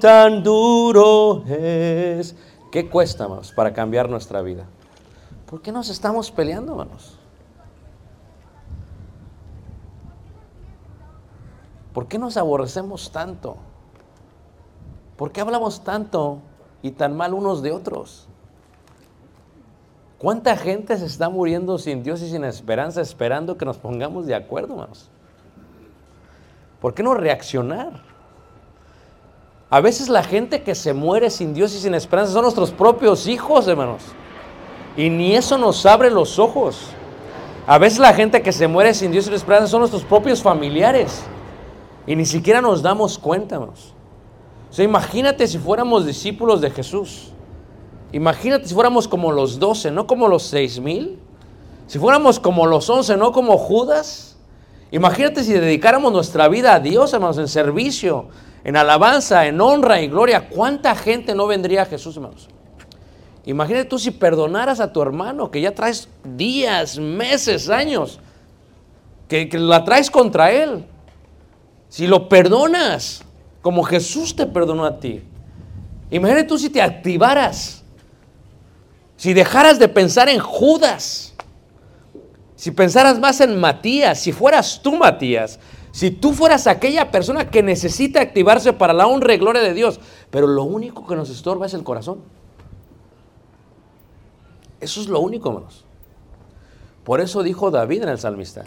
tan 0.00 0.42
duro 0.42 1.44
es. 1.46 2.34
¿Qué 2.72 2.88
cuesta, 2.88 3.24
hermanos, 3.24 3.52
para 3.52 3.74
cambiar 3.74 4.08
nuestra 4.08 4.40
vida? 4.40 4.64
¿Por 5.46 5.60
qué 5.60 5.70
nos 5.72 5.90
estamos 5.90 6.30
peleando, 6.30 6.72
hermanos? 6.72 7.18
¿Por 11.92 12.08
qué 12.08 12.18
nos 12.18 12.36
aborrecemos 12.36 13.12
tanto? 13.12 13.56
¿Por 15.16 15.30
qué 15.30 15.42
hablamos 15.42 15.84
tanto 15.84 16.38
y 16.82 16.90
tan 16.90 17.16
mal 17.16 17.34
unos 17.34 17.62
de 17.62 17.70
otros? 17.70 18.26
¿Cuánta 20.18 20.56
gente 20.56 20.96
se 20.96 21.06
está 21.06 21.28
muriendo 21.28 21.78
sin 21.78 22.02
Dios 22.02 22.22
y 22.22 22.30
sin 22.30 22.44
esperanza 22.44 23.00
esperando 23.02 23.56
que 23.56 23.64
nos 23.64 23.78
pongamos 23.78 24.26
de 24.26 24.34
acuerdo, 24.34 24.72
hermanos? 24.72 25.10
¿Por 26.84 26.92
qué 26.92 27.02
no 27.02 27.14
reaccionar? 27.14 27.92
A 29.70 29.80
veces 29.80 30.10
la 30.10 30.22
gente 30.22 30.62
que 30.62 30.74
se 30.74 30.92
muere 30.92 31.30
sin 31.30 31.54
Dios 31.54 31.74
y 31.74 31.78
sin 31.78 31.94
esperanza 31.94 32.34
son 32.34 32.42
nuestros 32.42 32.72
propios 32.72 33.26
hijos, 33.26 33.66
hermanos. 33.66 34.02
Y 34.94 35.08
ni 35.08 35.34
eso 35.34 35.56
nos 35.56 35.86
abre 35.86 36.10
los 36.10 36.38
ojos. 36.38 36.88
A 37.66 37.78
veces 37.78 38.00
la 38.00 38.12
gente 38.12 38.42
que 38.42 38.52
se 38.52 38.68
muere 38.68 38.92
sin 38.92 39.12
Dios 39.12 39.24
y 39.24 39.28
sin 39.28 39.34
esperanza 39.34 39.68
son 39.68 39.80
nuestros 39.80 40.04
propios 40.04 40.42
familiares. 40.42 41.22
Y 42.06 42.16
ni 42.16 42.26
siquiera 42.26 42.60
nos 42.60 42.82
damos 42.82 43.18
cuenta, 43.18 43.54
hermanos. 43.54 43.94
sea, 44.68 44.84
imagínate 44.84 45.46
si 45.46 45.56
fuéramos 45.56 46.04
discípulos 46.04 46.60
de 46.60 46.68
Jesús. 46.68 47.32
Imagínate 48.12 48.68
si 48.68 48.74
fuéramos 48.74 49.08
como 49.08 49.32
los 49.32 49.58
doce, 49.58 49.90
no 49.90 50.06
como 50.06 50.28
los 50.28 50.42
seis 50.42 50.78
mil. 50.78 51.18
Si 51.86 51.98
fuéramos 51.98 52.38
como 52.38 52.66
los 52.66 52.90
once, 52.90 53.16
no 53.16 53.32
como 53.32 53.56
Judas. 53.56 54.33
Imagínate 54.94 55.42
si 55.42 55.52
dedicáramos 55.52 56.12
nuestra 56.12 56.46
vida 56.46 56.72
a 56.72 56.78
Dios, 56.78 57.12
hermanos, 57.12 57.36
en 57.38 57.48
servicio, 57.48 58.28
en 58.62 58.76
alabanza, 58.76 59.44
en 59.44 59.60
honra 59.60 60.00
y 60.00 60.06
gloria. 60.06 60.48
¿Cuánta 60.48 60.94
gente 60.94 61.34
no 61.34 61.48
vendría 61.48 61.82
a 61.82 61.86
Jesús, 61.86 62.14
hermanos? 62.14 62.46
Imagínate 63.44 63.86
tú 63.86 63.98
si 63.98 64.12
perdonaras 64.12 64.78
a 64.78 64.92
tu 64.92 65.02
hermano, 65.02 65.50
que 65.50 65.60
ya 65.60 65.74
traes 65.74 66.08
días, 66.22 66.96
meses, 66.96 67.68
años, 67.70 68.20
que, 69.26 69.48
que 69.48 69.58
la 69.58 69.82
traes 69.82 70.08
contra 70.12 70.52
él. 70.52 70.84
Si 71.88 72.06
lo 72.06 72.28
perdonas, 72.28 73.24
como 73.62 73.82
Jesús 73.82 74.36
te 74.36 74.46
perdonó 74.46 74.84
a 74.84 75.00
ti. 75.00 75.24
Imagínate 76.12 76.46
tú 76.46 76.56
si 76.56 76.70
te 76.70 76.80
activaras, 76.80 77.82
si 79.16 79.34
dejaras 79.34 79.80
de 79.80 79.88
pensar 79.88 80.28
en 80.28 80.38
Judas, 80.38 81.33
si 82.64 82.70
pensaras 82.70 83.20
más 83.20 83.42
en 83.42 83.60
Matías, 83.60 84.18
si 84.18 84.32
fueras 84.32 84.80
tú 84.82 84.96
Matías, 84.96 85.60
si 85.92 86.10
tú 86.10 86.32
fueras 86.32 86.66
aquella 86.66 87.10
persona 87.10 87.50
que 87.50 87.62
necesita 87.62 88.22
activarse 88.22 88.72
para 88.72 88.94
la 88.94 89.06
honra 89.06 89.34
y 89.34 89.36
gloria 89.36 89.60
de 89.60 89.74
Dios, 89.74 90.00
pero 90.30 90.46
lo 90.46 90.64
único 90.64 91.06
que 91.06 91.14
nos 91.14 91.28
estorba 91.28 91.66
es 91.66 91.74
el 91.74 91.84
corazón. 91.84 92.20
Eso 94.80 95.02
es 95.02 95.08
lo 95.08 95.20
único, 95.20 95.50
hermanos. 95.50 95.84
Por 97.04 97.20
eso 97.20 97.42
dijo 97.42 97.70
David 97.70 98.04
en 98.04 98.08
el 98.08 98.18
salmista, 98.18 98.64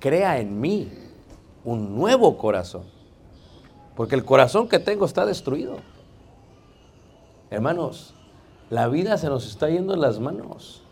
crea 0.00 0.40
en 0.40 0.60
mí 0.60 0.88
un 1.62 1.94
nuevo 1.94 2.36
corazón, 2.36 2.82
porque 3.94 4.16
el 4.16 4.24
corazón 4.24 4.68
que 4.68 4.80
tengo 4.80 5.06
está 5.06 5.24
destruido. 5.24 5.76
Hermanos, 7.48 8.12
la 8.70 8.88
vida 8.88 9.16
se 9.18 9.28
nos 9.28 9.46
está 9.46 9.68
yendo 9.68 9.94
en 9.94 10.00
las 10.00 10.18
manos, 10.18 10.82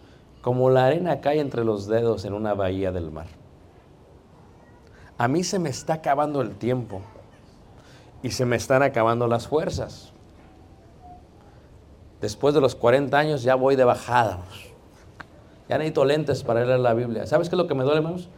como 0.46 0.70
la 0.70 0.86
arena 0.86 1.20
cae 1.20 1.40
entre 1.40 1.64
los 1.64 1.88
dedos 1.88 2.24
en 2.24 2.32
una 2.32 2.54
bahía 2.54 2.92
del 2.92 3.10
mar. 3.10 3.26
A 5.18 5.26
mí 5.26 5.42
se 5.42 5.58
me 5.58 5.70
está 5.70 5.94
acabando 5.94 6.40
el 6.40 6.54
tiempo 6.54 7.00
y 8.22 8.30
se 8.30 8.46
me 8.46 8.54
están 8.54 8.84
acabando 8.84 9.26
las 9.26 9.48
fuerzas. 9.48 10.12
Después 12.20 12.54
de 12.54 12.60
los 12.60 12.76
40 12.76 13.18
años 13.18 13.42
ya 13.42 13.56
voy 13.56 13.74
de 13.74 13.82
bajada. 13.82 14.38
Ya 15.68 15.78
necesito 15.78 16.04
lentes 16.04 16.44
para 16.44 16.64
leer 16.64 16.78
la 16.78 16.94
Biblia. 16.94 17.26
¿Sabes 17.26 17.48
qué 17.48 17.56
es 17.56 17.58
lo 17.58 17.66
que 17.66 17.74
me 17.74 17.82
duele, 17.82 17.98
hermanos? 17.98 18.28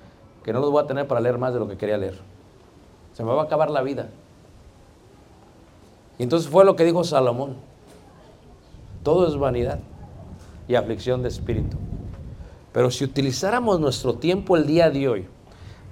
Que 0.44 0.54
no 0.54 0.60
los 0.60 0.70
voy 0.70 0.82
a 0.82 0.86
tener 0.86 1.06
para 1.06 1.20
leer 1.20 1.36
más 1.36 1.52
de 1.52 1.58
lo 1.58 1.68
que 1.68 1.76
quería 1.76 1.98
leer. 1.98 2.18
Se 3.12 3.22
me 3.22 3.34
va 3.34 3.42
a 3.42 3.44
acabar 3.44 3.68
la 3.68 3.82
vida. 3.82 4.08
Y 6.18 6.22
entonces 6.22 6.50
fue 6.50 6.64
lo 6.64 6.74
que 6.74 6.84
dijo 6.84 7.04
Salomón. 7.04 7.56
Todo 9.02 9.28
es 9.28 9.36
vanidad 9.36 9.80
y 10.68 10.74
aflicción 10.74 11.20
de 11.20 11.28
espíritu. 11.28 11.76
Pero 12.78 12.92
si 12.92 13.02
utilizáramos 13.02 13.80
nuestro 13.80 14.14
tiempo 14.14 14.56
el 14.56 14.64
día 14.64 14.88
de 14.88 15.08
hoy 15.08 15.26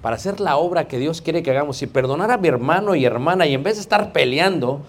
para 0.01 0.15
hacer 0.15 0.39
la 0.39 0.55
obra 0.55 0.87
que 0.87 0.97
Dios 0.97 1.21
quiere 1.21 1.43
que 1.43 1.51
hagamos, 1.51 1.81
y 1.81 1.87
perdonar 1.87 2.31
a 2.31 2.37
mi 2.37 2.47
hermano 2.47 2.95
y 2.95 3.03
hermana, 3.03 3.45
y 3.45 3.53
en 3.53 3.61
vez 3.61 3.75
de 3.75 3.81
estar 3.81 4.13
peleando, 4.13 4.79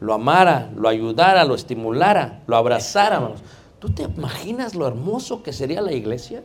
lo 0.00 0.14
amara, 0.14 0.72
lo 0.74 0.88
ayudara, 0.88 1.44
lo 1.44 1.54
estimulara, 1.54 2.42
lo 2.48 2.56
abrazara. 2.56 3.30
¿Tú 3.78 3.88
te 3.88 4.02
imaginas 4.02 4.74
lo 4.74 4.88
hermoso 4.88 5.44
que 5.44 5.52
sería 5.52 5.80
la 5.80 5.92
iglesia? 5.92 6.42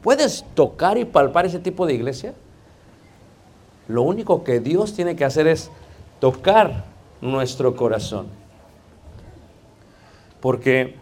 ¿Puedes 0.00 0.44
tocar 0.54 0.98
y 0.98 1.04
palpar 1.04 1.46
ese 1.46 1.58
tipo 1.58 1.84
de 1.84 1.94
iglesia? 1.94 2.32
Lo 3.88 4.02
único 4.02 4.44
que 4.44 4.60
Dios 4.60 4.94
tiene 4.94 5.16
que 5.16 5.24
hacer 5.24 5.48
es 5.48 5.68
tocar 6.20 6.84
nuestro 7.20 7.74
corazón. 7.74 8.28
Porque 10.40 11.01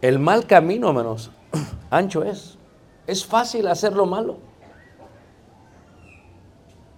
el 0.00 0.18
mal 0.18 0.46
camino, 0.46 0.88
hermanos, 0.88 1.30
ancho 1.90 2.22
es. 2.22 2.58
Es 3.06 3.24
fácil 3.24 3.66
hacer 3.66 3.92
lo 3.94 4.06
malo. 4.06 4.38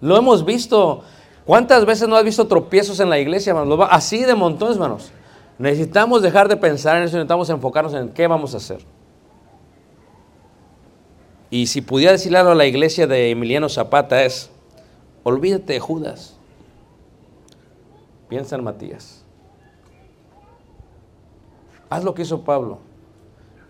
Lo 0.00 0.16
hemos 0.16 0.44
visto. 0.44 1.03
¿Cuántas 1.44 1.84
veces 1.86 2.09
no 2.09 2.16
has 2.16 2.24
visto 2.24 2.46
tropiezos 2.46 3.00
en 3.00 3.11
la 3.11 3.18
iglesia, 3.18 3.50
hermanos? 3.50 3.88
Así 3.90 4.24
de 4.24 4.34
montones, 4.34 4.76
hermanos. 4.76 5.11
Necesitamos 5.59 6.22
dejar 6.22 6.48
de 6.48 6.57
pensar 6.57 6.96
en 6.96 7.05
eso, 7.05 7.16
necesitamos 7.16 7.48
enfocarnos 7.50 7.94
en 7.94 8.09
qué 8.11 8.26
vamos 8.26 8.55
a 8.55 8.57
hacer. 8.57 8.84
Y 11.50 11.66
si 11.66 11.82
pudiera 11.82 12.12
decirle 12.12 12.38
algo 12.38 12.53
a 12.53 12.55
la 12.55 12.66
iglesia 12.66 13.07
de 13.07 13.30
Emiliano 13.30 13.68
Zapata 13.68 14.24
es, 14.24 14.50
olvídate 15.22 15.74
de 15.74 15.80
Judas, 15.80 16.36
piensa 18.28 18.57
en 18.57 18.64
Matías. 18.64 19.24
Haz 21.90 22.05
lo 22.05 22.14
que 22.14 22.22
hizo 22.22 22.42
Pablo. 22.42 22.78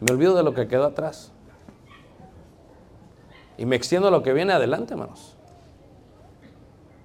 Me 0.03 0.13
olvido 0.13 0.35
de 0.35 0.43
lo 0.43 0.53
que 0.53 0.67
quedó 0.67 0.85
atrás. 0.85 1.31
Y 3.57 3.67
me 3.67 3.77
extiendo 3.77 4.09
a 4.09 4.11
lo 4.11 4.25
que 4.25 4.33
viene 4.33 4.53
adelante, 4.53 4.95
hermanos. 4.95 5.37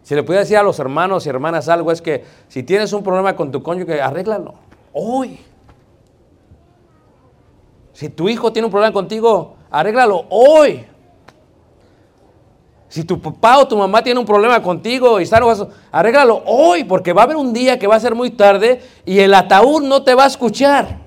Si 0.02 0.16
le 0.16 0.24
pudiera 0.24 0.42
decir 0.42 0.58
a 0.58 0.64
los 0.64 0.80
hermanos 0.80 1.26
y 1.26 1.30
hermanas 1.30 1.70
algo, 1.70 1.92
es 1.92 2.02
que 2.02 2.26
si 2.48 2.64
tienes 2.64 2.94
un 2.94 3.04
problema 3.04 3.36
con 3.36 3.52
tu 3.52 3.62
cónyuge, 3.62 4.02
arréglalo. 4.02 4.56
Hoy. 4.94 5.40
Si 7.94 8.10
tu 8.10 8.30
hijo 8.30 8.52
tiene 8.52 8.66
un 8.66 8.72
problema 8.72 8.92
contigo, 8.92 9.58
arréglalo 9.70 10.26
hoy. 10.30 10.88
Si 12.88 13.04
tu 13.04 13.22
papá 13.22 13.60
o 13.60 13.68
tu 13.68 13.78
mamá 13.78 14.02
tiene 14.02 14.20
un 14.20 14.26
problema 14.26 14.64
contigo 14.64 15.20
y 15.20 15.24
están 15.24 15.44
arréglalo 15.92 16.42
hoy, 16.48 16.84
porque 16.84 17.14
va 17.14 17.22
a 17.22 17.26
haber 17.26 17.38
un 17.38 17.54
día 17.54 17.78
que 17.78 17.86
va 17.86 17.96
a 17.96 18.00
ser 18.00 18.16
muy 18.16 18.32
tarde 18.32 18.82
y 19.06 19.20
el 19.20 19.36
ataúd 19.36 19.84
no 19.84 20.02
te 20.02 20.16
va 20.16 20.24
a 20.24 20.28
escuchar. 20.28 21.07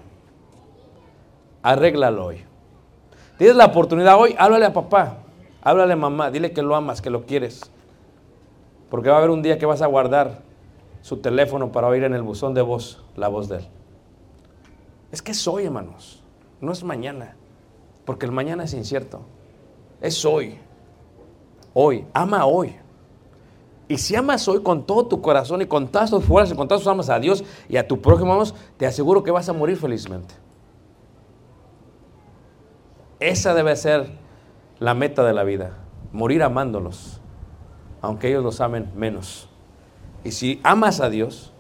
Arréglalo 1.63 2.27
hoy. 2.27 2.45
Tienes 3.39 3.57
la 3.57 3.67
oportunidad 3.67 4.19
hoy, 4.19 4.35
háblale 4.39 4.67
a 4.67 4.73
papá, 4.73 5.19
háblale 5.63 5.95
a 5.95 5.97
mamá, 5.97 6.31
dile 6.31 6.53
que 6.53 6.63
lo 6.63 6.75
amas, 6.77 7.01
que 7.01 7.11
lo 7.11 7.25
quieres. 7.25 7.71
Porque 8.91 9.09
va 9.09 9.17
a 9.17 9.19
haber 9.19 9.31
un 9.31 9.43
día 9.43 9.59
que 9.59 9.67
vas 9.67 9.83
a 9.83 9.87
guardar 9.87 10.43
su 11.03 11.19
teléfono 11.19 11.73
para 11.73 11.87
oír 11.87 12.05
en 12.05 12.15
el 12.15 12.23
buzón 12.23 12.55
de 12.55 12.63
voz 12.63 13.03
la 13.17 13.29
voz 13.29 13.49
de 13.49 13.59
él. 13.59 13.69
Es 15.13 15.23
que 15.23 15.33
es 15.33 15.49
hoy, 15.49 15.65
hermanos, 15.65 16.23
no 16.61 16.73
es 16.73 16.85
mañana, 16.85 17.37
porque 18.05 18.27
el 18.27 18.33
mañana 18.33 18.65
es 18.65 18.75
incierto. 18.75 19.23
Es 20.01 20.25
hoy. 20.25 20.59
Hoy, 21.75 22.07
ama 22.13 22.47
hoy. 22.47 22.77
Y 23.89 23.99
si 23.99 24.15
amas 24.15 24.47
hoy 24.49 24.63
con 24.63 24.87
todo 24.87 25.07
tu 25.07 25.21
corazón 25.21 25.63
y 25.63 25.67
con 25.67 25.89
todas 25.89 26.11
tus 26.11 26.25
fuerzas 26.25 26.55
y 26.55 26.57
con 26.57 26.69
todas 26.69 26.83
tus 26.83 26.93
amas 26.93 27.09
a 27.11 27.19
Dios 27.19 27.43
y 27.69 27.77
a 27.77 27.89
tu 27.89 28.01
prójimo, 28.01 28.31
hermanos, 28.31 28.55
te 28.77 28.87
aseguro 28.87 29.23
que 29.23 29.31
vas 29.31 29.49
a 29.49 29.53
morir 29.53 29.77
felizmente. 29.77 30.35
Esa 33.21 33.55
debe 33.55 33.77
ser 33.77 34.11
la 34.79 34.95
meta 34.95 35.23
de 35.25 35.35
la 35.35 35.45
vida, 35.45 35.77
morir 36.13 36.43
amándolos, 36.43 37.21
aunque 38.01 38.29
ellos 38.29 38.43
los 38.43 38.61
amen 38.61 38.91
menos. 38.97 39.49
Y 40.25 40.33
si 40.33 40.61
amas 40.63 41.01
a 41.01 41.11
Dios, 41.11 41.53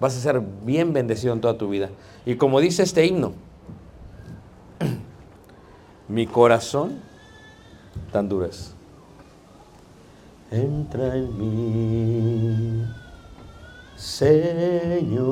vas 0.00 0.16
a 0.16 0.20
ser 0.20 0.40
bien 0.40 0.92
bendecido 0.92 1.32
en 1.32 1.40
toda 1.40 1.56
tu 1.56 1.68
vida. 1.68 1.90
Y 2.24 2.36
como 2.36 2.60
dice 2.60 2.82
este 2.82 3.06
himno, 3.06 3.32
mi 6.08 6.26
corazón 6.26 7.00
tan 8.12 8.28
duro 8.28 8.46
es. 8.46 8.74
Entra 10.50 11.16
en 11.16 11.38
mí, 11.38 12.84
Señor, 13.96 15.26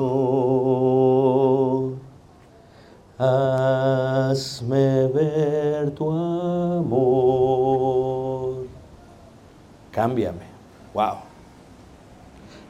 hazme 3.17 5.07
ver 5.07 5.91
tu 5.91 6.11
amor. 6.11 7.45
Cámbiame. 9.91 10.45
Wow. 10.93 11.17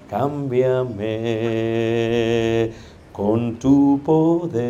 Cámbiame 0.09 1.13
con 3.11 3.55
tu 3.57 3.99
poder. 4.03 4.65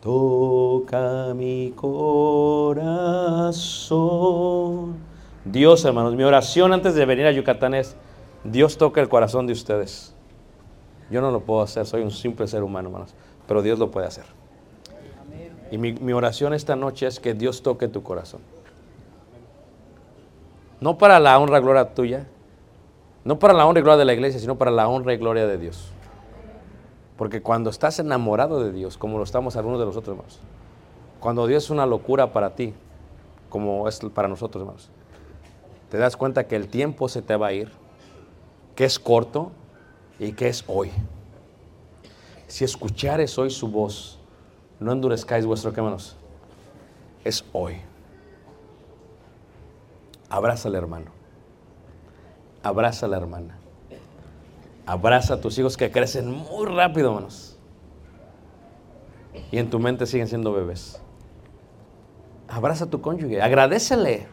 Toca 0.00 1.34
mi 1.34 1.72
corazón. 1.74 2.98
Dios, 5.44 5.84
hermanos, 5.84 6.14
mi 6.14 6.22
oración 6.22 6.72
antes 6.72 6.94
de 6.94 7.04
venir 7.04 7.26
a 7.26 7.32
Yucatán 7.32 7.74
es, 7.74 7.96
Dios 8.44 8.78
toca 8.78 9.00
el 9.00 9.08
corazón 9.08 9.48
de 9.48 9.54
ustedes. 9.54 10.14
Yo 11.10 11.20
no 11.20 11.30
lo 11.30 11.40
puedo 11.40 11.62
hacer, 11.62 11.86
soy 11.86 12.02
un 12.02 12.10
simple 12.10 12.46
ser 12.46 12.62
humano, 12.62 12.88
hermanos, 12.88 13.14
pero 13.46 13.62
Dios 13.62 13.78
lo 13.78 13.90
puede 13.90 14.06
hacer. 14.06 14.24
Y 15.70 15.78
mi, 15.78 16.12
oración 16.12 16.54
esta 16.54 16.76
noche 16.76 17.06
es 17.06 17.20
que 17.20 17.34
Dios 17.34 17.62
toque 17.62 17.88
tu 17.88 18.02
corazón. 18.02 18.40
No 20.80 20.96
para 20.96 21.18
la 21.20 21.38
honra 21.38 21.58
y 21.58 21.62
gloria 21.62 21.94
tuya, 21.94 22.26
no 23.24 23.38
para 23.38 23.52
la 23.52 23.66
honra 23.66 23.80
y 23.80 23.82
gloria 23.82 23.98
de 23.98 24.04
la 24.04 24.14
iglesia, 24.14 24.40
sino 24.40 24.56
para 24.56 24.70
la 24.70 24.88
honra 24.88 25.12
y 25.12 25.18
gloria 25.18 25.46
de 25.46 25.58
Dios. 25.58 25.90
Porque 27.16 27.42
cuando 27.42 27.68
estás 27.68 27.98
enamorado 27.98 28.62
de 28.62 28.72
Dios, 28.72 28.96
como 28.96 29.18
lo 29.18 29.24
estamos 29.24 29.56
algunos 29.56 29.80
de 29.80 29.86
nosotros, 29.86 30.14
hermanos, 30.14 30.40
cuando 31.20 31.46
Dios 31.46 31.64
es 31.64 31.70
una 31.70 31.84
locura 31.84 32.32
para 32.32 32.54
ti, 32.54 32.74
como 33.48 33.88
es 33.88 33.98
para 34.14 34.28
nosotros, 34.28 34.62
hermanos, 34.62 34.90
te 35.90 35.98
das 35.98 36.16
cuenta 36.16 36.46
que 36.46 36.56
el 36.56 36.68
tiempo 36.68 37.08
se 37.08 37.22
te 37.22 37.36
va 37.36 37.48
a 37.48 37.52
ir, 37.52 37.72
que 38.76 38.84
es 38.84 38.98
corto 38.98 39.50
y 40.18 40.32
que 40.32 40.48
es 40.48 40.64
hoy. 40.66 40.90
Si 42.46 42.64
escuchares 42.64 43.38
hoy 43.38 43.50
su 43.50 43.68
voz, 43.68 44.18
no 44.80 44.92
endurezcáis 44.92 45.44
vuestro 45.44 45.72
¿qué, 45.72 45.80
hermanos? 45.80 46.16
Es 47.24 47.44
hoy. 47.52 47.76
Abraza 50.30 50.68
al 50.68 50.74
hermano. 50.74 51.10
Abraza 52.62 53.06
a 53.06 53.08
la 53.08 53.16
hermana. 53.16 53.58
Abraza 54.86 55.34
a 55.34 55.40
tus 55.40 55.58
hijos 55.58 55.76
que 55.76 55.90
crecen 55.90 56.30
muy 56.30 56.66
rápido, 56.66 57.08
hermanos. 57.08 57.56
Y 59.50 59.58
en 59.58 59.70
tu 59.70 59.78
mente 59.78 60.06
siguen 60.06 60.28
siendo 60.28 60.52
bebés. 60.52 61.00
Abraza 62.48 62.84
a 62.84 62.90
tu 62.90 63.00
cónyuge. 63.00 63.42
Agradecele. 63.42 64.26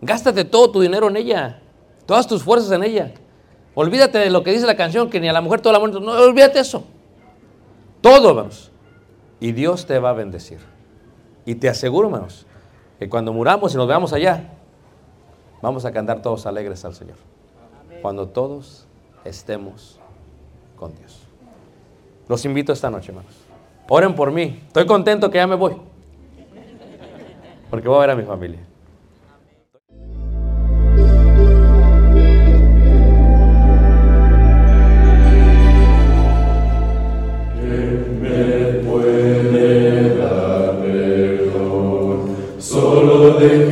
Gástate 0.00 0.44
todo 0.44 0.70
tu 0.70 0.80
dinero 0.80 1.08
en 1.08 1.16
ella. 1.16 1.62
Todas 2.06 2.26
tus 2.26 2.42
fuerzas 2.42 2.70
en 2.72 2.84
ella. 2.84 3.14
Olvídate 3.74 4.18
de 4.18 4.30
lo 4.30 4.42
que 4.42 4.52
dice 4.52 4.66
la 4.66 4.76
canción, 4.76 5.08
que 5.08 5.20
ni 5.20 5.28
a 5.28 5.32
la 5.32 5.40
mujer 5.40 5.60
toda 5.60 5.72
la 5.72 5.78
muerte. 5.78 5.98
No, 6.00 6.12
olvídate 6.12 6.58
eso. 6.58 6.84
Todo, 8.00 8.30
hermanos. 8.30 8.70
Y 9.40 9.52
Dios 9.52 9.86
te 9.86 9.98
va 9.98 10.10
a 10.10 10.12
bendecir. 10.12 10.58
Y 11.44 11.54
te 11.54 11.68
aseguro, 11.68 12.08
hermanos, 12.08 12.46
que 12.98 13.08
cuando 13.08 13.32
muramos 13.32 13.74
y 13.74 13.76
nos 13.76 13.88
veamos 13.88 14.12
allá, 14.12 14.50
vamos 15.60 15.84
a 15.84 15.92
cantar 15.92 16.22
todos 16.22 16.46
alegres 16.46 16.84
al 16.84 16.94
Señor. 16.94 17.16
Cuando 18.02 18.28
todos 18.28 18.86
estemos 19.24 19.98
con 20.76 20.94
Dios. 20.94 21.22
Los 22.28 22.44
invito 22.44 22.72
esta 22.72 22.90
noche, 22.90 23.10
hermanos. 23.10 23.32
Oren 23.88 24.14
por 24.14 24.30
mí. 24.30 24.62
Estoy 24.66 24.86
contento 24.86 25.30
que 25.30 25.38
ya 25.38 25.46
me 25.46 25.54
voy. 25.54 25.76
Porque 27.70 27.88
voy 27.88 27.96
a 27.96 28.00
ver 28.00 28.10
a 28.10 28.16
mi 28.16 28.24
familia. 28.24 28.60